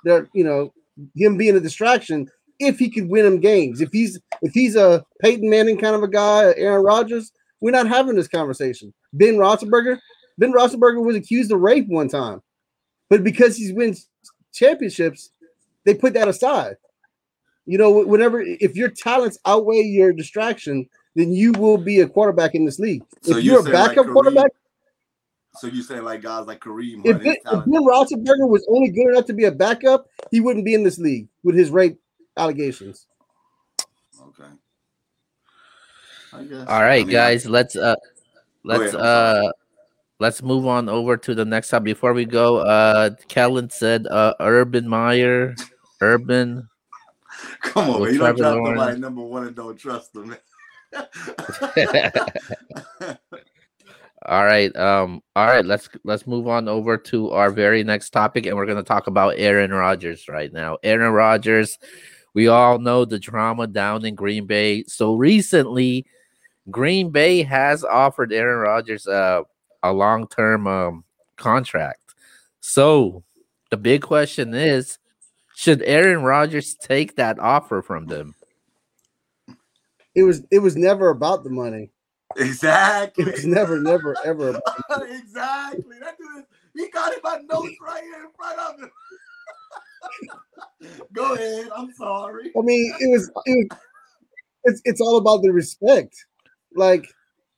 their 0.03 0.29
you 0.33 0.43
know 0.43 0.71
him 1.15 1.35
being 1.35 1.55
a 1.55 1.59
distraction 1.59 2.29
if 2.59 2.79
he 2.79 2.89
could 2.89 3.09
win 3.09 3.25
them 3.25 3.39
games. 3.39 3.81
If 3.81 3.89
he's 3.91 4.19
if 4.41 4.53
he's 4.53 4.75
a 4.75 5.03
Peyton 5.21 5.49
Manning 5.49 5.77
kind 5.77 5.95
of 5.95 6.03
a 6.03 6.07
guy, 6.07 6.53
Aaron 6.57 6.83
Rodgers, 6.83 7.31
we're 7.61 7.71
not 7.71 7.87
having 7.87 8.15
this 8.15 8.27
conversation. 8.27 8.93
Ben 9.13 9.35
Roethlisberger, 9.35 9.99
Ben 10.37 10.53
Roethlisberger 10.53 11.03
was 11.03 11.15
accused 11.15 11.51
of 11.51 11.59
rape 11.59 11.87
one 11.87 12.07
time, 12.07 12.41
but 13.09 13.23
because 13.23 13.55
he's 13.55 13.73
wins 13.73 14.07
championships, 14.53 15.31
they 15.85 15.93
put 15.93 16.13
that 16.13 16.27
aside. 16.27 16.75
You 17.65 17.77
know, 17.77 18.05
whenever 18.05 18.41
if 18.41 18.75
your 18.75 18.89
talents 18.89 19.39
outweigh 19.45 19.83
your 19.83 20.11
distraction, 20.11 20.87
then 21.15 21.31
you 21.31 21.53
will 21.53 21.77
be 21.77 22.01
a 22.01 22.07
quarterback 22.07 22.55
in 22.55 22.65
this 22.65 22.79
league. 22.79 23.03
So 23.21 23.37
if 23.37 23.43
you're 23.43 23.53
you're 23.53 23.61
a 23.61 23.63
saying 23.63 23.75
like 23.75 23.95
backup 23.95 24.11
quarterback, 24.11 24.51
So 25.55 25.67
you 25.67 25.81
saying 25.83 26.03
like 26.03 26.21
guys 26.21 26.47
like 26.47 26.59
Kareem 26.59 27.05
if, 27.05 27.21
his 27.21 27.35
if. 27.35 27.43
Ben 27.43 27.85
Roethlisberger 27.85 28.49
was 28.49 28.67
only 28.69 28.89
good 28.89 29.09
enough 29.09 29.25
to 29.27 29.33
be 29.33 29.45
a 29.45 29.51
backup, 29.51 30.07
he 30.31 30.41
wouldn't 30.41 30.65
be 30.65 30.73
in 30.73 30.83
this 30.83 30.97
league 30.97 31.27
with 31.43 31.55
his 31.55 31.69
rape 31.69 31.97
allegations. 32.37 33.07
Okay. 34.21 34.49
I 36.33 36.43
guess. 36.43 36.67
All 36.67 36.81
right, 36.81 37.01
I 37.01 37.05
mean, 37.05 37.09
guys, 37.09 37.45
let's 37.45 37.75
uh 37.75 37.95
let's 38.63 38.93
ahead, 38.93 39.05
I'm 39.05 39.47
uh 39.47 39.51
let's 40.19 40.41
move 40.41 40.65
on 40.65 40.89
over 40.89 41.17
to 41.17 41.35
the 41.35 41.45
next 41.45 41.69
topic. 41.69 41.85
Before 41.85 42.13
we 42.13 42.25
go, 42.25 42.59
uh 42.59 43.11
Kellen 43.27 43.69
said 43.69 44.07
uh 44.07 44.33
Urban 44.39 44.87
Meyer, 44.87 45.55
Urban. 46.01 46.69
Come 47.61 47.89
on, 47.89 48.01
with 48.01 48.11
man. 48.11 48.13
You 48.13 48.19
don't 48.19 48.37
Trevor 48.37 48.39
trust 48.55 48.75
nobody 48.75 48.99
number 48.99 49.21
one 49.21 49.47
and 49.47 49.55
don't 49.55 49.77
trust 49.77 50.13
them. 50.13 50.35
All 54.25 54.45
right, 54.45 54.73
um, 54.77 55.21
all 55.35 55.47
right, 55.47 55.65
let's 55.65 55.89
let's 56.05 56.25
move 56.25 56.47
on 56.47 56.69
over 56.69 56.97
to 56.97 57.31
our 57.31 57.51
very 57.51 57.83
next 57.83 58.11
topic, 58.11 58.45
and 58.45 58.55
we're 58.55 58.65
gonna 58.65 58.81
talk 58.81 59.07
about 59.07 59.33
Aaron 59.35 59.71
Rodgers 59.71 60.29
right 60.29 60.53
now. 60.53 60.77
Aaron 60.81 61.11
Rodgers, 61.11 61.77
we 62.33 62.47
all 62.47 62.79
know 62.79 63.05
the 63.05 63.19
drama 63.19 63.67
down 63.67 64.05
in 64.05 64.15
Green 64.15 64.45
Bay. 64.45 64.83
So 64.85 65.15
recently, 65.15 66.05
Green 66.71 67.09
Bay 67.09 67.43
has 67.43 67.83
offered 67.83 68.33
Aaron 68.33 68.59
Rodgers 68.59 69.07
uh, 69.07 69.41
a 69.83 69.93
long 69.93 70.27
term 70.27 70.67
um, 70.67 71.03
contract. 71.35 71.99
So 72.59 73.23
the 73.69 73.77
big 73.77 74.01
question 74.01 74.53
is 74.53 74.97
should 75.55 75.81
Aaron 75.83 76.23
Rodgers 76.23 76.75
take 76.75 77.15
that 77.15 77.39
offer 77.39 77.81
from 77.81 78.07
them? 78.07 78.35
It 80.15 80.23
was 80.23 80.43
it 80.51 80.59
was 80.59 80.75
never 80.75 81.09
about 81.09 81.43
the 81.43 81.49
money. 81.49 81.91
exactly. 82.37 83.25
It 83.25 83.31
was 83.31 83.45
never, 83.45 83.79
never, 83.79 84.15
ever. 84.25 84.49
About 84.89 85.09
exactly. 85.09 85.97
That 85.99 86.17
dude, 86.17 86.45
he 86.75 86.89
got 86.89 87.13
it 87.13 87.19
my 87.23 87.39
notes 87.51 87.75
right 87.79 88.01
here 88.03 88.23
in 88.23 88.31
front 88.35 88.59
of 88.59 88.79
him. 88.79 88.91
Go 91.13 91.33
ahead. 91.33 91.69
I'm 91.75 91.91
sorry. 91.93 92.51
I 92.57 92.61
mean, 92.61 92.93
it 92.99 93.11
was 93.11 93.31
it 93.45 93.71
it's 94.63 94.81
it's 94.85 95.01
all 95.01 95.17
about 95.17 95.41
the 95.41 95.51
respect. 95.51 96.15
Like 96.75 97.07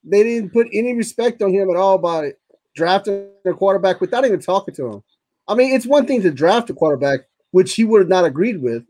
they 0.03 0.23
didn't 0.23 0.53
put 0.53 0.67
any 0.73 0.93
respect 0.93 1.41
on 1.41 1.53
him 1.53 1.69
at 1.69 1.75
all 1.75 1.97
by 1.97 2.33
drafting 2.75 3.29
a 3.45 3.53
quarterback 3.53 4.01
without 4.01 4.25
even 4.25 4.39
talking 4.39 4.73
to 4.75 4.87
him. 4.87 5.03
I 5.47 5.55
mean, 5.55 5.73
it's 5.73 5.85
one 5.85 6.05
thing 6.05 6.21
to 6.23 6.31
draft 6.31 6.69
a 6.69 6.73
quarterback, 6.73 7.21
which 7.51 7.73
he 7.75 7.83
would 7.83 8.01
have 8.01 8.09
not 8.09 8.25
agreed 8.25 8.61
with 8.61 8.83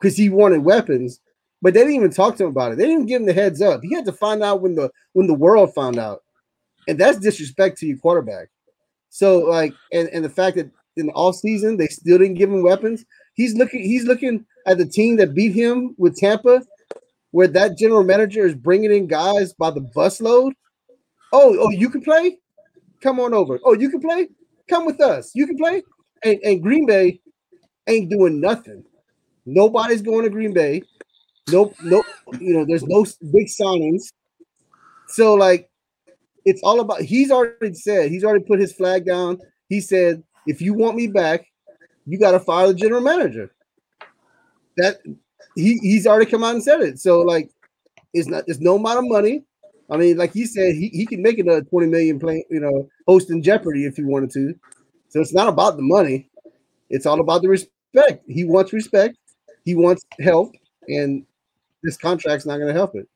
because 0.00 0.16
he 0.16 0.28
wanted 0.28 0.64
weapons, 0.64 1.20
but 1.60 1.74
they 1.74 1.80
didn't 1.80 1.94
even 1.94 2.10
talk 2.10 2.36
to 2.36 2.44
him 2.44 2.50
about 2.50 2.72
it. 2.72 2.78
They 2.78 2.86
didn't 2.86 3.06
give 3.06 3.20
him 3.20 3.26
the 3.26 3.32
heads 3.32 3.60
up. 3.60 3.80
He 3.82 3.94
had 3.94 4.04
to 4.06 4.12
find 4.12 4.42
out 4.42 4.62
when 4.62 4.74
the 4.74 4.90
when 5.12 5.26
the 5.26 5.34
world 5.34 5.74
found 5.74 5.98
out. 5.98 6.22
And 6.88 6.98
that's 6.98 7.18
disrespect 7.18 7.78
to 7.78 7.86
your 7.86 7.98
quarterback. 7.98 8.48
So 9.10 9.40
like 9.40 9.74
and, 9.92 10.08
and 10.08 10.24
the 10.24 10.30
fact 10.30 10.56
that 10.56 10.70
in 10.96 11.06
the 11.06 11.12
off 11.12 11.36
season 11.36 11.76
they 11.76 11.86
still 11.86 12.18
didn't 12.18 12.34
give 12.34 12.50
him 12.50 12.62
weapons. 12.62 13.04
He's 13.34 13.54
looking 13.54 13.82
he's 13.82 14.04
looking 14.04 14.44
at 14.66 14.78
the 14.78 14.86
team 14.86 15.16
that 15.16 15.34
beat 15.34 15.54
him 15.54 15.94
with 15.98 16.16
Tampa, 16.16 16.62
where 17.30 17.48
that 17.48 17.78
general 17.78 18.04
manager 18.04 18.46
is 18.46 18.54
bringing 18.54 18.92
in 18.92 19.06
guys 19.06 19.52
by 19.54 19.70
the 19.70 19.80
busload. 19.80 20.52
Oh, 21.32 21.56
oh, 21.58 21.70
you 21.70 21.88
can 21.88 22.02
play? 22.02 22.38
Come 23.00 23.18
on 23.18 23.34
over. 23.34 23.58
Oh, 23.64 23.74
you 23.74 23.90
can 23.90 24.00
play? 24.00 24.28
Come 24.68 24.84
with 24.84 25.00
us. 25.00 25.32
You 25.34 25.46
can 25.46 25.56
play? 25.56 25.82
And, 26.22 26.38
and 26.44 26.62
Green 26.62 26.86
Bay 26.86 27.20
ain't 27.88 28.10
doing 28.10 28.40
nothing. 28.40 28.84
Nobody's 29.44 30.02
going 30.02 30.24
to 30.24 30.30
Green 30.30 30.52
Bay. 30.52 30.82
Nope, 31.50 31.74
nope. 31.82 32.06
You 32.38 32.54
know, 32.54 32.64
there's 32.64 32.84
no 32.84 33.04
big 33.32 33.48
signings. 33.48 34.12
So, 35.08 35.34
like, 35.34 35.68
it's 36.44 36.62
all 36.62 36.80
about. 36.80 37.00
He's 37.00 37.30
already 37.30 37.74
said, 37.74 38.10
he's 38.10 38.24
already 38.24 38.44
put 38.44 38.60
his 38.60 38.72
flag 38.72 39.04
down. 39.04 39.38
He 39.68 39.80
said, 39.80 40.22
if 40.46 40.60
you 40.60 40.74
want 40.74 40.96
me 40.96 41.06
back, 41.06 41.46
you 42.06 42.18
got 42.18 42.32
to 42.32 42.40
fire 42.40 42.68
the 42.68 42.74
general 42.74 43.00
manager. 43.00 43.52
That 44.76 44.96
he 45.54 45.78
he's 45.82 46.06
already 46.06 46.30
come 46.30 46.42
out 46.44 46.54
and 46.54 46.64
said 46.64 46.80
it. 46.80 46.98
So 46.98 47.20
like, 47.20 47.50
it's 48.14 48.28
not 48.28 48.44
it's 48.46 48.60
no 48.60 48.76
amount 48.76 48.98
of 48.98 49.04
money. 49.08 49.44
I 49.90 49.96
mean, 49.96 50.16
like 50.16 50.32
he 50.32 50.46
said, 50.46 50.74
he, 50.74 50.88
he 50.88 51.04
can 51.04 51.22
make 51.22 51.38
another 51.38 51.62
twenty 51.62 51.86
million 51.86 52.18
playing, 52.18 52.44
you 52.50 52.60
know, 52.60 52.88
hosting 53.06 53.42
Jeopardy 53.42 53.84
if 53.84 53.96
he 53.96 54.02
wanted 54.02 54.30
to. 54.30 54.54
So 55.08 55.20
it's 55.20 55.34
not 55.34 55.48
about 55.48 55.76
the 55.76 55.82
money. 55.82 56.30
It's 56.88 57.04
all 57.04 57.20
about 57.20 57.42
the 57.42 57.48
respect. 57.48 58.24
He 58.26 58.44
wants 58.44 58.72
respect. 58.72 59.16
He 59.64 59.74
wants 59.74 60.04
help, 60.20 60.52
and 60.88 61.24
this 61.82 61.96
contract's 61.96 62.46
not 62.46 62.56
going 62.56 62.68
to 62.68 62.74
help 62.74 62.94
it. 62.94 63.06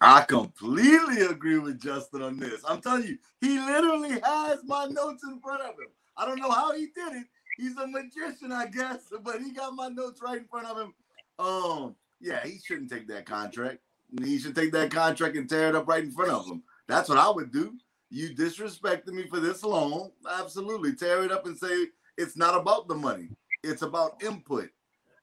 I 0.00 0.22
completely 0.22 1.22
agree 1.22 1.58
with 1.58 1.80
Justin 1.80 2.22
on 2.22 2.38
this. 2.38 2.62
I'm 2.66 2.80
telling 2.80 3.04
you, 3.04 3.18
he 3.40 3.58
literally 3.58 4.20
has 4.20 4.60
my 4.64 4.86
notes 4.86 5.24
in 5.24 5.40
front 5.40 5.62
of 5.62 5.70
him. 5.70 5.88
I 6.16 6.24
don't 6.24 6.40
know 6.40 6.50
how 6.50 6.72
he 6.72 6.86
did 6.94 7.12
it. 7.14 7.26
He's 7.56 7.76
a 7.76 7.86
magician, 7.86 8.52
I 8.52 8.66
guess, 8.66 9.00
but 9.22 9.40
he 9.40 9.52
got 9.52 9.74
my 9.74 9.88
notes 9.88 10.20
right 10.22 10.38
in 10.38 10.44
front 10.44 10.66
of 10.66 10.78
him. 10.78 10.94
Um, 11.38 11.96
yeah, 12.20 12.44
he 12.44 12.58
shouldn't 12.64 12.90
take 12.90 13.08
that 13.08 13.26
contract. 13.26 13.78
He 14.22 14.38
should 14.38 14.54
take 14.54 14.72
that 14.72 14.90
contract 14.90 15.36
and 15.36 15.48
tear 15.48 15.68
it 15.68 15.74
up 15.74 15.86
right 15.86 16.02
in 16.02 16.12
front 16.12 16.30
of 16.30 16.46
him. 16.46 16.62
That's 16.86 17.08
what 17.08 17.18
I 17.18 17.28
would 17.28 17.52
do. 17.52 17.74
You 18.10 18.30
disrespected 18.30 19.08
me 19.08 19.26
for 19.26 19.38
this 19.38 19.62
long. 19.62 20.12
Absolutely. 20.38 20.94
Tear 20.94 21.24
it 21.24 21.32
up 21.32 21.46
and 21.46 21.58
say 21.58 21.88
it's 22.16 22.36
not 22.36 22.58
about 22.58 22.88
the 22.88 22.94
money. 22.94 23.28
It's 23.62 23.82
about 23.82 24.22
input. 24.22 24.70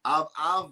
I've, 0.04 0.28
I've, 0.38 0.70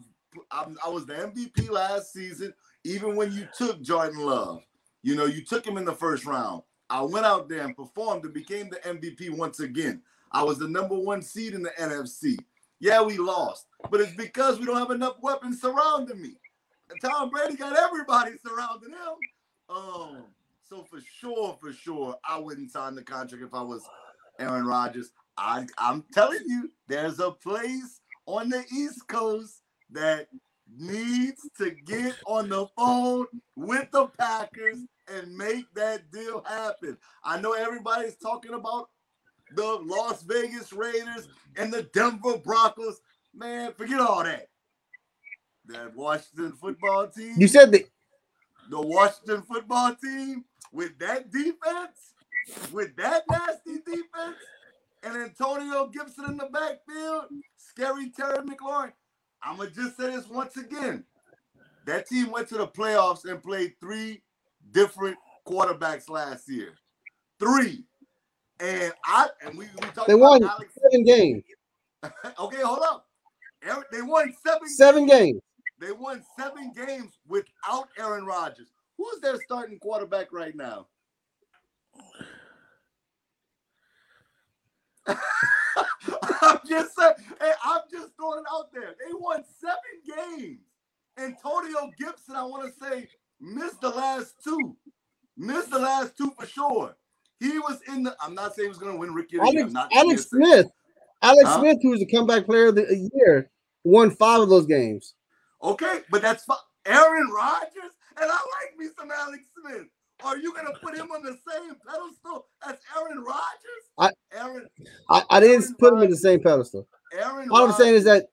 I've 0.51 0.78
I 0.86 0.89
was 0.89 1.08
the 1.08 1.14
MVP 1.14 1.72
last 1.72 2.14
season, 2.14 2.54
even 2.84 3.15
when 3.15 3.31
you 3.31 3.47
took 3.57 3.81
Jordan 3.81 4.19
Love. 4.19 4.63
You 5.01 5.15
know, 5.15 5.25
you 5.25 5.43
took 5.43 5.65
him 5.65 5.77
in 5.77 5.86
the 5.86 5.93
first 5.93 6.25
round. 6.25 6.63
I 6.89 7.01
went 7.01 7.25
out 7.25 7.49
there 7.49 7.63
and 7.63 7.75
performed 7.75 8.23
and 8.23 8.34
became 8.34 8.69
the 8.69 8.77
MVP 8.77 9.36
once 9.36 9.59
again. 9.59 10.01
I 10.31 10.43
was 10.43 10.59
the 10.59 10.67
number 10.67 10.95
one 10.95 11.21
seed 11.21 11.53
in 11.53 11.61
the 11.61 11.71
NFC. 11.79 12.38
Yeah, 12.79 13.01
we 13.01 13.17
lost, 13.17 13.67
but 13.89 14.01
it's 14.01 14.15
because 14.15 14.59
we 14.59 14.65
don't 14.65 14.77
have 14.77 14.91
enough 14.91 15.15
weapons 15.21 15.61
surrounding 15.61 16.21
me. 16.21 16.36
And 16.89 16.99
Tom 17.01 17.29
Brady 17.29 17.55
got 17.55 17.77
everybody 17.77 18.31
surrounding 18.45 18.91
him. 18.91 19.15
Um, 19.69 20.23
so 20.67 20.84
for 20.84 20.99
sure, 21.01 21.57
for 21.61 21.71
sure, 21.71 22.15
I 22.27 22.39
wouldn't 22.39 22.71
sign 22.71 22.95
the 22.95 23.03
contract 23.03 23.43
if 23.43 23.53
I 23.53 23.61
was 23.61 23.84
Aaron 24.39 24.65
Rodgers. 24.65 25.11
I, 25.38 25.65
I'm 25.77 26.03
telling 26.13 26.43
you, 26.45 26.71
there's 26.88 27.19
a 27.19 27.31
place 27.31 28.01
on 28.25 28.49
the 28.49 28.63
East 28.71 29.07
Coast 29.07 29.61
that 29.91 30.27
needs 30.78 31.41
to 31.57 31.71
get 31.71 32.15
on 32.26 32.49
the 32.49 32.67
phone 32.78 33.26
with 33.55 33.89
the 33.91 34.07
Packers 34.17 34.80
and 35.13 35.36
make 35.36 35.65
that 35.74 36.11
deal 36.11 36.43
happen. 36.47 36.97
I 37.24 37.39
know 37.39 37.53
everybody's 37.53 38.15
talking 38.15 38.53
about 38.53 38.89
the 39.55 39.80
Las 39.84 40.24
Vegas 40.24 40.74
Raiders 40.74 41.28
and 41.55 41.71
the 41.71 41.84
Denver 41.93 42.38
Broncos. 42.38 43.01
Man, 43.34 43.74
forget 43.74 43.99
all 43.99 44.24
that. 44.24 44.47
That 45.65 45.95
Washington 45.95 46.53
football 46.53 47.07
team. 47.07 47.36
You 47.38 47.47
said 47.47 47.71
that 47.71 47.89
the 48.69 48.82
Washington 48.82 49.41
football 49.43 49.95
team 49.95 50.45
with 50.71 50.97
that 50.99 51.32
defense, 51.32 52.13
with 52.71 52.95
that 52.97 53.24
nasty 53.30 53.78
defense, 53.86 54.38
and 55.03 55.17
Antonio 55.17 55.88
Gibson 55.88 56.26
in 56.26 56.38
the 56.38 56.49
backfield, 56.51 57.26
scary 57.57 58.09
Terry 58.09 58.39
McLaurin. 58.39 58.91
I'm 59.46 59.58
gonna 59.58 59.70
just 59.70 59.98
say 59.98 60.12
this 60.16 60.28
once 60.30 60.58
again. 60.58 61.04
That 61.86 62.08
team 62.08 62.32
went 62.32 62.48
to 62.50 62.58
the 62.58 62.68
playoffs 62.68 63.26
and 63.30 63.41
played 63.44 63.74
three 63.80 64.22
different 64.72 65.18
quarterbacks 65.46 66.10
last 66.10 66.50
year. 66.50 66.74
Three. 67.39 67.84
And 68.60 68.94
I 69.06 69.28
and 69.46 69.58
we, 69.58 69.66
we 69.66 69.88
talked 69.89 70.08
they 70.08 70.14
about 70.14 70.20
won 70.41 70.44
Alex. 70.44 70.74
seven 70.82 71.04
games. 71.04 71.44
okay, 72.39 72.62
hold 72.62 72.80
up. 72.84 73.08
Aaron- 73.64 73.84
They 73.91 74.02
won 74.02 74.34
seven 74.46 74.68
Seven 74.70 75.06
games. 75.06 75.41
they 75.80 75.91
won 75.91 76.24
seven 76.39 76.72
games 76.74 77.18
without 77.28 77.89
Aaron 77.98 78.26
Rodgers. 78.26 78.68
Who's 78.98 79.20
their 79.22 79.38
starting 79.41 79.80
quarterback 79.80 80.32
right 80.32 80.56
now? 80.56 80.88
I'm 86.41 86.59
just 86.67 86.95
saying, 86.95 87.13
hey, 87.39 87.51
I'm 87.63 87.82
just 87.91 88.09
throwing 88.17 88.39
it 88.39 88.45
out 88.53 88.71
there. 88.74 88.95
They 88.99 89.13
won 89.13 89.43
seven 89.59 90.38
games. 90.39 90.59
Antonio 91.17 91.91
Gibson, 91.97 92.36
I 92.36 92.43
want 92.43 92.71
to 92.71 92.80
say, 92.86 93.07
missed 93.39 93.82
the 93.82 93.89
last 93.89 94.36
two. 94.43 94.76
Missed 95.38 95.71
the 95.71 95.80
last 95.80 96.17
two 96.17 96.32
for 96.39 96.45
sure. 96.45 96.95
He 97.39 97.59
was 97.59 97.80
in 97.88 98.03
the. 98.03 98.15
I'm 98.21 98.36
not 98.36 98.55
saying 98.55 98.67
he 98.67 98.69
was 98.69 98.78
going 98.78 98.93
to 98.93 98.97
win 98.97 99.13
Ricky. 99.13 99.38
Alex, 99.39 99.74
Alex 99.93 100.30
Smith. 100.30 100.67
Alex 101.21 101.49
Huh? 101.49 101.59
Smith, 101.59 101.78
was 101.84 101.99
the 101.99 102.05
comeback 102.05 102.45
player 102.45 102.67
of 102.67 102.76
the 102.76 103.09
year, 103.13 103.49
won 103.84 104.11
five 104.11 104.41
of 104.41 104.49
those 104.49 104.65
games. 104.65 105.13
Okay, 105.61 106.01
but 106.09 106.21
that's 106.21 106.45
Aaron 106.86 107.30
Rodgers, 107.34 107.93
and 108.21 108.30
I 108.30 108.36
like 108.36 108.78
me 108.78 108.88
some 108.97 109.09
Alex 109.11 109.43
Smith. 109.59 109.88
Are 110.24 110.38
you 110.38 110.53
gonna 110.53 110.74
put 110.82 110.95
him 110.95 111.11
on 111.11 111.21
the 111.21 111.38
same 111.47 111.76
pedestal 111.86 112.47
as 112.67 112.78
Aaron 112.97 113.24
Rodgers? 113.24 113.84
I- 113.97 114.11
Aaron 114.32 114.67
I, 115.09 115.24
I 115.30 115.39
didn't 115.39 115.78
put 115.78 115.93
him 115.93 116.01
in 116.01 116.09
the 116.09 116.17
same 116.17 116.41
pedestal. 116.41 116.88
Aaron. 117.13 117.49
All 117.51 117.65
I'm 117.65 117.74
saying 117.74 117.95
is 117.95 118.05
that 118.05 118.28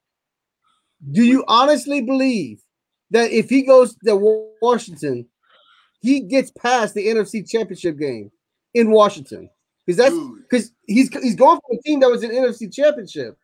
do 1.10 1.24
you 1.24 1.44
honestly 1.48 2.00
believe 2.02 2.62
that 3.10 3.30
if 3.30 3.48
he 3.48 3.62
goes 3.62 3.96
to 4.04 4.52
Washington, 4.62 5.26
he 6.00 6.20
gets 6.20 6.50
past 6.52 6.94
the 6.94 7.06
NFC 7.06 7.48
championship 7.48 7.98
game 7.98 8.30
in 8.74 8.90
Washington? 8.90 9.50
Because 9.86 9.96
that's 9.96 10.14
because 10.42 10.72
he's 10.86 11.08
he's 11.22 11.34
going 11.36 11.58
from 11.66 11.78
a 11.78 11.82
team 11.82 12.00
that 12.00 12.10
was 12.10 12.22
an 12.22 12.30
NFC 12.30 12.72
championship. 12.72 13.36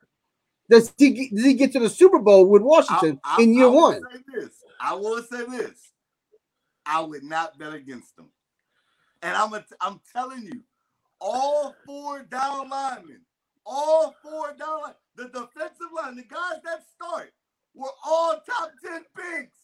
Does 0.69 0.93
he 0.99 1.11
get- 1.11 1.35
does 1.35 1.45
he 1.45 1.55
get 1.55 1.73
to 1.73 1.81
the 1.81 1.89
Super 1.89 2.19
Bowl 2.19 2.47
with 2.47 2.63
Washington 2.63 3.21
I- 3.25 3.37
I- 3.39 3.43
in 3.43 3.55
year 3.55 3.67
I 3.67 3.71
one? 3.71 4.01
Say 4.13 4.23
this. 4.35 4.51
I 4.81 4.95
will 4.95 5.23
say 5.23 5.45
this. 5.45 5.93
I 6.85 7.01
would 7.01 7.25
not 7.25 7.59
bet 7.59 7.73
against 7.73 8.15
them. 8.17 8.31
And 9.23 9.37
I'm 9.37 9.55
a, 9.55 9.65
I'm 9.81 10.01
telling 10.13 10.43
you, 10.43 10.63
all 11.21 11.75
four 11.85 12.23
down 12.25 12.69
linemen, 12.69 13.21
all 13.65 14.15
four 14.23 14.55
down 14.59 14.83
line, 14.83 14.95
the 15.17 15.25
defensive 15.25 15.93
line, 15.95 16.17
the 16.17 16.23
guys 16.23 16.61
that 16.65 16.85
start 16.95 17.33
were 17.75 17.91
all 18.05 18.41
top 18.47 18.71
10 18.85 19.03
picks. 19.17 19.57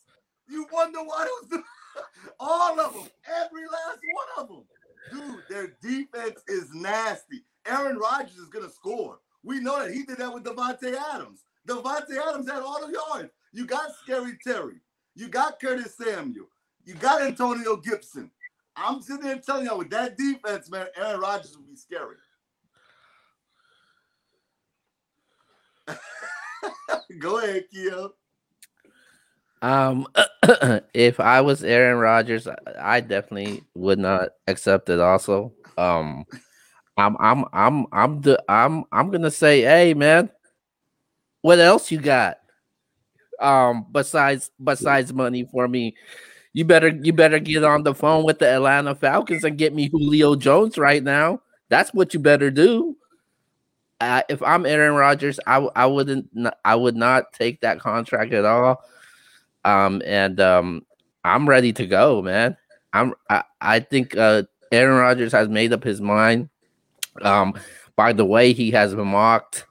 You 0.49 0.67
wonder 0.73 1.01
why 1.01 1.29
those 1.51 1.61
all 2.41 2.81
of 2.81 2.95
them, 2.95 3.09
every 3.27 3.63
last 3.67 4.01
one 4.13 4.45
of 4.45 4.49
them. 4.49 4.65
Dude, 5.11 5.43
their 5.49 5.77
defense 5.83 6.41
is 6.49 6.73
nasty. 6.73 7.45
Aaron 7.67 7.99
Rodgers 7.99 8.37
is 8.37 8.49
gonna 8.49 8.71
score. 8.71 9.19
We 9.45 9.61
know 9.61 9.83
that 9.83 9.93
he 9.93 10.05
did 10.05 10.19
that 10.19 10.33
with 10.33 10.45
Davante 10.45 10.95
Adams. 11.15 11.45
Davante 11.69 12.17
Adams 12.29 12.51
had 12.51 12.63
all 12.63 12.87
the 12.87 12.93
yards. 12.93 13.31
You 13.53 13.67
got 13.67 13.95
Scary 14.03 14.39
Terry. 14.45 14.81
You 15.15 15.29
got 15.29 15.61
Curtis 15.61 15.97
Samuel. 15.97 16.47
You 16.85 16.95
got 16.95 17.23
Antonio 17.23 17.77
Gibson. 17.77 18.31
I'm 18.83 19.01
sitting 19.03 19.25
there 19.25 19.39
telling 19.39 19.67
you 19.67 19.77
with 19.77 19.91
that 19.91 20.17
defense, 20.17 20.71
man, 20.71 20.87
Aaron 20.97 21.21
Rodgers 21.21 21.57
would 21.57 21.67
be 21.69 21.77
scary. 21.77 22.17
Go 27.21 27.39
ahead, 27.39 27.65
Keo. 27.73 28.15
Um, 29.63 30.07
if 30.95 31.21
I 31.21 31.41
was 31.41 31.63
Aaron 31.63 31.99
Rodgers, 31.99 32.49
I- 32.49 32.57
I 32.79 33.01
definitely 33.01 33.63
would 33.75 33.99
not 33.99 34.31
accept 34.49 34.89
it. 34.89 34.99
Also, 35.01 35.53
um, 35.79 36.25
I'm, 36.97 37.17
I'm, 37.21 37.45
I'm, 37.53 37.87
I'm 37.93 38.21
the, 38.21 38.43
I'm, 38.49 38.85
I'm 38.93 39.11
gonna 39.11 39.31
say, 39.31 39.63
hey, 39.63 39.95
man, 39.95 40.31
what 41.43 41.59
else 41.61 41.91
you 41.91 42.01
got? 42.01 42.39
Um, 43.41 43.87
besides, 43.91 44.51
besides 44.63 45.13
money 45.13 45.49
for 45.51 45.67
me, 45.69 45.97
you 46.53 46.65
better, 46.65 46.89
you 46.89 47.13
better 47.13 47.39
get 47.39 47.65
on 47.65 47.83
the 47.83 47.95
phone 47.95 48.25
with 48.25 48.39
the 48.39 48.49
Atlanta 48.49 48.95
Falcons 48.95 49.45
and 49.45 49.59
get 49.59 49.75
me 49.75 49.89
Julio 49.89 50.37
Jones 50.37 50.79
right 50.79 51.03
now. 51.03 51.41
That's 51.69 51.93
what 51.95 52.13
you 52.15 52.21
better 52.21 52.51
do. 52.51 52.97
Uh, 54.01 54.23
if 54.29 54.43
I'm 54.43 54.67
Aaron 54.67 54.95
Rodgers, 54.95 55.39
I 55.47 55.57
I 55.77 55.87
wouldn't, 55.87 56.29
I 56.65 56.75
would 56.75 56.97
not 56.97 57.33
take 57.33 57.61
that 57.61 57.79
contract 57.79 58.33
at 58.33 58.45
all 58.45 58.85
um 59.65 60.03
and 60.05 60.41
um 60.41 60.85
i'm 61.25 61.49
ready 61.49 61.73
to 61.73 61.87
go 61.87 62.21
man 62.23 62.57
i'm 62.93 63.15
i, 63.31 63.43
I 63.61 63.81
think 63.81 64.17
uh 64.17 64.43
aaron 64.71 64.99
Rodgers 64.99 65.33
has 65.33 65.49
made 65.49 65.73
up 65.73 65.85
his 65.85 66.01
mind 66.01 66.49
um 67.23 67.55
by 67.97 68.13
the 68.13 68.25
way 68.25 68.53
he 68.53 68.71
has 68.73 68.95
mocked 68.95 69.67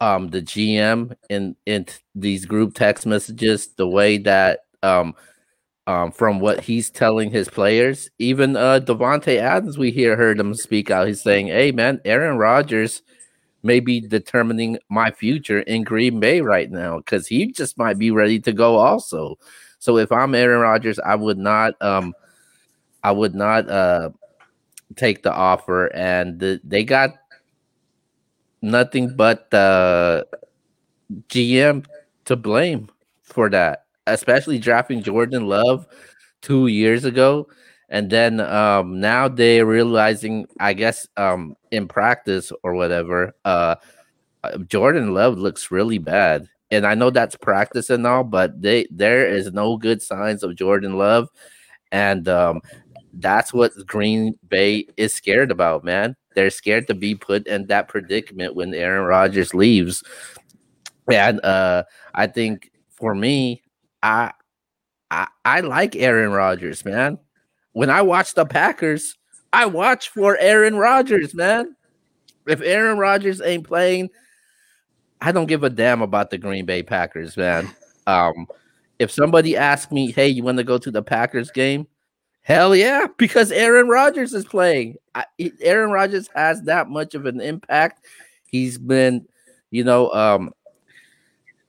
um 0.00 0.28
the 0.28 0.42
gm 0.42 1.16
in 1.28 1.56
in 1.66 1.86
these 2.14 2.44
group 2.44 2.74
text 2.74 3.06
messages 3.06 3.68
the 3.76 3.88
way 3.88 4.18
that 4.18 4.60
um 4.82 5.14
um 5.88 6.12
from 6.12 6.38
what 6.38 6.60
he's 6.60 6.90
telling 6.90 7.30
his 7.30 7.48
players. 7.48 8.10
Even 8.18 8.56
uh 8.56 8.78
Davante 8.78 9.38
Adams 9.38 9.78
we 9.78 9.90
hear 9.90 10.14
heard 10.14 10.38
him 10.38 10.54
speak 10.54 10.90
out. 10.90 11.08
He's 11.08 11.22
saying 11.22 11.48
hey 11.48 11.72
man 11.72 12.00
aaron 12.04 12.36
Rodgers 12.36 13.02
may 13.62 13.80
be 13.80 14.00
determining 14.00 14.78
my 14.88 15.10
future 15.10 15.60
in 15.60 15.82
Green 15.82 16.20
Bay 16.20 16.40
right 16.40 16.70
now 16.70 16.98
because 16.98 17.26
he 17.26 17.50
just 17.50 17.76
might 17.76 17.98
be 17.98 18.10
ready 18.12 18.38
to 18.38 18.52
go 18.52 18.76
also. 18.76 19.36
So 19.80 19.96
if 19.96 20.12
I'm 20.12 20.34
Aaron 20.34 20.60
Rodgers, 20.60 20.98
I 20.98 21.16
would 21.16 21.38
not 21.38 21.80
um 21.82 22.14
I 23.02 23.10
would 23.10 23.34
not 23.34 23.68
uh 23.68 24.10
take 24.96 25.22
the 25.22 25.32
offer 25.32 25.86
and 25.86 26.38
the, 26.38 26.60
they 26.64 26.84
got 26.84 27.14
nothing 28.62 29.16
but 29.16 29.50
the 29.50 30.26
GM 31.28 31.86
to 32.26 32.36
blame 32.36 32.90
for 33.22 33.48
that, 33.50 33.84
especially 34.12 34.58
drafting 34.58 35.02
Jordan 35.02 35.46
Love 35.46 35.86
2 36.42 36.66
years 36.68 37.04
ago 37.04 37.48
and 37.88 38.10
then 38.10 38.40
um 38.40 39.00
now 39.00 39.28
they're 39.28 39.66
realizing 39.66 40.46
i 40.60 40.72
guess 40.72 41.06
um 41.16 41.54
in 41.70 41.88
practice 41.88 42.52
or 42.62 42.74
whatever 42.74 43.34
uh 43.44 43.74
uh, 44.44 44.58
jordan 44.58 45.14
love 45.14 45.38
looks 45.38 45.70
really 45.70 45.98
bad. 45.98 46.48
And 46.70 46.86
i 46.86 46.94
know 46.94 47.10
that's 47.10 47.36
practice 47.36 47.90
and 47.90 48.06
all 48.06 48.24
but 48.24 48.60
they 48.60 48.86
there 48.90 49.26
is 49.26 49.52
no 49.52 49.76
good 49.76 50.02
signs 50.02 50.42
of 50.42 50.54
jordan 50.56 50.96
love. 50.98 51.28
And 51.92 52.28
um 52.28 52.60
that's 53.14 53.52
what 53.52 53.72
green 53.86 54.38
bay 54.48 54.86
is 54.96 55.14
scared 55.14 55.50
about 55.50 55.82
man. 55.84 56.14
They're 56.34 56.50
scared 56.50 56.86
to 56.88 56.94
be 56.94 57.14
put 57.14 57.46
in 57.46 57.66
that 57.66 57.88
predicament 57.88 58.54
when 58.54 58.74
aaron 58.74 59.06
Rodgers 59.06 59.54
leaves. 59.54 60.04
And 61.10 61.40
uh 61.44 61.84
i 62.14 62.26
think 62.26 62.70
for 62.90 63.14
me 63.14 63.62
I, 64.02 64.32
I 65.44 65.60
like 65.60 65.96
Aaron 65.96 66.30
Rodgers, 66.30 66.84
man. 66.84 67.18
When 67.72 67.90
I 67.90 68.02
watch 68.02 68.34
the 68.34 68.44
Packers, 68.44 69.16
I 69.52 69.66
watch 69.66 70.10
for 70.10 70.36
Aaron 70.38 70.76
Rodgers, 70.76 71.34
man. 71.34 71.74
If 72.46 72.60
Aaron 72.60 72.98
Rodgers 72.98 73.40
ain't 73.40 73.66
playing, 73.66 74.10
I 75.20 75.32
don't 75.32 75.46
give 75.46 75.64
a 75.64 75.70
damn 75.70 76.02
about 76.02 76.30
the 76.30 76.38
Green 76.38 76.64
Bay 76.66 76.82
Packers, 76.82 77.36
man. 77.36 77.70
Um, 78.06 78.46
if 78.98 79.10
somebody 79.10 79.56
asks 79.56 79.92
me, 79.92 80.12
"Hey, 80.12 80.28
you 80.28 80.42
want 80.42 80.58
to 80.58 80.64
go 80.64 80.78
to 80.78 80.90
the 80.90 81.02
Packers 81.02 81.50
game?" 81.50 81.86
Hell 82.42 82.74
yeah, 82.74 83.06
because 83.18 83.52
Aaron 83.52 83.88
Rodgers 83.88 84.32
is 84.32 84.44
playing. 84.44 84.96
I, 85.14 85.24
Aaron 85.60 85.90
Rodgers 85.90 86.28
has 86.34 86.62
that 86.62 86.88
much 86.88 87.14
of 87.14 87.26
an 87.26 87.40
impact. 87.40 88.04
He's 88.46 88.78
been, 88.78 89.26
you 89.70 89.84
know, 89.84 90.10
um, 90.12 90.52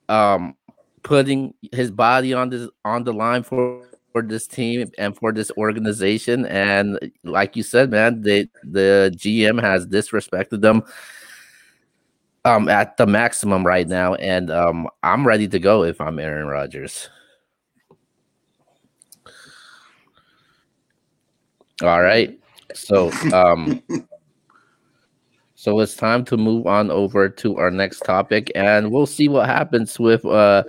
um, 0.08 0.56
putting 1.04 1.54
his 1.72 1.92
body 1.92 2.34
on 2.34 2.50
this 2.50 2.70
on 2.86 3.04
the 3.04 3.14
line 3.14 3.44
for 3.44 3.90
for 4.12 4.22
this 4.22 4.48
team 4.48 4.90
and 4.98 5.16
for 5.16 5.32
this 5.32 5.52
organization. 5.58 6.46
And 6.46 7.12
like 7.24 7.56
you 7.56 7.64
said, 7.64 7.92
man, 7.92 8.22
the 8.22 8.50
the 8.64 9.14
GM 9.16 9.62
has 9.62 9.86
disrespected 9.86 10.62
them 10.62 10.84
um 12.46 12.70
at 12.70 12.98
the 12.98 13.06
maximum 13.06 13.66
right 13.66 13.88
now. 13.88 14.16
And 14.16 14.50
um 14.52 14.88
I'm 15.04 15.26
ready 15.26 15.48
to 15.48 15.60
go 15.60 15.84
if 15.84 16.02
I'm 16.02 16.20
Aaron 16.20 16.48
Rodgers. 16.48 17.10
All 21.82 22.02
right. 22.02 22.38
So 22.74 23.12
um 23.34 23.82
so 25.56 25.80
it's 25.82 25.96
time 25.96 26.24
to 26.26 26.38
move 26.38 26.68
on 26.68 26.90
over 26.90 27.28
to 27.28 27.58
our 27.58 27.70
next 27.70 28.00
topic 28.00 28.52
and 28.56 28.92
we'll 28.92 29.06
see 29.06 29.28
what 29.28 29.48
happens 29.48 30.00
with 30.00 30.26
uh 30.26 30.64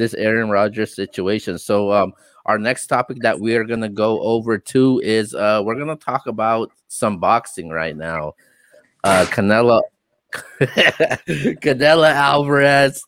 this 0.00 0.14
Aaron 0.14 0.48
Rodgers 0.48 0.94
situation. 0.94 1.58
So 1.58 1.92
um 1.92 2.12
our 2.46 2.58
next 2.58 2.86
topic 2.86 3.18
that 3.20 3.38
we 3.38 3.54
are 3.54 3.64
going 3.64 3.82
to 3.82 3.88
go 3.88 4.20
over 4.22 4.58
to 4.58 5.00
is 5.04 5.34
uh 5.34 5.62
we're 5.64 5.76
going 5.76 5.96
to 5.96 6.04
talk 6.04 6.26
about 6.26 6.72
some 6.88 7.18
boxing 7.18 7.68
right 7.68 7.96
now. 7.96 8.34
Uh 9.04 9.26
Canelo 9.26 9.82
Canelo 10.60 12.10
Alvarez 12.10 13.04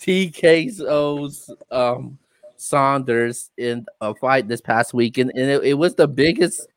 TKO's 0.00 1.52
um 1.70 2.18
Saunders 2.56 3.50
in 3.56 3.84
a 4.00 4.14
fight 4.14 4.46
this 4.46 4.60
past 4.60 4.94
weekend, 4.94 5.32
and 5.34 5.50
it, 5.50 5.64
it 5.64 5.74
was 5.74 5.96
the 5.96 6.06
biggest 6.06 6.68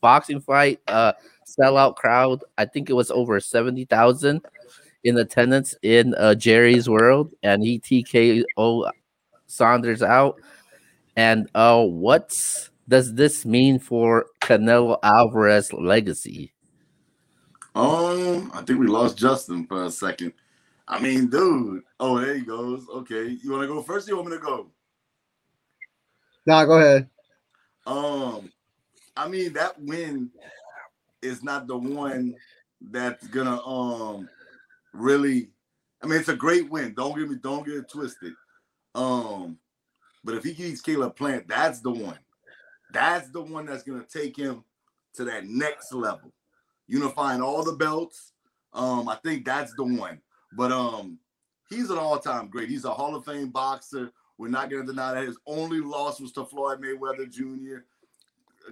boxing 0.00 0.40
fight, 0.40 0.80
uh, 0.88 1.12
sellout 1.46 1.96
crowd. 1.96 2.42
I 2.56 2.64
think 2.64 2.88
it 2.88 2.94
was 2.94 3.10
over 3.10 3.38
seventy 3.38 3.84
thousand 3.84 4.40
in 5.06 5.18
attendance 5.18 5.74
in 5.82 6.14
uh, 6.14 6.34
Jerry's 6.34 6.88
World, 6.88 7.32
and 7.42 7.62
he 7.62 7.78
TKO 7.78 8.90
Saunders 9.46 10.02
out. 10.02 10.40
And 11.16 11.48
uh, 11.54 11.84
what 11.84 12.38
does 12.88 13.14
this 13.14 13.46
mean 13.46 13.78
for 13.78 14.26
Canelo 14.40 14.98
Alvarez 15.02 15.72
legacy? 15.72 16.52
Um, 17.74 18.50
I 18.54 18.62
think 18.62 18.80
we 18.80 18.86
lost 18.86 19.16
Justin 19.16 19.66
for 19.66 19.84
a 19.84 19.90
second. 19.90 20.32
I 20.88 21.00
mean, 21.00 21.28
dude. 21.28 21.82
Oh, 22.00 22.18
there 22.18 22.34
he 22.34 22.40
goes. 22.40 22.86
Okay, 22.88 23.38
you 23.42 23.50
want 23.50 23.62
to 23.62 23.68
go 23.68 23.82
first? 23.82 24.08
Or 24.08 24.10
you 24.10 24.16
want 24.16 24.28
me 24.28 24.36
to 24.36 24.42
go? 24.42 24.70
Nah, 26.46 26.64
go 26.64 26.78
ahead. 26.78 27.08
Um, 27.86 28.50
I 29.16 29.28
mean 29.28 29.52
that 29.54 29.80
win 29.80 30.30
is 31.22 31.42
not 31.42 31.66
the 31.66 31.76
one 31.76 32.34
that's 32.80 33.26
gonna 33.28 33.60
um 33.66 34.28
really. 34.96 35.50
I 36.02 36.06
mean, 36.06 36.18
it's 36.18 36.28
a 36.28 36.36
great 36.36 36.70
win. 36.70 36.94
Don't 36.94 37.18
get 37.18 37.28
me, 37.28 37.36
don't 37.42 37.64
get 37.64 37.76
it 37.76 37.90
twisted. 37.90 38.34
Um, 38.94 39.58
but 40.22 40.34
if 40.34 40.44
he 40.44 40.54
keeps 40.54 40.80
Caleb 40.80 41.16
Plant, 41.16 41.48
that's 41.48 41.80
the 41.80 41.90
one. 41.90 42.18
That's 42.92 43.30
the 43.30 43.42
one 43.42 43.66
that's 43.66 43.82
gonna 43.82 44.04
take 44.04 44.36
him 44.36 44.64
to 45.14 45.24
that 45.24 45.46
next 45.46 45.92
level, 45.92 46.32
unifying 46.86 47.40
all 47.40 47.64
the 47.64 47.72
belts. 47.72 48.32
Um, 48.72 49.08
I 49.08 49.16
think 49.16 49.44
that's 49.44 49.72
the 49.76 49.84
one. 49.84 50.20
But 50.52 50.70
um, 50.72 51.18
he's 51.68 51.90
an 51.90 51.98
all-time 51.98 52.48
great. 52.48 52.68
He's 52.68 52.84
a 52.84 52.92
Hall 52.92 53.14
of 53.14 53.24
Fame 53.24 53.50
boxer. 53.50 54.12
We're 54.38 54.48
not 54.48 54.70
to 54.70 54.82
deny 54.84 55.14
that 55.14 55.26
his 55.26 55.38
only 55.46 55.80
loss 55.80 56.20
was 56.20 56.32
to 56.32 56.44
Floyd 56.44 56.82
Mayweather 56.82 57.30
Jr. 57.30 57.84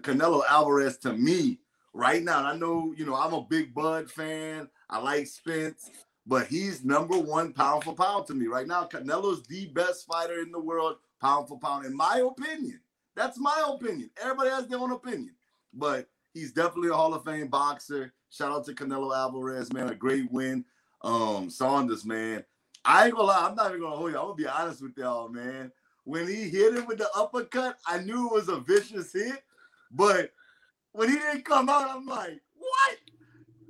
Canelo 0.00 0.42
Alvarez, 0.48 0.98
to 0.98 1.12
me, 1.12 1.58
right 1.92 2.22
now, 2.22 2.44
I 2.44 2.56
know, 2.56 2.92
you 2.96 3.06
know, 3.06 3.14
I'm 3.14 3.32
a 3.32 3.42
big 3.42 3.74
Bud 3.74 4.10
fan. 4.10 4.68
I 4.90 5.00
like 5.00 5.26
Spence, 5.26 5.90
but 6.26 6.46
he's 6.46 6.84
number 6.84 7.18
one 7.18 7.52
pound 7.52 7.84
for 7.84 7.94
pound 7.94 8.26
to 8.26 8.34
me 8.34 8.46
right 8.46 8.66
now. 8.66 8.84
Canelo's 8.84 9.42
the 9.42 9.66
best 9.66 10.06
fighter 10.06 10.40
in 10.40 10.50
the 10.50 10.60
world, 10.60 10.96
pound 11.20 11.48
for 11.48 11.58
pound, 11.58 11.86
in 11.86 11.94
my 11.94 12.22
opinion. 12.26 12.80
That's 13.14 13.38
my 13.38 13.64
opinion. 13.68 14.10
Everybody 14.20 14.50
has 14.50 14.66
their 14.66 14.78
own 14.78 14.92
opinion, 14.92 15.34
but 15.72 16.08
he's 16.32 16.52
definitely 16.52 16.88
a 16.88 16.94
Hall 16.94 17.14
of 17.14 17.24
Fame 17.24 17.48
boxer. 17.48 18.12
Shout 18.30 18.50
out 18.50 18.64
to 18.66 18.72
Canelo 18.72 19.16
Alvarez, 19.16 19.72
man. 19.72 19.88
A 19.88 19.94
great 19.94 20.30
win. 20.32 20.64
Um, 21.02 21.50
Saunders, 21.50 22.04
man. 22.04 22.44
I 22.84 23.06
ain't 23.06 23.14
gonna 23.14 23.28
lie, 23.28 23.46
I'm 23.46 23.54
not 23.54 23.70
even 23.70 23.82
gonna 23.82 23.96
hold 23.96 24.10
you. 24.10 24.18
I'm 24.18 24.24
gonna 24.24 24.34
be 24.34 24.46
honest 24.46 24.82
with 24.82 24.96
y'all, 24.96 25.28
man. 25.28 25.70
When 26.04 26.26
he 26.26 26.48
hit 26.48 26.74
him 26.74 26.86
with 26.86 26.98
the 26.98 27.08
uppercut, 27.16 27.78
I 27.86 27.98
knew 28.00 28.26
it 28.26 28.32
was 28.32 28.48
a 28.48 28.60
vicious 28.60 29.12
hit, 29.12 29.42
but 29.90 30.32
when 30.92 31.08
he 31.08 31.16
didn't 31.16 31.44
come 31.44 31.68
out, 31.68 31.88
I'm 31.88 32.06
like, 32.06 32.40
what? 32.56 32.98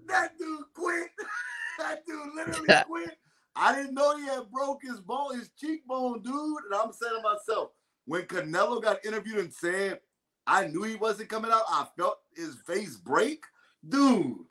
That 0.07 0.39
dude 0.39 0.65
quit. 0.75 1.11
that 1.79 2.07
dude 2.07 2.35
literally 2.35 2.69
quit. 2.87 3.19
I 3.57 3.75
didn't 3.75 3.95
know 3.95 4.17
he 4.17 4.25
had 4.25 4.51
broke 4.51 4.83
his 4.83 5.01
bone, 5.01 5.39
his 5.39 5.51
cheekbone, 5.59 6.23
dude. 6.23 6.35
And 6.35 6.75
I'm 6.75 6.93
saying 6.93 7.15
to 7.17 7.23
myself, 7.23 7.71
when 8.07 8.23
Canelo 8.23 8.83
got 8.83 9.05
interviewed 9.05 9.39
and 9.39 9.53
said, 9.53 10.01
I 10.47 10.67
knew 10.67 10.83
he 10.83 10.97
wasn't 10.97 11.29
coming 11.29 11.51
out, 11.51 11.63
I 11.69 11.87
felt 11.97 12.19
his 12.37 12.57
face 12.67 12.97
break, 12.97 13.45
dude. 13.89 14.47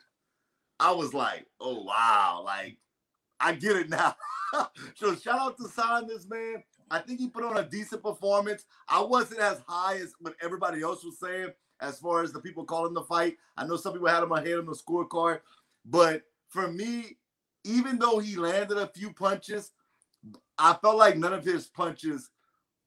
I 0.80 0.90
was 0.90 1.14
like, 1.14 1.46
oh 1.60 1.84
wow, 1.84 2.42
like 2.44 2.78
I 3.38 3.54
get 3.54 3.76
it 3.76 3.90
now. 3.90 4.16
so 4.94 5.14
shout 5.14 5.40
out 5.40 5.56
to 5.58 5.68
Saunders, 5.68 6.28
man. 6.28 6.64
I 6.90 6.98
think 6.98 7.20
he 7.20 7.28
put 7.28 7.44
on 7.44 7.56
a 7.56 7.68
decent 7.68 8.02
performance. 8.02 8.64
I 8.88 9.00
wasn't 9.02 9.40
as 9.40 9.60
high 9.66 9.96
as 9.96 10.14
what 10.20 10.34
everybody 10.42 10.82
else 10.82 11.04
was 11.04 11.18
saying 11.18 11.50
as 11.80 11.98
far 11.98 12.22
as 12.22 12.32
the 12.32 12.40
people 12.40 12.64
calling 12.64 12.94
the 12.94 13.02
fight. 13.02 13.36
I 13.56 13.66
know 13.66 13.76
some 13.76 13.92
people 13.92 14.08
had 14.08 14.22
him 14.22 14.32
ahead 14.32 14.58
on 14.58 14.66
the 14.66 14.72
scorecard, 14.72 15.40
but 15.84 16.22
for 16.54 16.70
me, 16.70 17.18
even 17.64 17.98
though 17.98 18.20
he 18.20 18.36
landed 18.36 18.78
a 18.78 18.86
few 18.86 19.12
punches, 19.12 19.72
I 20.56 20.74
felt 20.80 20.96
like 20.96 21.16
none 21.16 21.32
of 21.32 21.44
his 21.44 21.66
punches, 21.66 22.30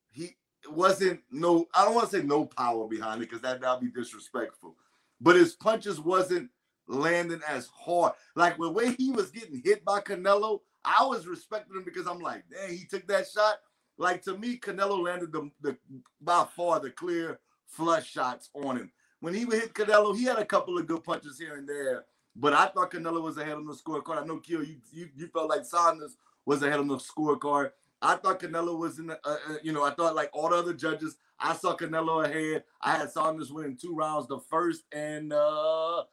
he 0.10 0.38
wasn't 0.70 1.20
no, 1.30 1.68
I 1.76 1.84
don't 1.84 1.94
want 1.94 2.10
to 2.10 2.18
say 2.18 2.24
no 2.24 2.46
power 2.46 2.88
behind 2.88 3.22
it 3.22 3.30
because 3.30 3.42
that 3.42 3.62
would 3.62 3.94
be 3.94 4.00
disrespectful. 4.00 4.76
But 5.20 5.36
his 5.36 5.54
punches 5.54 6.00
wasn't 6.00 6.50
landing 6.88 7.42
as 7.46 7.68
hard. 7.68 8.14
Like 8.36 8.58
the 8.58 8.72
way 8.72 8.94
he 8.94 9.12
was 9.12 9.32
getting 9.32 9.62
hit 9.64 9.84
by 9.84 10.00
Canelo, 10.00 10.62
I 10.86 11.04
was 11.06 11.28
respecting 11.28 11.76
him 11.76 11.84
because 11.84 12.08
I'm 12.08 12.20
like, 12.20 12.46
dang, 12.50 12.70
he 12.76 12.86
took 12.86 13.06
that 13.08 13.28
shot. 13.28 13.58
Like 13.98 14.24
to 14.24 14.38
me, 14.38 14.58
Canelo 14.58 15.04
landed 15.04 15.34
the, 15.34 15.52
the 15.62 15.78
by 16.22 16.46
far 16.56 16.80
the 16.80 16.92
clear 16.92 17.40
flush 17.66 18.10
shots 18.10 18.50
on 18.54 18.78
him. 18.78 18.92
When 19.20 19.34
he 19.34 19.42
hit 19.42 19.74
Canelo, 19.74 20.16
he 20.16 20.24
had 20.24 20.38
a 20.38 20.46
couple 20.46 20.78
of 20.78 20.88
good 20.88 21.04
punches 21.04 21.38
here 21.38 21.58
and 21.58 21.68
there, 21.68 22.06
but 22.40 22.54
I 22.54 22.68
thought 22.68 22.92
Canelo 22.92 23.22
was 23.22 23.38
ahead 23.38 23.56
on 23.56 23.66
the 23.66 23.74
scorecard. 23.74 24.22
I 24.22 24.26
know, 24.26 24.38
Keel, 24.38 24.64
you, 24.64 24.78
you 24.92 25.10
you 25.16 25.28
felt 25.28 25.50
like 25.50 25.66
Saunders 25.66 26.18
was 26.46 26.64
ahead 26.64 26.80
on 26.80 26.88
the 26.88 26.98
scorecard. 26.98 27.72
I 28.02 28.16
thought 28.16 28.40
Canelo 28.40 28.78
was 28.78 29.00
in 29.00 29.08
the, 29.08 29.20
uh, 29.26 29.38
uh, 29.50 29.56
you 29.64 29.74
know, 29.74 29.84
I 29.84 29.92
thought 29.92 30.16
like 30.16 30.30
all 30.34 30.50
the 30.50 30.56
other 30.58 30.74
judges, 30.74 31.18
I 31.40 31.56
saw 31.56 31.76
Canelo 31.76 32.26
ahead. 32.26 32.64
I 32.82 32.92
had 32.96 33.12
Saunders 33.12 33.52
winning 33.52 33.76
two 33.76 33.96
rounds, 33.96 34.28
the 34.28 34.40
first 34.40 34.84
and 34.92 35.34
uh 35.34 36.04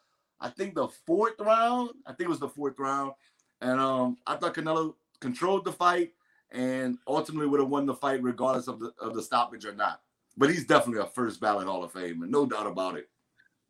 I 0.41 0.51
think 0.51 0.75
the 0.75 0.89
fourth 0.89 1.41
round. 1.41 1.91
I 2.07 2.13
think 2.13 2.27
it 2.27 2.29
was 2.29 2.41
the 2.41 2.49
fourth 2.49 2.79
round. 2.79 3.13
And 3.61 3.81
um, 3.81 4.19
I 4.27 4.37
thought 4.37 4.55
Canelo 4.55 4.95
controlled 5.21 5.65
the 5.65 5.73
fight 5.73 6.13
and 6.51 6.99
ultimately 7.09 7.47
would 7.47 7.61
have 7.61 7.71
won 7.71 7.87
the 7.87 7.95
fight 7.95 8.23
regardless 8.23 8.69
of 8.69 8.79
the 8.79 8.93
of 9.01 9.15
the 9.15 9.23
stoppage 9.23 9.65
or 9.65 9.75
not. 9.75 10.03
But 10.37 10.51
he's 10.51 10.67
definitely 10.67 11.03
a 11.03 11.07
first 11.07 11.41
ballot 11.41 11.67
Hall 11.67 11.85
of 11.85 11.93
Fame, 11.93 12.25
no 12.29 12.45
doubt 12.47 12.67
about 12.67 12.97
it. 12.97 13.09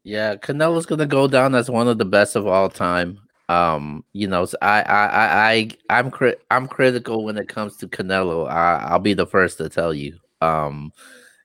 Yeah, 0.04 0.36
Canelo's 0.36 0.86
gonna 0.86 1.06
go 1.06 1.26
down 1.28 1.54
as 1.54 1.70
one 1.70 1.88
of 1.88 1.98
the 1.98 2.04
best 2.04 2.36
of 2.36 2.46
all 2.46 2.68
time. 2.68 3.20
Um, 3.48 4.04
you 4.12 4.26
know, 4.26 4.44
so 4.44 4.56
I, 4.62 4.82
I, 4.82 5.06
I, 5.06 5.50
I, 5.52 5.70
I'm 5.98 6.10
cri- 6.10 6.36
I'm 6.50 6.66
critical 6.68 7.24
when 7.24 7.36
it 7.38 7.48
comes 7.48 7.76
to 7.78 7.88
Canelo. 7.88 8.48
I, 8.50 8.76
I'll 8.88 8.98
be 8.98 9.14
the 9.14 9.26
first 9.26 9.58
to 9.58 9.68
tell 9.68 9.94
you. 9.94 10.18
Um, 10.40 10.92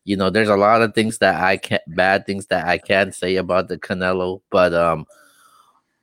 you 0.06 0.18
know, 0.18 0.30
there's 0.30 0.50
a 0.50 0.58
lot 0.58 0.82
of 0.82 0.94
things 0.96 1.20
that 1.20 1.42
I 1.44 1.58
can't, 1.58 1.84
bad 1.96 2.26
things 2.26 2.48
that 2.48 2.68
I 2.68 2.78
can 2.80 3.12
say 3.14 3.38
about 3.38 3.68
the 3.70 3.78
Canelo, 3.78 4.42
but 4.52 4.74
um, 4.74 5.06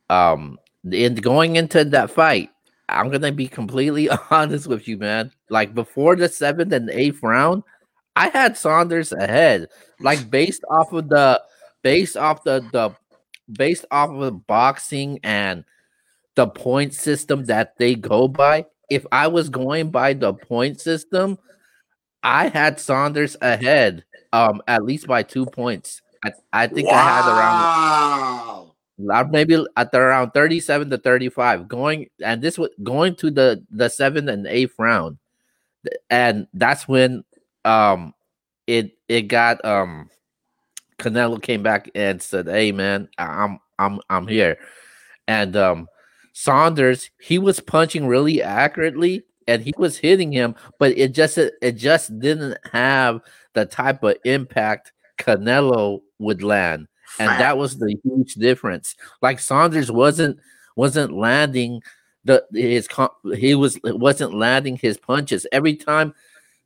um, 0.09 0.57
in 0.91 1.15
going 1.15 1.55
into 1.55 1.83
that 1.85 2.11
fight, 2.11 2.49
I'm 2.89 3.09
gonna 3.09 3.31
be 3.31 3.47
completely 3.47 4.09
honest 4.31 4.67
with 4.67 4.87
you, 4.87 4.97
man. 4.97 5.31
Like 5.49 5.73
before 5.73 6.15
the 6.15 6.29
seventh 6.29 6.73
and 6.73 6.89
eighth 6.89 7.21
round, 7.23 7.63
I 8.15 8.29
had 8.29 8.57
Saunders 8.57 9.11
ahead, 9.11 9.67
like 9.99 10.29
based 10.29 10.63
off 10.69 10.93
of 10.93 11.09
the, 11.09 11.41
based 11.87 12.17
off 12.17 12.43
the 12.43 12.59
the, 12.73 12.93
based 13.49 13.85
off 13.91 14.09
of 14.09 14.19
the 14.19 14.31
boxing 14.31 15.19
and 15.23 15.63
the 16.35 16.45
point 16.45 16.93
system 16.93 17.45
that 17.45 17.77
they 17.77 17.95
go 17.95 18.27
by. 18.27 18.65
If 18.89 19.05
I 19.11 19.27
was 19.27 19.47
going 19.47 19.89
by 19.89 20.13
the 20.13 20.33
point 20.33 20.81
system, 20.81 21.37
I 22.21 22.49
had 22.49 22.79
Saunders 22.81 23.37
ahead, 23.41 24.03
um, 24.33 24.61
at 24.67 24.83
least 24.83 25.07
by 25.07 25.23
two 25.23 25.45
points. 25.45 26.01
I, 26.25 26.31
I 26.51 26.67
think 26.67 26.89
I 26.89 27.01
had 27.01 27.25
around 27.25 27.55
wow. 27.63 28.73
uh, 29.13 29.23
maybe 29.29 29.65
at 29.77 29.91
the 29.93 29.97
around 29.99 30.31
37 30.31 30.89
to 30.89 30.97
35 30.97 31.67
going 31.67 32.09
and 32.23 32.41
this 32.41 32.57
was 32.57 32.71
going 32.81 33.15
to 33.17 33.29
the 33.29 33.63
the 33.69 33.87
seventh 33.87 34.27
and 34.27 34.47
eighth 34.47 34.73
round 34.79 35.19
and 36.09 36.47
that's 36.55 36.87
when 36.87 37.23
um 37.65 38.15
it 38.65 38.97
it 39.07 39.23
got 39.23 39.63
um 39.63 40.09
Canelo 40.99 41.41
came 41.41 41.63
back 41.63 41.89
and 41.95 42.21
said 42.21 42.47
hey 42.47 42.71
man 42.71 43.09
I'm 43.17 43.59
I'm 43.79 43.99
I'm 44.09 44.27
here 44.27 44.57
and 45.27 45.55
um 45.55 45.87
Saunders 46.33 47.09
he 47.19 47.39
was 47.39 47.59
punching 47.59 48.07
really 48.07 48.41
accurately 48.41 49.23
and 49.47 49.61
he 49.61 49.73
was 49.77 49.97
hitting 49.97 50.31
him 50.31 50.55
but 50.79 50.97
it 50.97 51.13
just 51.13 51.37
it 51.37 51.71
just 51.73 52.19
didn't 52.19 52.57
have 52.71 53.21
the 53.53 53.65
type 53.65 54.03
of 54.03 54.17
impact 54.25 54.91
Canelo 55.17 56.01
would 56.19 56.43
land 56.43 56.87
and 57.19 57.29
that 57.39 57.57
was 57.57 57.77
the 57.77 57.95
huge 58.03 58.35
difference. 58.35 58.95
Like 59.21 59.39
Saunders 59.39 59.91
wasn't 59.91 60.39
wasn't 60.75 61.13
landing 61.13 61.81
the 62.25 62.45
his 62.53 62.87
he 63.35 63.55
was 63.55 63.79
wasn't 63.83 64.33
landing 64.33 64.77
his 64.77 64.97
punches 64.97 65.47
every 65.51 65.75
time 65.75 66.13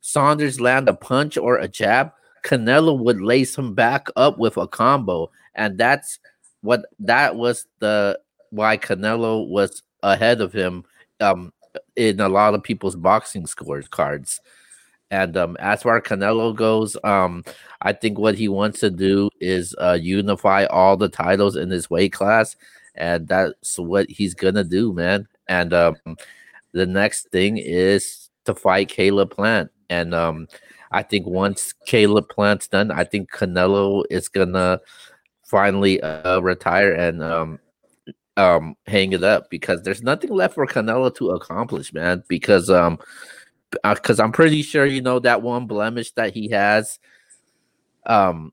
Saunders 0.00 0.60
land 0.60 0.88
a 0.88 0.94
punch 0.94 1.36
or 1.36 1.56
a 1.58 1.68
jab. 1.68 2.12
Canelo 2.42 2.98
would 2.98 3.20
lace 3.20 3.56
him 3.56 3.74
back 3.74 4.08
up 4.16 4.38
with 4.38 4.56
a 4.56 4.66
combo, 4.66 5.30
and 5.54 5.78
that's 5.78 6.18
what 6.62 6.86
that 7.00 7.36
was 7.36 7.66
the 7.78 8.18
why 8.50 8.76
Canelo 8.76 9.46
was 9.48 9.82
ahead 10.02 10.40
of 10.40 10.52
him 10.52 10.84
um 11.20 11.52
in 11.96 12.20
a 12.20 12.28
lot 12.28 12.54
of 12.54 12.62
people's 12.62 12.96
boxing 12.96 13.46
scores 13.46 13.88
cards. 13.88 14.40
And 15.10 15.36
um, 15.36 15.56
as 15.60 15.82
far 15.82 15.98
as 15.98 16.04
Canelo 16.04 16.56
goes, 16.56 16.96
um, 17.04 17.44
I 17.82 17.92
think 17.92 18.18
what 18.18 18.34
he 18.34 18.48
wants 18.48 18.80
to 18.80 18.88
do 18.90 19.28
is 19.40 19.74
uh, 19.78 19.98
unify 20.00 20.64
all 20.64 20.96
the 20.96 21.10
titles 21.10 21.54
in 21.54 21.68
his 21.68 21.90
weight 21.90 22.14
class, 22.14 22.56
and 22.94 23.28
that's 23.28 23.78
what 23.78 24.08
he's 24.08 24.32
gonna 24.34 24.64
do, 24.64 24.92
man. 24.94 25.28
And 25.48 25.74
um, 25.74 25.96
the 26.72 26.86
next 26.86 27.28
thing 27.28 27.58
is 27.58 28.30
to 28.46 28.54
fight 28.54 28.88
Caleb 28.88 29.30
Plant, 29.30 29.70
and 29.90 30.14
um, 30.14 30.48
I 30.92 31.02
think 31.02 31.26
once 31.26 31.72
Caleb 31.86 32.28
Plant's 32.28 32.68
done, 32.68 32.90
I 32.90 33.04
think 33.04 33.30
Canelo 33.30 34.04
is 34.10 34.28
gonna 34.28 34.80
finally 35.44 36.00
uh, 36.02 36.40
retire 36.40 36.92
and 36.92 37.22
um, 37.22 37.58
um, 38.36 38.76
hang 38.86 39.12
it 39.12 39.24
up 39.24 39.50
because 39.50 39.82
there's 39.82 40.02
nothing 40.02 40.30
left 40.30 40.54
for 40.54 40.66
Canelo 40.66 41.14
to 41.16 41.30
accomplish, 41.30 41.92
man. 41.92 42.22
Because 42.28 42.70
um, 42.70 42.98
because 43.82 44.20
I'm 44.20 44.32
pretty 44.32 44.62
sure 44.62 44.84
you 44.86 45.00
know 45.00 45.18
that 45.20 45.42
one 45.42 45.66
blemish 45.66 46.12
that 46.12 46.34
he 46.34 46.48
has 46.50 46.98
um 48.06 48.52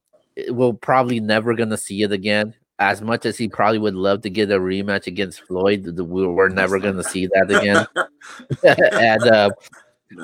we're 0.50 0.74
probably 0.74 1.20
never 1.20 1.54
gonna 1.54 1.78
see 1.78 2.04
it 2.04 2.12
again. 2.12 2.54
As 2.80 3.02
much 3.02 3.26
as 3.26 3.38
he 3.38 3.50
probably 3.50 3.80
would 3.80 3.96
love 3.96 4.22
to 4.22 4.30
get 4.30 4.52
a 4.52 4.58
rematch 4.60 5.08
against 5.08 5.42
Floyd, 5.42 5.86
we- 6.00 6.28
we're 6.28 6.48
never 6.50 6.80
gonna 6.80 7.04
see 7.04 7.28
that 7.28 7.52
again. 7.52 7.86
and 8.64 9.24
uh, 9.24 9.50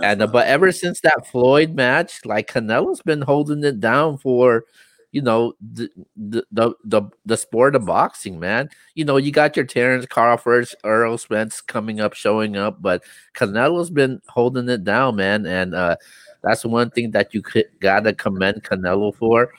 and 0.03 0.21
uh, 0.21 0.27
but 0.27 0.47
ever 0.47 0.71
since 0.71 0.99
that 1.01 1.27
Floyd 1.27 1.75
match, 1.75 2.25
like 2.25 2.51
Canelo's 2.51 3.01
been 3.01 3.21
holding 3.21 3.63
it 3.63 3.79
down 3.79 4.17
for, 4.17 4.65
you 5.11 5.21
know, 5.21 5.53
the 5.61 5.89
the 6.15 6.45
the 6.51 6.73
the, 6.83 7.01
the 7.25 7.38
sport 7.38 7.75
of 7.75 7.86
boxing, 7.86 8.39
man. 8.39 8.69
You 8.95 9.05
know, 9.05 9.17
you 9.17 9.31
got 9.31 9.55
your 9.55 9.65
Terence 9.65 10.05
Crawford, 10.05 10.67
Errol 10.83 11.17
Spence 11.17 11.61
coming 11.61 11.99
up, 11.99 12.13
showing 12.13 12.57
up, 12.57 12.81
but 12.81 13.03
Canelo's 13.36 13.91
been 13.91 14.21
holding 14.27 14.69
it 14.69 14.83
down, 14.83 15.17
man. 15.17 15.45
And 15.45 15.75
uh, 15.75 15.97
that's 16.41 16.65
one 16.65 16.89
thing 16.89 17.11
that 17.11 17.33
you 17.33 17.41
could 17.41 17.65
gotta 17.79 18.13
commend 18.13 18.63
Canelo 18.63 19.15
for. 19.15 19.53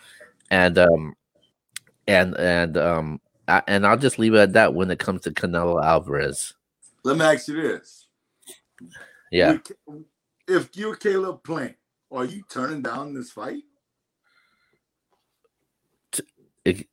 And 0.51 0.79
um, 0.79 1.15
and 2.07 2.37
and 2.37 2.77
um, 2.77 3.21
I, 3.49 3.63
and 3.67 3.87
I'll 3.87 3.97
just 3.97 4.19
leave 4.19 4.35
it 4.35 4.39
at 4.39 4.53
that 4.55 4.75
when 4.75 4.91
it 4.91 4.99
comes 4.99 5.23
to 5.23 5.31
Canelo 5.31 5.83
Alvarez. 5.83 6.55
Let 7.05 7.17
me 7.17 7.25
ask 7.25 7.49
you 7.49 7.63
this. 7.63 8.07
Yeah. 9.31 9.59
If 10.49 10.77
you're 10.77 10.97
Caleb 10.97 11.43
Plant, 11.43 11.75
are 12.11 12.25
you 12.25 12.43
turning 12.49 12.83
down 12.83 13.15
this 13.15 13.33
fight? 13.33 13.63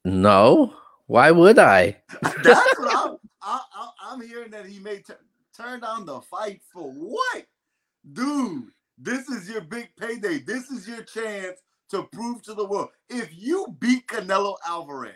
No, 0.05 0.73
why 1.07 1.31
would 1.31 1.59
I? 1.59 2.01
That's 2.21 2.79
what 2.79 2.95
I'm. 2.95 3.17
I, 3.41 3.59
I, 3.75 3.89
I'm 4.03 4.21
hearing 4.21 4.51
that 4.51 4.65
he 4.65 4.79
may 4.79 4.97
t- 4.97 5.13
turn 5.55 5.81
down 5.81 6.05
the 6.05 6.21
fight 6.21 6.61
for 6.71 6.91
what, 6.91 7.45
dude? 8.13 8.69
This 8.97 9.27
is 9.29 9.49
your 9.49 9.61
big 9.61 9.89
payday. 9.99 10.39
This 10.39 10.69
is 10.69 10.87
your 10.87 11.03
chance 11.03 11.59
to 11.89 12.03
prove 12.03 12.41
to 12.43 12.53
the 12.53 12.65
world. 12.65 12.89
If 13.09 13.29
you 13.35 13.75
beat 13.79 14.07
Canelo 14.07 14.55
Alvarez, 14.65 15.13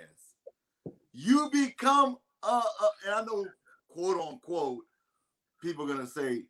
you 1.13 1.49
become 1.51 2.17
uh, 2.43 2.61
uh 2.81 2.87
and 3.05 3.15
I 3.15 3.21
know 3.23 3.45
quote 3.89 4.19
unquote 4.19 4.83
people 5.61 5.85
are 5.85 5.95
gonna 5.95 6.07
say, 6.07 6.43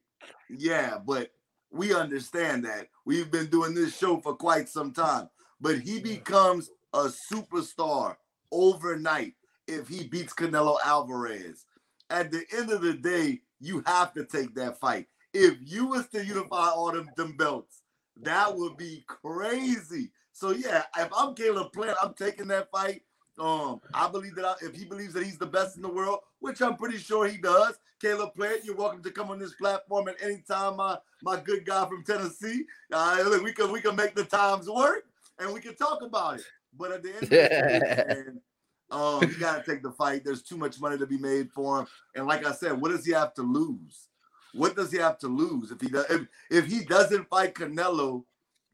yeah, 0.49 0.97
but 1.05 1.31
we 1.71 1.93
understand 1.93 2.65
that 2.65 2.87
we've 3.05 3.31
been 3.31 3.47
doing 3.47 3.73
this 3.73 3.97
show 3.97 4.19
for 4.19 4.35
quite 4.35 4.69
some 4.69 4.93
time. 4.93 5.29
But 5.59 5.79
he 5.79 5.99
becomes 5.99 6.69
a 6.93 7.09
superstar 7.31 8.15
overnight 8.51 9.33
if 9.67 9.87
he 9.87 10.07
beats 10.07 10.33
Canelo 10.33 10.77
Alvarez. 10.85 11.65
At 12.09 12.31
the 12.31 12.43
end 12.55 12.71
of 12.71 12.81
the 12.81 12.93
day, 12.93 13.41
you 13.59 13.83
have 13.85 14.13
to 14.13 14.25
take 14.25 14.55
that 14.55 14.79
fight. 14.79 15.07
If 15.33 15.57
you 15.61 15.87
was 15.87 16.07
to 16.09 16.23
unify 16.23 16.69
all 16.69 16.91
them, 16.91 17.09
them 17.17 17.35
belts, 17.35 17.81
that 18.21 18.55
would 18.55 18.77
be 18.77 19.03
crazy. 19.07 20.11
So 20.31 20.51
yeah, 20.51 20.83
if 20.97 21.09
I'm 21.15 21.35
Caleb 21.35 21.73
Plant, 21.73 21.97
I'm 22.01 22.13
taking 22.13 22.47
that 22.47 22.69
fight. 22.71 23.01
Um, 23.39 23.81
I 23.93 24.09
believe 24.09 24.35
that 24.35 24.45
I, 24.45 24.55
if 24.61 24.75
he 24.75 24.85
believes 24.85 25.13
that 25.13 25.23
he's 25.23 25.37
the 25.37 25.45
best 25.45 25.75
in 25.75 25.83
the 25.83 25.91
world, 25.91 26.19
which 26.39 26.61
I'm 26.61 26.75
pretty 26.75 26.97
sure 26.97 27.27
he 27.27 27.37
does, 27.37 27.77
Caleb 28.01 28.35
Plant, 28.35 28.63
you're 28.63 28.75
welcome 28.75 29.03
to 29.03 29.11
come 29.11 29.29
on 29.29 29.39
this 29.39 29.53
platform 29.53 30.07
at 30.07 30.15
any 30.21 30.43
time, 30.47 30.77
my 30.77 30.97
my 31.21 31.39
good 31.39 31.65
guy 31.65 31.85
from 31.87 32.03
Tennessee. 32.03 32.65
Uh, 32.91 33.23
look, 33.25 33.43
we 33.43 33.53
can 33.53 33.71
we 33.71 33.81
can 33.81 33.95
make 33.95 34.15
the 34.15 34.23
times 34.23 34.69
work 34.69 35.05
and 35.39 35.53
we 35.53 35.59
can 35.59 35.75
talk 35.75 36.01
about 36.01 36.39
it. 36.39 36.45
But 36.77 36.91
at 36.91 37.03
the 37.03 37.09
end 37.09 37.23
of 37.23 37.29
the 37.29 37.35
day, 37.35 38.23
um, 38.91 39.21
you 39.23 39.39
gotta 39.39 39.63
take 39.63 39.83
the 39.83 39.91
fight. 39.91 40.23
There's 40.23 40.43
too 40.43 40.57
much 40.57 40.79
money 40.79 40.97
to 40.97 41.07
be 41.07 41.17
made 41.17 41.51
for 41.51 41.79
him. 41.79 41.87
And 42.15 42.27
like 42.27 42.45
I 42.45 42.51
said, 42.51 42.79
what 42.79 42.91
does 42.91 43.05
he 43.05 43.13
have 43.13 43.33
to 43.35 43.41
lose? 43.41 44.07
What 44.53 44.75
does 44.75 44.91
he 44.91 44.97
have 44.97 45.19
to 45.19 45.27
lose 45.27 45.71
if 45.71 45.81
he 45.81 45.89
does? 45.89 46.05
If, 46.09 46.27
if 46.49 46.65
he 46.65 46.83
doesn't 46.83 47.29
fight 47.29 47.53
Canelo, 47.53 48.23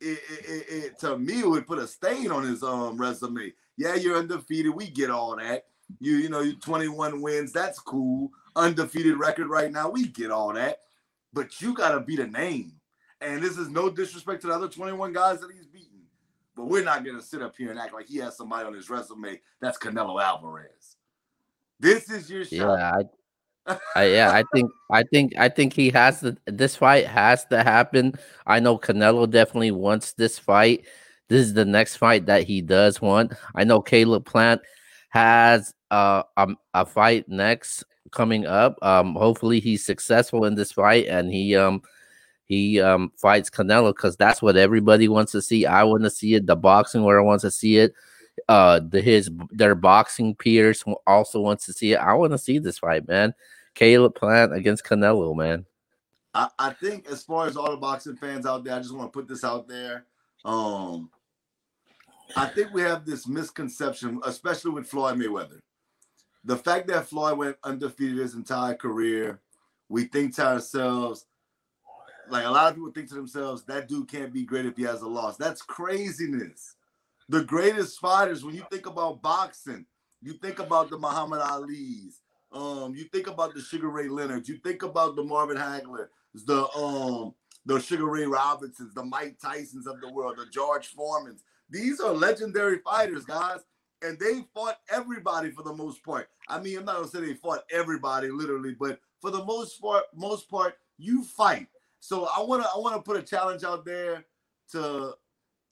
it, 0.04 0.20
it, 0.30 0.66
it, 0.70 1.00
to 1.00 1.18
me 1.18 1.44
would 1.44 1.68
put 1.68 1.80
a 1.80 1.88
stain 1.88 2.32
on 2.32 2.44
his 2.44 2.64
um 2.64 2.98
resume. 2.98 3.54
Yeah, 3.78 3.96
you're 3.96 4.18
undefeated. 4.18 4.74
We 4.74 4.90
get 4.90 5.10
all 5.10 5.36
that. 5.38 5.66
You 6.00 6.14
you 6.18 6.30
know 6.30 6.42
you 6.42 6.56
21 6.58 7.22
wins. 7.22 7.52
That's 7.52 7.80
cool. 7.80 8.32
Undefeated 8.56 9.18
record 9.18 9.48
right 9.48 9.72
now. 9.72 9.90
We 9.90 10.08
get 10.08 10.32
all 10.32 10.54
that. 10.54 10.80
But 11.32 11.62
you 11.62 11.74
gotta 11.74 12.00
beat 12.00 12.20
a 12.20 12.28
name. 12.28 12.74
And 13.22 13.42
this 13.42 13.58
is 13.58 13.70
no 13.70 13.90
disrespect 13.90 14.42
to 14.42 14.48
the 14.48 14.54
other 14.54 14.68
21 14.68 15.14
guys 15.14 15.40
that 15.40 15.52
he's 15.52 15.66
beaten. 15.66 16.02
But 16.56 16.66
we're 16.66 16.84
not 16.84 17.06
gonna 17.06 17.22
sit 17.22 17.42
up 17.42 17.56
here 17.58 17.72
and 17.72 17.80
act 17.80 17.94
like 17.94 18.08
he 18.08 18.18
has 18.18 18.38
somebody 18.38 18.66
on 18.66 18.74
his 18.74 18.90
resume 18.90 19.40
that's 19.60 19.78
Canelo 19.78 20.22
Alvarez. 20.22 20.98
This 21.80 22.10
is 22.10 22.30
your 22.30 22.46
shot. 22.46 22.52
Yeah, 22.52 22.92
I, 22.96 23.04
I 23.96 24.06
yeah, 24.06 24.32
I 24.32 24.44
think 24.54 24.72
I 24.92 25.04
think 25.04 25.38
I 25.38 25.50
think 25.50 25.74
he 25.74 25.90
has 25.92 26.20
to 26.22 26.36
this 26.48 26.76
fight 26.76 27.06
has 27.08 27.46
to 27.46 27.64
happen. 27.64 28.14
I 28.46 28.60
know 28.60 28.78
Canelo 28.78 29.30
definitely 29.30 29.72
wants 29.72 30.14
this 30.14 30.38
fight. 30.38 30.86
This 31.30 31.46
is 31.48 31.54
the 31.54 31.66
next 31.66 31.98
fight 31.98 32.26
that 32.26 32.44
he 32.44 32.62
does 32.62 33.02
want. 33.02 33.34
I 33.56 33.64
know 33.64 33.82
Caleb 33.82 34.26
Plant 34.26 34.62
has 35.10 35.74
uh, 35.92 36.24
um, 36.38 36.58
a 36.74 36.86
fight 36.86 37.30
next 37.30 37.84
coming 38.12 38.46
up. 38.46 38.78
Um 38.82 39.16
hopefully 39.16 39.60
he's 39.60 39.86
successful 39.86 40.46
in 40.46 40.56
this 40.56 40.72
fight 40.72 41.08
and 41.08 41.32
he 41.32 41.56
um 41.56 41.82
he 42.46 42.82
um 42.82 43.12
fights 43.18 43.50
Canelo 43.50 43.92
because 43.96 44.18
that's 44.18 44.42
what 44.42 44.58
everybody 44.58 45.08
wants 45.08 45.32
to 45.32 45.42
see. 45.42 45.66
I 45.66 45.84
want 45.84 46.04
to 46.04 46.10
see 46.10 46.34
it. 46.36 46.46
The 46.46 46.56
boxing 46.58 47.04
where 47.04 47.20
I 47.20 47.24
want 47.24 47.42
to 47.42 47.52
see 47.52 47.78
it. 47.78 47.94
Uh, 48.50 48.80
the 48.80 49.02
his 49.02 49.30
their 49.52 49.76
boxing 49.76 50.36
peers 50.36 50.84
also 51.06 51.40
wants 51.40 51.66
to 51.66 51.74
see 51.74 51.94
it. 51.94 51.98
I 51.98 52.14
want 52.14 52.32
to 52.32 52.38
see 52.38 52.58
this 52.58 52.80
fight, 52.80 53.08
man. 53.08 53.34
Caleb 53.76 54.16
Plant 54.16 54.54
against 54.54 54.84
Canelo, 54.86 55.36
man. 55.36 55.66
I, 56.34 56.50
I 56.58 56.70
think 56.72 57.08
as 57.08 57.24
far 57.24 57.48
as 57.48 57.56
all 57.56 57.72
the 57.72 57.78
boxing 57.78 58.16
fans 58.16 58.46
out 58.46 58.64
there, 58.64 58.76
I 58.76 58.80
just 58.80 58.96
want 58.96 59.12
to 59.12 59.18
put 59.18 59.28
this 59.28 59.44
out 59.44 59.68
there. 59.68 60.06
Um, 60.44 61.10
I 62.36 62.48
think 62.48 62.74
we 62.74 62.82
have 62.82 63.06
this 63.06 63.28
misconception, 63.28 64.20
especially 64.26 64.72
with 64.72 64.88
Floyd 64.88 65.18
Mayweather. 65.18 65.60
The 66.44 66.58
fact 66.58 66.88
that 66.88 67.08
Floyd 67.08 67.38
went 67.38 67.58
undefeated 67.64 68.18
his 68.18 68.34
entire 68.34 68.74
career, 68.74 69.40
we 69.90 70.06
think 70.06 70.36
to 70.36 70.46
ourselves, 70.46 71.26
like 72.30 72.46
a 72.46 72.50
lot 72.50 72.70
of 72.70 72.76
people 72.76 72.92
think 72.92 73.10
to 73.10 73.16
themselves, 73.16 73.64
that 73.64 73.88
dude 73.88 74.08
can't 74.08 74.34
be 74.34 74.44
great 74.44 74.66
if 74.66 74.76
he 74.76 74.84
has 74.84 75.02
a 75.02 75.08
loss. 75.08 75.38
That's 75.38 75.62
craziness. 75.62 76.76
The 77.34 77.44
greatest 77.44 78.00
fighters, 78.00 78.46
when 78.46 78.54
you 78.54 78.64
think 78.70 78.86
about 78.86 79.24
boxing, 79.24 79.88
you 80.22 80.34
think 80.34 80.60
about 80.60 80.92
the 80.92 81.00
Muhammad 81.00 81.42
Ali's, 81.42 82.22
um, 82.52 82.94
you 82.94 83.06
think 83.06 83.26
about 83.26 83.56
the 83.56 83.60
Sugar 83.60 83.90
Ray 83.90 84.08
Leonard, 84.08 84.48
you 84.48 84.58
think 84.58 84.84
about 84.84 85.16
the 85.16 85.24
Marvin 85.24 85.58
Hagler, 85.58 86.10
the 86.46 86.70
um 86.78 87.34
the 87.66 87.80
Sugar 87.80 88.06
Ray 88.06 88.28
Robinsons, 88.28 88.94
the 88.94 89.04
Mike 89.04 89.40
Tysons 89.44 89.88
of 89.88 90.00
the 90.00 90.14
world, 90.14 90.36
the 90.38 90.46
George 90.52 90.94
Foremans. 90.94 91.40
These 91.72 92.00
are 92.00 92.14
legendary 92.14 92.78
fighters, 92.86 93.26
guys, 93.26 93.62
and 94.04 94.20
they 94.20 94.44
fought 94.54 94.78
everybody 94.92 95.50
for 95.50 95.64
the 95.64 95.74
most 95.74 96.04
part. 96.04 96.30
I 96.48 96.60
mean, 96.60 96.78
I'm 96.78 96.86
not 96.86 96.98
gonna 96.98 97.08
say 97.08 97.22
they 97.22 97.34
fought 97.34 97.64
everybody 97.72 98.30
literally, 98.30 98.76
but 98.80 99.00
for 99.22 99.32
the 99.32 99.44
most 99.44 99.82
part, 99.82 100.04
most 100.14 100.48
part, 100.52 100.76
you 101.00 101.24
fight. 101.24 101.66
So 102.00 102.26
I 102.26 102.44
wanna 102.44 102.66
I 102.66 102.78
wanna 102.78 103.02
put 103.02 103.18
a 103.18 103.24
challenge 103.24 103.64
out 103.64 103.86
there 103.86 104.24
to 104.74 105.16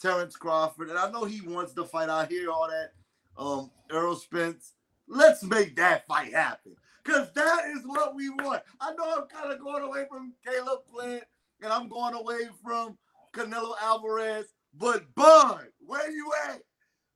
Terence 0.01 0.35
Crawford, 0.35 0.89
and 0.89 0.97
I 0.97 1.11
know 1.11 1.25
he 1.25 1.41
wants 1.41 1.73
to 1.73 1.85
fight. 1.85 2.09
I 2.09 2.25
hear 2.25 2.49
all 2.49 2.67
that. 2.67 2.91
Um, 3.37 3.71
Errol 3.91 4.15
Spence. 4.15 4.73
Let's 5.07 5.43
make 5.43 5.75
that 5.75 6.07
fight 6.07 6.33
happen. 6.33 6.75
Cause 7.03 7.31
that 7.33 7.65
is 7.75 7.81
what 7.85 8.15
we 8.15 8.29
want. 8.29 8.61
I 8.79 8.93
know 8.93 9.15
I'm 9.17 9.27
kind 9.27 9.51
of 9.51 9.59
going 9.59 9.83
away 9.83 10.05
from 10.09 10.33
Caleb 10.45 10.81
Plant 10.93 11.23
and 11.61 11.73
I'm 11.73 11.89
going 11.89 12.13
away 12.13 12.49
from 12.63 12.97
Canelo 13.33 13.73
Alvarez, 13.81 14.45
but 14.77 15.03
Bud, 15.15 15.67
where 15.79 16.11
you 16.11 16.31
at? 16.49 16.61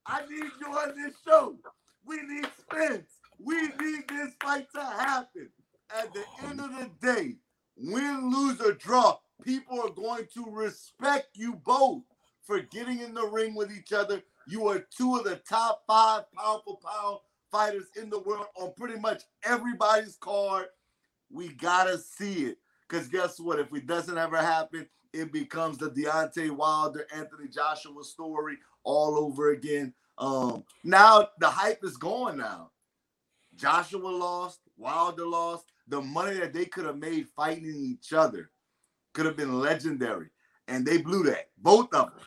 I 0.08 0.22
need 0.28 0.52
you 0.60 0.68
on 0.68 0.96
this 0.96 1.14
show. 1.26 1.58
We 2.04 2.18
need 2.24 2.48
Spence. 2.60 3.12
We 3.40 3.62
need 3.62 4.08
this 4.08 4.34
fight 4.42 4.68
to 4.74 4.82
happen. 4.82 5.50
At 5.96 6.14
the 6.14 6.24
end 6.48 6.60
of 6.60 6.72
the 6.72 6.90
day, 7.02 7.36
win, 7.78 8.32
lose, 8.32 8.60
or 8.62 8.74
draw, 8.74 9.18
people 9.44 9.82
are 9.82 9.90
going 9.90 10.26
to 10.34 10.46
respect 10.50 11.30
you 11.36 11.62
both 11.64 12.02
for 12.46 12.60
getting 12.60 13.00
in 13.00 13.14
the 13.14 13.26
ring 13.26 13.56
with 13.56 13.72
each 13.72 13.94
other. 13.94 14.22
You 14.48 14.68
are 14.68 14.86
two 14.96 15.16
of 15.16 15.24
the 15.24 15.38
top 15.38 15.84
five 15.88 16.24
powerful 16.34 16.80
pound 16.84 17.20
fighters 17.52 17.88
in 17.96 18.10
the 18.10 18.20
world 18.20 18.48
on 18.56 18.74
pretty 18.78 19.00
much 19.00 19.24
everybody's 19.44 20.18
card. 20.18 20.68
We 21.32 21.50
gotta 21.50 21.98
see 21.98 22.46
it. 22.46 22.58
Because 22.88 23.08
guess 23.08 23.40
what? 23.40 23.60
If 23.60 23.74
it 23.74 23.88
doesn't 23.88 24.18
ever 24.18 24.38
happen, 24.38 24.88
it 25.14 25.32
becomes 25.32 25.78
the 25.78 25.90
Deontay 25.90 26.52
Wilder, 26.52 27.08
Anthony 27.16 27.48
Joshua 27.48 28.04
story 28.04 28.58
all 28.84 29.18
over 29.18 29.52
again. 29.52 29.94
Um, 30.18 30.64
now 30.84 31.30
the 31.40 31.50
hype 31.50 31.84
is 31.84 31.98
gone 31.98 32.38
now. 32.38 32.72
Joshua 33.56 34.08
lost, 34.08 34.60
Wilder 34.78 35.26
lost. 35.26 35.72
The 35.88 36.02
money 36.02 36.38
that 36.38 36.54
they 36.54 36.66
could 36.66 36.86
have 36.86 36.98
made 36.98 37.28
fighting 37.36 37.74
each 37.76 38.12
other 38.12 38.50
could 39.14 39.26
have 39.26 39.38
been 39.38 39.60
legendary. 39.60 40.30
And 40.68 40.86
they 40.86 40.98
blew 40.98 41.24
that. 41.24 41.50
Both 41.58 41.94
of 41.94 42.12
them. 42.12 42.26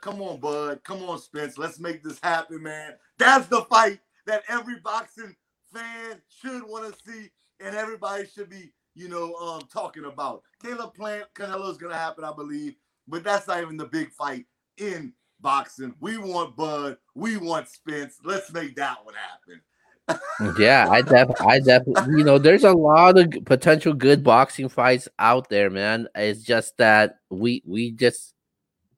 Come 0.00 0.22
on, 0.22 0.40
bud. 0.40 0.82
Come 0.84 1.02
on, 1.02 1.18
Spence. 1.18 1.58
Let's 1.58 1.78
make 1.78 2.02
this 2.02 2.18
happen, 2.22 2.62
man. 2.62 2.94
That's 3.18 3.46
the 3.46 3.62
fight 3.62 4.00
that 4.26 4.42
every 4.48 4.76
boxing 4.80 5.36
fan 5.72 6.20
should 6.28 6.62
want 6.62 6.92
to 6.92 7.10
see, 7.10 7.30
and 7.60 7.74
everybody 7.74 8.26
should 8.26 8.48
be, 8.48 8.72
you 8.94 9.08
know, 9.08 9.34
um, 9.34 9.62
talking 9.72 10.04
about. 10.04 10.42
Caleb 10.62 10.94
Plant, 10.94 11.26
Canelo 11.34 11.70
is 11.70 11.78
gonna 11.78 11.96
happen, 11.96 12.24
I 12.24 12.32
believe, 12.32 12.74
but 13.06 13.24
that's 13.24 13.46
not 13.46 13.62
even 13.62 13.76
the 13.76 13.86
big 13.86 14.10
fight 14.12 14.46
in 14.78 15.12
boxing. 15.40 15.94
We 16.00 16.18
want 16.18 16.56
Bud, 16.56 16.96
we 17.14 17.36
want 17.36 17.68
Spence. 17.68 18.18
Let's 18.24 18.52
make 18.52 18.76
that 18.76 19.04
one 19.04 19.14
happen. 19.14 19.60
yeah, 20.58 20.88
I 20.90 21.02
def 21.02 21.30
I 21.40 21.60
definitely 21.60 22.18
you 22.18 22.24
know 22.24 22.38
there's 22.38 22.64
a 22.64 22.72
lot 22.72 23.16
of 23.16 23.32
potential 23.44 23.92
good 23.92 24.24
boxing 24.24 24.68
fights 24.68 25.08
out 25.18 25.48
there, 25.50 25.70
man. 25.70 26.08
It's 26.14 26.42
just 26.42 26.76
that 26.78 27.18
we 27.28 27.62
we 27.64 27.92
just 27.92 28.34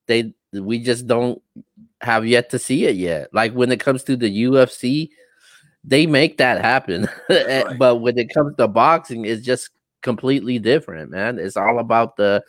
they 0.07 0.35
we 0.53 0.79
just 0.79 1.07
don't 1.07 1.41
have 2.01 2.27
yet 2.27 2.51
to 2.51 2.59
see 2.59 2.87
it 2.87 2.97
yet. 2.97 3.29
Like 3.33 3.53
when 3.55 3.73
it 3.73 3.81
comes 3.81 4.05
to 4.05 4.17
the 4.17 4.29
UFC, 4.31 5.11
they 5.85 6.07
make 6.07 6.39
that 6.39 6.61
happen. 6.61 7.09
Eh, 7.31 7.63
Right. 7.65 7.79
but 7.79 7.97
when 7.97 8.19
it 8.19 8.33
comes 8.35 8.57
to 8.57 8.69
boxing, 8.69 9.25
it's 9.25 9.45
just 9.45 9.71
completely 10.03 10.59
different, 10.59 11.11
man. 11.11 11.39
It's 11.39 11.57
all 11.57 11.79
about 11.79 12.17
the 12.17 12.43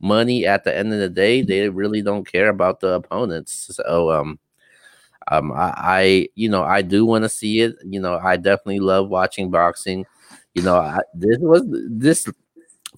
money 0.00 0.46
at 0.46 0.64
the 0.64 0.76
end 0.76 0.92
of 0.92 0.98
the 1.00 1.08
day. 1.08 1.42
They 1.42 1.68
really 1.68 2.02
don't 2.02 2.26
care 2.30 2.48
about 2.48 2.80
the 2.80 2.94
opponents. 2.94 3.70
So 3.76 4.10
um 4.12 4.38
um 5.28 5.52
I, 5.52 5.74
I 5.76 6.28
you 6.34 6.48
know 6.48 6.62
I 6.64 6.82
do 6.82 7.04
want 7.06 7.24
to 7.24 7.28
see 7.28 7.60
it. 7.60 7.76
You 7.84 8.00
know, 8.00 8.18
I 8.22 8.36
definitely 8.36 8.80
love 8.80 9.08
watching 9.08 9.50
boxing. 9.50 10.04
You 10.54 10.62
know, 10.62 10.76
I, 10.76 11.00
this 11.14 11.38
was 11.40 11.62
this 11.90 12.28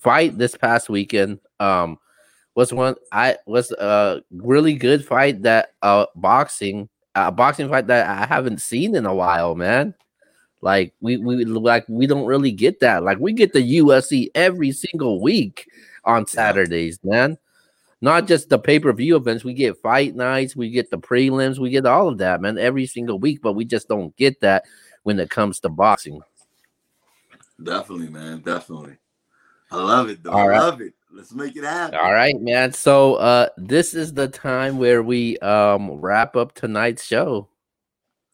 fight 0.01 0.39
this 0.39 0.57
past 0.57 0.89
weekend. 0.89 1.41
Um 1.61 1.99
was 2.59 2.73
one 2.73 2.97
I 3.13 3.37
was 3.47 3.71
a 3.71 4.21
really 4.33 4.75
good 4.75 5.07
fight 5.07 5.43
that 5.43 5.75
uh 5.81 6.07
boxing 6.17 6.89
a 7.15 7.31
boxing 7.31 7.69
fight 7.69 7.87
that 7.87 8.09
I 8.09 8.27
haven't 8.27 8.61
seen 8.61 8.97
in 8.97 9.07
a 9.07 9.15
while, 9.15 9.55
man. 9.55 9.95
Like 10.61 10.93
we 11.01 11.19
we 11.19 11.45
like 11.45 11.85
we 11.89 12.09
don't 12.09 12.27
really 12.27 12.51
get 12.51 12.81
that. 12.81 13.05
Like 13.05 13.19
we 13.21 13.33
get 13.33 13.53
the 13.53 13.79
UFC 13.79 14.31
every 14.35 14.73
single 14.73 15.23
week 15.23 15.71
on 16.03 16.27
Saturdays, 16.27 16.99
man. 17.05 17.39
Not 18.01 18.27
just 18.27 18.49
the 18.49 18.59
pay-per-view 18.59 19.15
events, 19.15 19.45
we 19.45 19.55
get 19.55 19.81
fight 19.81 20.17
nights, 20.17 20.57
we 20.57 20.71
get 20.71 20.91
the 20.91 20.99
prelims, 20.99 21.61
we 21.61 21.71
get 21.71 21.87
all 21.87 22.09
of 22.09 22.19
that, 22.19 22.41
man, 22.41 22.59
every 22.59 22.87
single 22.87 23.21
week, 23.21 23.41
but 23.41 23.53
we 23.53 23.65
just 23.65 23.87
don't 23.87 24.17
get 24.17 24.41
that 24.41 24.65
when 25.05 25.21
it 25.21 25.31
comes 25.31 25.61
to 25.61 25.69
boxing. 25.69 26.21
Definitely, 27.63 28.09
man. 28.09 28.41
Definitely. 28.41 28.97
I 29.71 29.77
love 29.77 30.09
it, 30.11 30.23
though. 30.23 30.31
All 30.31 30.43
I 30.43 30.47
right. 30.47 30.59
love 30.61 30.81
it. 30.81 30.95
Let's 31.19 31.35
make 31.35 31.57
it 31.57 31.65
happen. 31.65 31.99
All 31.99 32.13
right, 32.13 32.41
man. 32.41 32.73
So 32.73 33.17
uh 33.17 33.49
this 33.57 33.93
is 33.93 34.15
the 34.15 34.29
time 34.29 34.79
where 34.79 35.03
we 35.03 35.37
um 35.39 35.91
wrap 35.91 36.37
up 36.37 36.55
tonight's 36.55 37.05
show. 37.05 37.49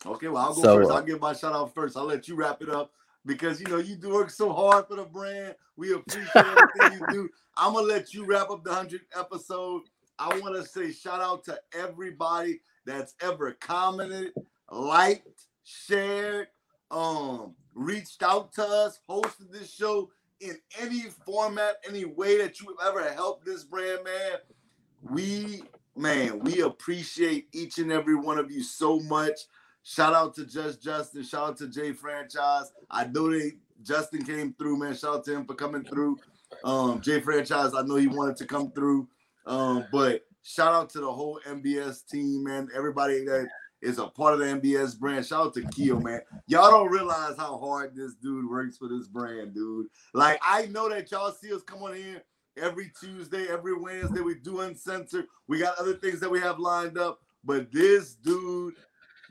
Okay, 0.04 0.28
well, 0.28 0.42
I'll 0.44 0.54
go 0.54 0.62
So, 0.62 0.76
first. 0.76 0.90
uh, 0.90 0.94
I'll 0.96 1.02
give 1.02 1.18
my 1.18 1.32
shout 1.32 1.54
out 1.54 1.74
first. 1.74 1.96
I'll 1.96 2.04
let 2.04 2.28
you 2.28 2.34
wrap 2.34 2.60
it 2.60 2.68
up 2.68 2.92
because 3.24 3.58
you 3.58 3.66
know 3.68 3.78
you 3.78 3.96
do 3.96 4.12
work 4.12 4.28
so 4.28 4.52
hard 4.52 4.86
for 4.86 4.96
the 4.96 5.04
brand. 5.04 5.54
We 5.76 5.94
appreciate 5.94 6.28
everything 6.36 7.00
you 7.00 7.06
do. 7.10 7.28
I'm 7.56 7.72
gonna 7.72 7.86
let 7.86 8.12
you 8.12 8.26
wrap 8.26 8.50
up 8.50 8.62
the 8.64 8.70
100th 8.72 9.00
episode. 9.18 9.84
I 10.18 10.38
want 10.40 10.54
to 10.54 10.68
say 10.68 10.92
shout 10.92 11.22
out 11.22 11.42
to 11.46 11.58
everybody 11.74 12.60
that's 12.84 13.14
ever 13.22 13.52
commented, 13.52 14.32
liked, 14.70 15.46
shared, 15.62 16.48
um, 16.90 17.54
reached 17.74 18.22
out 18.22 18.52
to 18.52 18.62
us, 18.62 19.00
hosted 19.08 19.50
this 19.50 19.72
show 19.72 20.10
in 20.40 20.58
any 20.78 21.04
format, 21.24 21.76
any 21.88 22.04
way 22.04 22.38
that 22.38 22.60
you 22.60 22.74
have 22.78 22.88
ever 22.88 23.12
helped 23.12 23.44
this 23.44 23.64
brand, 23.64 24.04
man. 24.04 24.38
We, 25.02 25.62
man, 25.96 26.40
we 26.40 26.60
appreciate 26.60 27.48
each 27.52 27.78
and 27.78 27.92
every 27.92 28.14
one 28.14 28.38
of 28.38 28.50
you 28.50 28.62
so 28.62 29.00
much. 29.00 29.38
Shout 29.82 30.14
out 30.14 30.34
to 30.36 30.46
Just 30.46 30.82
Justin. 30.82 31.22
Shout 31.24 31.50
out 31.50 31.56
to 31.58 31.68
Jay 31.68 31.92
Franchise. 31.92 32.72
I 32.90 33.06
know 33.06 33.30
they 33.30 33.52
Justin 33.82 34.24
came 34.24 34.54
through, 34.58 34.78
man. 34.78 34.94
Shout 34.94 35.16
out 35.16 35.24
to 35.26 35.34
him 35.34 35.44
for 35.44 35.54
coming 35.54 35.84
through. 35.84 36.16
Um, 36.64 37.00
Jay 37.00 37.20
Franchise, 37.20 37.72
I 37.74 37.82
know 37.82 37.96
he 37.96 38.06
wanted 38.06 38.36
to 38.36 38.46
come 38.46 38.70
through. 38.72 39.08
Um, 39.46 39.84
but 39.92 40.22
shout 40.42 40.72
out 40.72 40.90
to 40.90 41.00
the 41.00 41.12
whole 41.12 41.38
NBS 41.46 42.06
team, 42.08 42.44
man. 42.44 42.68
Everybody 42.74 43.24
that 43.26 43.46
is 43.84 43.98
a 43.98 44.06
part 44.06 44.34
of 44.34 44.40
the 44.40 44.46
NBS 44.46 44.98
brand. 44.98 45.26
Shout 45.26 45.46
out 45.46 45.54
to 45.54 45.62
Keo, 45.68 46.00
man. 46.00 46.20
Y'all 46.46 46.70
don't 46.70 46.90
realize 46.90 47.36
how 47.36 47.58
hard 47.58 47.94
this 47.94 48.14
dude 48.14 48.48
works 48.48 48.78
for 48.78 48.88
this 48.88 49.06
brand, 49.06 49.54
dude. 49.54 49.86
Like, 50.14 50.40
I 50.42 50.66
know 50.66 50.88
that 50.88 51.10
y'all 51.10 51.32
see 51.32 51.52
us 51.52 51.62
come 51.62 51.82
on 51.82 51.94
here 51.94 52.22
every 52.56 52.90
Tuesday, 52.98 53.46
every 53.48 53.76
Wednesday. 53.76 54.20
We 54.20 54.36
do 54.36 54.60
uncensored. 54.60 55.26
We 55.48 55.58
got 55.58 55.78
other 55.78 55.94
things 55.94 56.20
that 56.20 56.30
we 56.30 56.40
have 56.40 56.58
lined 56.58 56.98
up. 56.98 57.20
But 57.44 57.70
this 57.72 58.14
dude, 58.14 58.74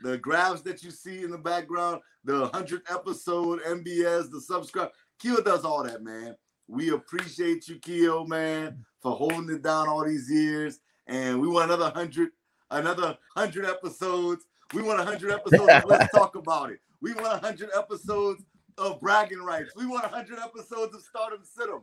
the 0.02 0.18
graphs 0.18 0.62
that 0.62 0.82
you 0.82 0.90
see 0.90 1.24
in 1.24 1.30
the 1.30 1.38
background, 1.38 2.00
the 2.22 2.48
100th 2.48 2.90
episode, 2.90 3.60
NBS, 3.62 4.30
the 4.30 4.40
subscribe, 4.40 4.90
Keo 5.18 5.40
does 5.40 5.64
all 5.64 5.82
that, 5.82 6.02
man. 6.02 6.36
We 6.68 6.90
appreciate 6.90 7.68
you, 7.68 7.78
Keo, 7.80 8.24
man, 8.24 8.84
for 9.02 9.12
holding 9.12 9.50
it 9.50 9.62
down 9.62 9.88
all 9.88 10.04
these 10.04 10.30
years. 10.30 10.78
And 11.06 11.40
we 11.40 11.48
want 11.48 11.66
another 11.66 11.84
100, 11.84 12.30
another 12.74 13.16
100 13.34 13.66
episodes. 13.66 14.46
We 14.72 14.82
want 14.82 14.98
100 14.98 15.30
episodes. 15.38 15.84
Let's 15.86 16.12
talk 16.12 16.36
about 16.36 16.70
it. 16.70 16.80
We 17.00 17.12
want 17.14 17.42
100 17.42 17.70
episodes 17.76 18.42
of 18.78 19.00
bragging 19.00 19.42
rights. 19.42 19.70
We 19.76 19.86
want 19.86 20.04
100 20.04 20.38
episodes 20.38 20.94
of 20.94 21.02
Start 21.02 21.32
'em 21.32 21.44
Sit 21.44 21.68
'em. 21.68 21.82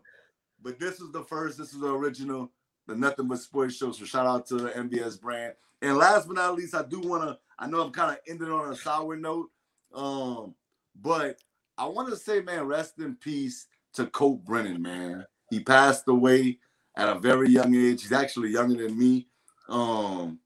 But 0.62 0.80
this 0.80 1.00
was 1.00 1.12
the 1.12 1.24
first. 1.24 1.58
This 1.58 1.74
is 1.74 1.80
the 1.80 1.94
original, 1.94 2.52
the 2.88 2.96
Nothing 2.96 3.28
But 3.28 3.40
Sports 3.40 3.76
show. 3.76 3.92
So 3.92 4.06
shout 4.06 4.28
out 4.28 4.46
to 4.48 4.56
the 4.56 4.70
NBS 4.70 5.20
brand. 5.20 5.54
And 5.82 5.98
last 5.98 6.28
but 6.28 6.36
not 6.36 6.56
least, 6.56 6.76
I 6.76 6.84
do 6.84 7.00
want 7.00 7.24
to. 7.24 7.40
I 7.58 7.68
know 7.68 7.82
I'm 7.82 7.92
kind 7.92 8.12
of 8.12 8.18
ending 8.28 8.52
on 8.52 8.72
a 8.72 8.76
sour 8.76 9.16
note, 9.16 9.50
um, 9.94 10.56
but 11.02 11.38
I 11.78 11.86
want 11.86 12.10
to 12.10 12.16
say, 12.16 12.42
man, 12.42 12.66
rest 12.66 13.00
in 13.00 13.16
peace 13.16 13.68
to 13.94 14.08
Colt 14.08 14.44
Brennan, 14.44 14.82
man. 14.82 15.26
He 15.50 15.60
passed 15.60 16.08
away 16.08 16.60
at 16.96 17.10
a 17.10 17.20
very 17.20 17.50
young 17.50 17.76
age. 17.76 18.02
He's 18.04 18.12
actually 18.12 18.50
younger 18.50 18.88
than 18.88 18.98
me. 18.98 19.28
Um, 19.70 20.40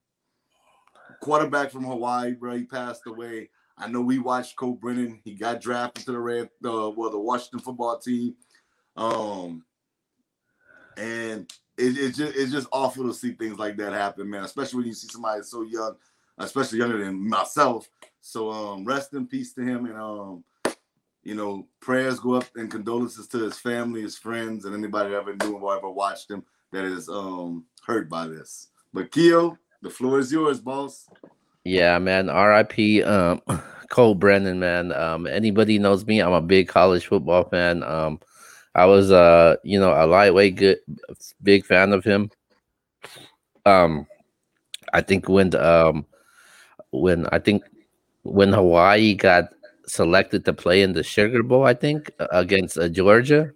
quarterback 1.26 1.72
from 1.72 1.86
Hawaii, 1.86 2.34
bro. 2.34 2.56
He 2.56 2.66
passed 2.66 3.02
away. 3.08 3.50
I 3.80 3.88
know 3.88 4.02
we 4.02 4.20
watched 4.20 4.56
Colt 4.56 4.80
Brennan. 4.80 5.20
He 5.24 5.34
got 5.34 5.60
drafted 5.60 6.06
to 6.06 6.12
the 6.12 6.20
Red, 6.20 6.52
well, 6.62 6.92
the 6.94 7.20
Washington 7.20 7.62
football 7.62 7.98
team. 7.98 8.36
Um, 8.96 9.66
and 10.96 11.52
it, 11.78 11.98
it's 11.98 12.16
just 12.16 12.36
it's 12.36 12.52
just 12.52 12.68
awful 12.72 13.08
to 13.08 13.14
see 13.14 13.32
things 13.32 13.58
like 13.58 13.76
that 13.78 13.92
happen, 13.92 14.30
man. 14.30 14.44
Especially 14.44 14.78
when 14.78 14.88
you 14.88 14.94
see 14.94 15.08
somebody 15.08 15.42
so 15.42 15.64
young, 15.64 15.96
especially 16.38 16.78
younger 16.78 17.04
than 17.04 17.28
myself. 17.28 17.90
So 18.22 18.52
um, 18.52 18.86
rest 18.86 19.12
in 19.14 19.26
peace 19.26 19.52
to 19.56 19.64
him, 19.64 19.88
and 19.88 19.98
um, 19.98 20.44
you 21.24 21.34
know, 21.34 21.68
prayers 21.82 22.20
go 22.20 22.36
up 22.36 22.46
and 22.56 22.70
condolences 22.70 23.28
to 23.30 23.40
his 23.40 23.58
family, 23.58 24.04
his 24.04 24.16
friends, 24.16 24.66
and 24.66 24.76
anybody 24.76 25.10
that 25.10 25.18
ever 25.18 25.36
knew 25.36 25.58
him 25.58 25.64
or 25.64 25.76
ever 25.76 25.90
watched 25.90 26.30
him. 26.30 26.44
that 26.72 26.86
is 26.86 27.10
um 27.10 27.66
hurt 27.84 28.10
by 28.10 28.28
this. 28.28 28.68
But 28.94 29.12
Keo, 29.12 29.58
the 29.82 29.90
floor 29.90 30.20
is 30.20 30.32
yours, 30.32 30.60
boss. 30.60 31.08
Yeah, 31.64 31.98
man. 32.00 32.30
R.I.P. 32.30 33.04
Um, 33.04 33.42
Colt 33.90 34.20
Brennan, 34.20 34.60
man. 34.60 34.92
Um, 34.92 35.28
anybody 35.28 35.80
knows 35.80 36.06
me? 36.06 36.20
I'm 36.20 36.34
a 36.34 36.42
big 36.42 36.68
college 36.68 37.08
football 37.08 37.44
fan. 37.50 37.84
Um, 37.84 38.20
I 38.74 38.86
was 38.86 39.12
uh, 39.12 39.56
you 39.64 39.80
know, 39.80 39.92
a 39.94 40.06
lightweight 40.06 40.56
good 40.56 40.80
big 41.42 41.66
fan 41.66 41.94
of 41.94 42.04
him. 42.04 42.30
Um, 43.66 44.06
I 44.94 45.02
think 45.02 45.28
when 45.30 45.56
um 45.56 46.06
when 46.92 47.26
I 47.28 47.40
think 47.40 47.64
when 48.24 48.54
Hawaii 48.54 49.14
got 49.14 49.50
selected 49.88 50.46
to 50.46 50.54
play 50.54 50.82
in 50.82 50.94
the 50.94 51.04
Sugar 51.04 51.44
Bowl, 51.44 51.66
I 51.66 51.74
think 51.74 52.12
against 52.32 52.78
uh, 52.78 52.90
Georgia, 52.90 53.52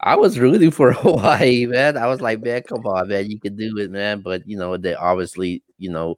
I 0.00 0.16
was 0.16 0.38
rooting 0.38 0.70
for 0.72 0.92
Hawaii, 0.92 1.66
man. 1.66 1.96
I 1.96 2.06
was 2.06 2.20
like, 2.20 2.42
man, 2.42 2.62
come 2.62 2.86
on, 2.86 3.08
man, 3.08 3.30
you 3.30 3.38
can 3.38 3.56
do 3.56 3.78
it, 3.78 3.90
man. 3.90 4.20
But 4.20 4.46
you 4.46 4.56
know, 4.56 4.76
they 4.76 4.94
obviously, 4.94 5.62
you 5.78 5.90
know, 5.90 6.16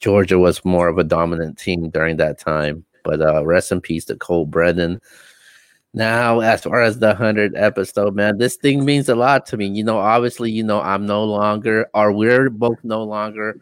Georgia 0.00 0.38
was 0.38 0.64
more 0.64 0.88
of 0.88 0.98
a 0.98 1.04
dominant 1.04 1.58
team 1.58 1.90
during 1.90 2.16
that 2.18 2.38
time. 2.38 2.84
But 3.04 3.20
uh 3.20 3.44
rest 3.44 3.70
in 3.72 3.80
peace 3.80 4.06
to 4.06 4.16
Colt 4.16 4.50
Brennan. 4.50 5.00
Now, 5.92 6.40
as 6.40 6.62
far 6.62 6.82
as 6.82 6.98
the 6.98 7.14
hundred 7.14 7.54
episode, 7.54 8.16
man, 8.16 8.38
this 8.38 8.56
thing 8.56 8.84
means 8.84 9.08
a 9.08 9.14
lot 9.14 9.46
to 9.46 9.56
me. 9.56 9.66
You 9.68 9.84
know, 9.84 9.98
obviously, 9.98 10.50
you 10.50 10.64
know, 10.64 10.80
I'm 10.80 11.06
no 11.06 11.22
longer, 11.24 11.88
or 11.94 12.10
we're 12.10 12.50
both 12.50 12.78
no 12.82 13.04
longer 13.04 13.60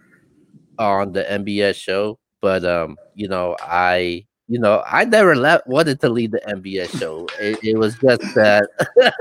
on 0.79 1.13
the 1.13 1.25
NBS 1.25 1.75
show. 1.75 2.19
But 2.41 2.65
um, 2.65 2.97
you 3.15 3.29
know, 3.29 3.57
I 3.61 4.25
you 4.53 4.59
know, 4.59 4.83
I 4.87 5.07
never 5.07 5.35
left 5.35 5.67
wanted 5.67 5.99
to 6.03 6.11
leave 6.11 6.33
the 6.33 6.43
NBS 6.47 7.01
show. 7.01 7.27
It, 7.41 7.59
it 7.65 7.79
was 7.79 7.97
just 7.97 8.21
that 8.35 8.69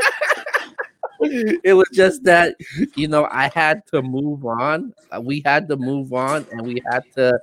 it 1.22 1.74
was 1.74 1.88
just 1.94 2.26
that 2.26 2.58
you 2.98 3.08
know 3.08 3.30
I 3.32 3.50
had 3.56 3.88
to 3.94 4.02
move 4.02 4.46
on. 4.46 4.94
We 5.22 5.42
had 5.46 5.70
to 5.70 5.78
move 5.78 6.12
on, 6.12 6.46
and 6.52 6.64
we 6.64 6.82
had 6.92 7.04
to, 7.16 7.40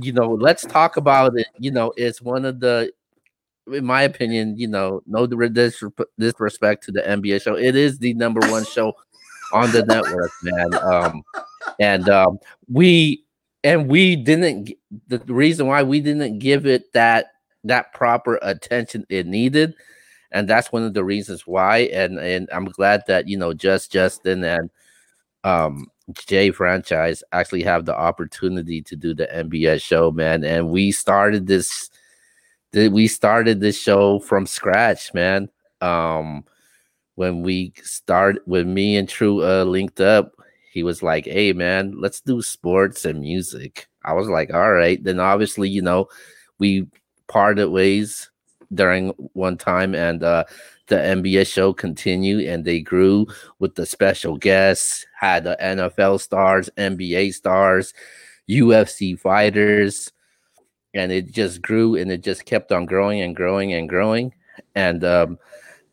you 0.00 0.12
know, 0.12 0.32
let's 0.32 0.62
talk 0.62 0.96
about 0.96 1.38
it. 1.38 1.46
You 1.60 1.70
know, 1.70 1.92
it's 1.96 2.20
one 2.20 2.44
of 2.44 2.58
the, 2.58 2.92
in 3.72 3.84
my 3.84 4.02
opinion, 4.02 4.58
you 4.58 4.66
know, 4.66 5.00
no 5.06 5.28
disrespect 5.28 6.82
to 6.86 6.90
the 6.90 7.02
NBS 7.02 7.42
show. 7.42 7.56
It 7.56 7.76
is 7.76 7.98
the 7.98 8.14
number 8.14 8.40
one 8.50 8.64
show 8.64 8.96
on 9.52 9.70
the 9.70 9.84
network, 9.84 10.32
man. 10.42 10.74
Um, 10.74 11.22
and 11.78 12.08
um, 12.08 12.40
we 12.68 13.24
and 13.64 13.88
we 13.88 14.14
didn't. 14.14 14.70
The 15.08 15.18
reason 15.26 15.66
why 15.66 15.82
we 15.82 16.00
didn't 16.00 16.38
give 16.38 16.66
it 16.66 16.92
that 16.92 17.26
that 17.64 17.92
proper 17.94 18.38
attention 18.42 19.06
it 19.08 19.26
needed 19.26 19.74
and 20.34 20.48
that's 20.48 20.72
one 20.72 20.82
of 20.82 20.94
the 20.94 21.04
reasons 21.04 21.46
why. 21.46 21.88
And 21.92 22.18
and 22.18 22.48
I'm 22.52 22.66
glad 22.66 23.04
that 23.06 23.28
you 23.28 23.38
know 23.38 23.54
just 23.54 23.92
Justin 23.92 24.44
and 24.44 24.68
um 25.44 25.86
Jay 26.26 26.50
franchise 26.50 27.22
actually 27.32 27.62
have 27.62 27.86
the 27.86 27.96
opportunity 27.96 28.82
to 28.82 28.96
do 28.96 29.14
the 29.14 29.26
NBS 29.28 29.80
show, 29.80 30.10
man. 30.10 30.44
And 30.44 30.68
we 30.70 30.92
started 30.92 31.46
this 31.46 31.88
we 32.74 33.06
started 33.06 33.60
this 33.60 33.80
show 33.80 34.18
from 34.18 34.44
scratch, 34.46 35.14
man. 35.14 35.48
Um 35.80 36.44
when 37.14 37.42
we 37.42 37.72
start 37.84 38.38
when 38.46 38.74
me 38.74 38.96
and 38.96 39.08
True 39.08 39.44
uh 39.44 39.62
linked 39.64 40.00
up, 40.00 40.32
he 40.72 40.82
was 40.82 41.00
like, 41.02 41.26
Hey 41.26 41.52
man, 41.52 41.94
let's 42.00 42.20
do 42.20 42.42
sports 42.42 43.04
and 43.04 43.20
music. 43.20 43.86
I 44.04 44.12
was 44.12 44.28
like, 44.28 44.52
All 44.52 44.72
right. 44.72 45.02
Then 45.02 45.20
obviously, 45.20 45.68
you 45.68 45.82
know, 45.82 46.08
we 46.58 46.86
parted 47.26 47.68
ways 47.68 48.30
during 48.72 49.08
one 49.32 49.56
time, 49.56 49.94
and 49.94 50.22
uh, 50.22 50.44
the 50.88 50.96
NBS 50.96 51.46
show 51.46 51.72
continued, 51.72 52.46
and 52.46 52.64
they 52.64 52.80
grew 52.80 53.26
with 53.58 53.74
the 53.74 53.86
special 53.86 54.36
guests, 54.36 55.06
had 55.18 55.44
the 55.44 55.56
NFL 55.60 56.20
stars, 56.20 56.68
NBA 56.76 57.34
stars, 57.34 57.94
UFC 58.48 59.18
fighters, 59.18 60.12
and 60.92 61.10
it 61.10 61.32
just 61.32 61.62
grew, 61.62 61.96
and 61.96 62.10
it 62.12 62.22
just 62.22 62.44
kept 62.44 62.72
on 62.72 62.86
growing 62.86 63.20
and 63.20 63.34
growing 63.34 63.72
and 63.72 63.88
growing, 63.88 64.34
and 64.74 65.04
um, 65.04 65.38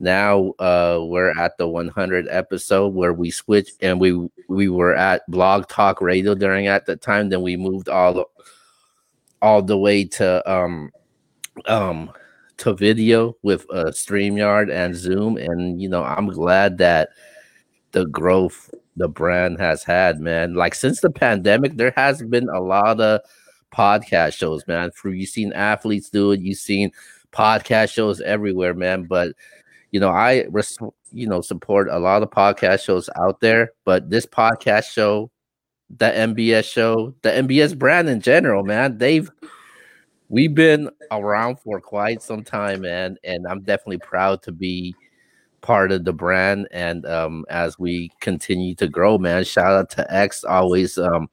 now 0.01 0.53
uh, 0.59 0.99
we're 1.03 1.31
at 1.37 1.57
the 1.57 1.67
100 1.67 2.27
episode 2.29 2.93
where 2.93 3.13
we 3.13 3.31
switched, 3.31 3.75
and 3.81 3.99
we 3.99 4.27
we 4.47 4.67
were 4.67 4.95
at 4.95 5.29
Blog 5.29 5.67
Talk 5.67 6.01
Radio 6.01 6.35
during 6.35 6.67
at 6.67 6.85
the 6.85 6.95
time. 6.95 7.29
Then 7.29 7.41
we 7.41 7.55
moved 7.57 7.89
all 7.89 8.25
all 9.41 9.61
the 9.61 9.77
way 9.77 10.05
to 10.05 10.51
um 10.51 10.91
um 11.65 12.11
to 12.61 12.73
video 12.73 13.35
with 13.41 13.65
uh, 13.71 13.85
StreamYard 13.85 14.71
and 14.71 14.95
Zoom. 14.95 15.35
And, 15.37 15.81
you 15.81 15.89
know, 15.89 16.03
I'm 16.03 16.27
glad 16.27 16.77
that 16.77 17.09
the 17.91 18.05
growth 18.05 18.69
the 18.95 19.07
brand 19.07 19.59
has 19.59 19.83
had, 19.83 20.19
man. 20.19 20.53
Like 20.53 20.75
since 20.75 21.01
the 21.01 21.09
pandemic, 21.09 21.75
there 21.75 21.93
has 21.95 22.21
been 22.21 22.49
a 22.49 22.59
lot 22.59 23.01
of 23.01 23.21
podcast 23.73 24.33
shows, 24.33 24.67
man. 24.67 24.91
For 24.91 25.09
you've 25.09 25.29
seen 25.29 25.53
athletes 25.53 26.09
do 26.09 26.31
it, 26.31 26.41
you've 26.41 26.59
seen 26.59 26.91
podcast 27.31 27.91
shows 27.91 28.21
everywhere, 28.21 28.75
man. 28.75 29.05
But 29.05 29.33
you 29.91 29.99
know, 29.99 30.09
I 30.09 30.45
res- 30.49 30.77
you 31.11 31.27
know 31.27 31.41
support 31.41 31.89
a 31.89 31.99
lot 31.99 32.23
of 32.23 32.29
podcast 32.29 32.83
shows 32.83 33.09
out 33.17 33.39
there, 33.41 33.71
but 33.85 34.09
this 34.09 34.25
podcast 34.25 34.91
show, 34.91 35.31
the 35.89 36.05
NBS 36.05 36.65
show, 36.65 37.13
the 37.21 37.29
NBS 37.29 37.77
brand 37.77 38.09
in 38.09 38.21
general, 38.21 38.63
man, 38.63 38.97
they've 38.97 39.29
we've 40.29 40.55
been 40.55 40.89
around 41.11 41.59
for 41.59 41.81
quite 41.81 42.21
some 42.21 42.43
time, 42.43 42.81
man, 42.81 43.17
and 43.23 43.45
I'm 43.47 43.61
definitely 43.61 43.99
proud 43.99 44.41
to 44.43 44.51
be 44.51 44.95
part 45.59 45.91
of 45.91 46.05
the 46.05 46.13
brand. 46.13 46.67
And 46.71 47.05
um, 47.05 47.45
as 47.49 47.77
we 47.77 48.11
continue 48.19 48.73
to 48.75 48.87
grow, 48.87 49.17
man, 49.17 49.43
shout 49.43 49.73
out 49.73 49.89
to 49.91 50.13
X 50.13 50.43
always 50.43 50.97
um, 50.97 51.29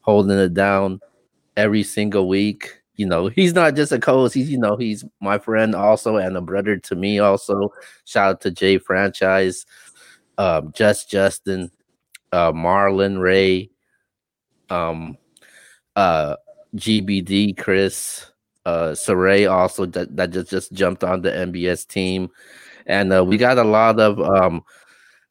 holding 0.00 0.38
it 0.38 0.54
down 0.54 1.00
every 1.56 1.82
single 1.82 2.28
week. 2.28 2.79
You 3.00 3.06
know, 3.06 3.28
he's 3.28 3.54
not 3.54 3.76
just 3.76 3.92
a 3.92 3.98
co-host, 3.98 4.34
he's 4.34 4.50
you 4.50 4.58
know, 4.58 4.76
he's 4.76 5.06
my 5.22 5.38
friend 5.38 5.74
also 5.74 6.18
and 6.18 6.36
a 6.36 6.42
brother 6.42 6.76
to 6.76 6.94
me 6.94 7.18
also. 7.18 7.72
Shout 8.04 8.28
out 8.28 8.40
to 8.42 8.50
Jay 8.50 8.76
Franchise, 8.76 9.64
um, 10.36 10.70
Just 10.74 11.10
Justin, 11.10 11.70
uh, 12.30 12.52
Marlon 12.52 13.18
Ray, 13.18 13.70
um, 14.68 15.16
uh 15.96 16.36
GBD, 16.76 17.56
Chris, 17.56 18.30
uh, 18.66 18.90
Saray 18.90 19.50
also 19.50 19.86
that, 19.86 20.14
that 20.14 20.30
just, 20.30 20.50
just 20.50 20.72
jumped 20.74 21.02
on 21.02 21.22
the 21.22 21.30
NBS 21.30 21.86
team. 21.86 22.28
And 22.84 23.14
uh, 23.14 23.24
we 23.24 23.38
got 23.38 23.56
a 23.56 23.64
lot 23.64 23.98
of 23.98 24.20
um, 24.20 24.62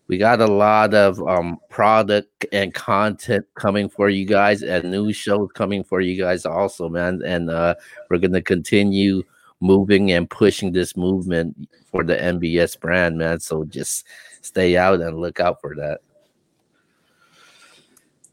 we 0.10 0.18
got 0.18 0.42
a 0.42 0.48
lot 0.48 0.96
of 0.96 1.26
um, 1.28 1.60
product 1.70 2.44
and 2.52 2.74
content 2.74 3.46
coming 3.54 3.88
for 3.88 4.10
you 4.10 4.26
guys 4.26 4.64
and 4.64 4.90
new 4.90 5.14
shows 5.14 5.50
coming 5.54 5.84
for 5.84 6.02
you 6.02 6.20
guys 6.20 6.48
also, 6.48 6.90
man. 6.90 7.22
And 7.24 7.52
uh, 7.52 7.76
we're 8.10 8.18
gonna 8.18 8.42
continue 8.42 9.22
moving 9.62 10.12
and 10.12 10.28
pushing 10.28 10.72
this 10.72 10.98
movement 10.98 11.70
for 11.86 12.04
the 12.04 12.16
NBS 12.18 12.80
brand, 12.80 13.20
man. 13.20 13.40
So 13.40 13.64
just 13.66 14.08
stay 14.42 14.76
out 14.76 15.00
and 15.00 15.20
look 15.20 15.40
out 15.40 15.62
for 15.62 15.76
that. 15.76 16.00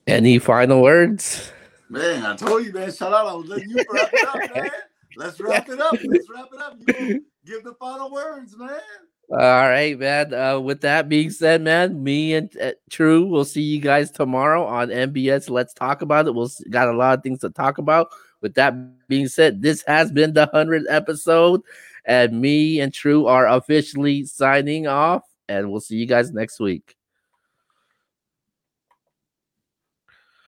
Any 0.07 0.39
final 0.39 0.81
words? 0.81 1.53
Man, 1.91 2.25
I 2.25 2.37
told 2.37 2.65
you, 2.65 2.73
man. 2.73 2.91
Shout 2.91 3.13
out. 3.13 3.27
I 3.27 3.35
was 3.35 3.49
letting 3.49 3.69
you 3.69 3.85
wrap 3.93 4.11
it 4.15 4.27
up, 4.27 4.55
man. 4.57 4.71
Let's 5.19 5.41
wrap 5.41 5.69
it 5.69 5.81
up. 5.81 5.93
Let's 5.93 6.29
wrap 6.31 6.49
it 6.55 6.61
up. 6.61 6.79
You 6.89 7.25
give 7.45 7.65
the 7.65 7.75
final 7.75 8.11
words, 8.11 8.57
man. 8.57 8.81
All 9.29 9.39
right, 9.39 9.99
man. 9.99 10.33
Uh, 10.33 10.61
with 10.61 10.83
that 10.83 11.09
being 11.09 11.31
said, 11.31 11.61
man, 11.61 12.03
me 12.03 12.35
and 12.35 12.57
uh, 12.61 12.73
True, 12.91 13.27
we'll 13.27 13.45
see 13.45 13.63
you 13.63 13.81
guys 13.81 14.11
tomorrow 14.13 14.65
on 14.65 14.89
NBS. 14.89 15.51
Let's 15.51 15.75
talk 15.75 16.01
about 16.01 16.29
it. 16.29 16.35
We'll 16.35 16.51
got 16.71 16.89
a 16.89 16.93
lot 16.97 17.19
of 17.19 17.25
things 17.25 17.41
to 17.41 17.51
talk 17.51 17.79
about. 17.79 18.09
With 18.41 18.55
that 18.55 19.09
being 19.09 19.27
said, 19.27 19.63
this 19.63 19.83
has 19.89 20.13
been 20.13 20.33
the 20.33 20.49
hundredth 20.53 20.87
episode, 20.89 21.63
and 22.05 22.41
me 22.41 22.79
and 22.79 22.95
True 22.95 23.27
are 23.27 23.49
officially 23.49 24.25
signing 24.27 24.87
off. 24.87 25.25
And 25.49 25.73
we'll 25.73 25.81
see 25.81 25.97
you 25.97 26.07
guys 26.07 26.33
next 26.33 26.61
week. 26.61 26.96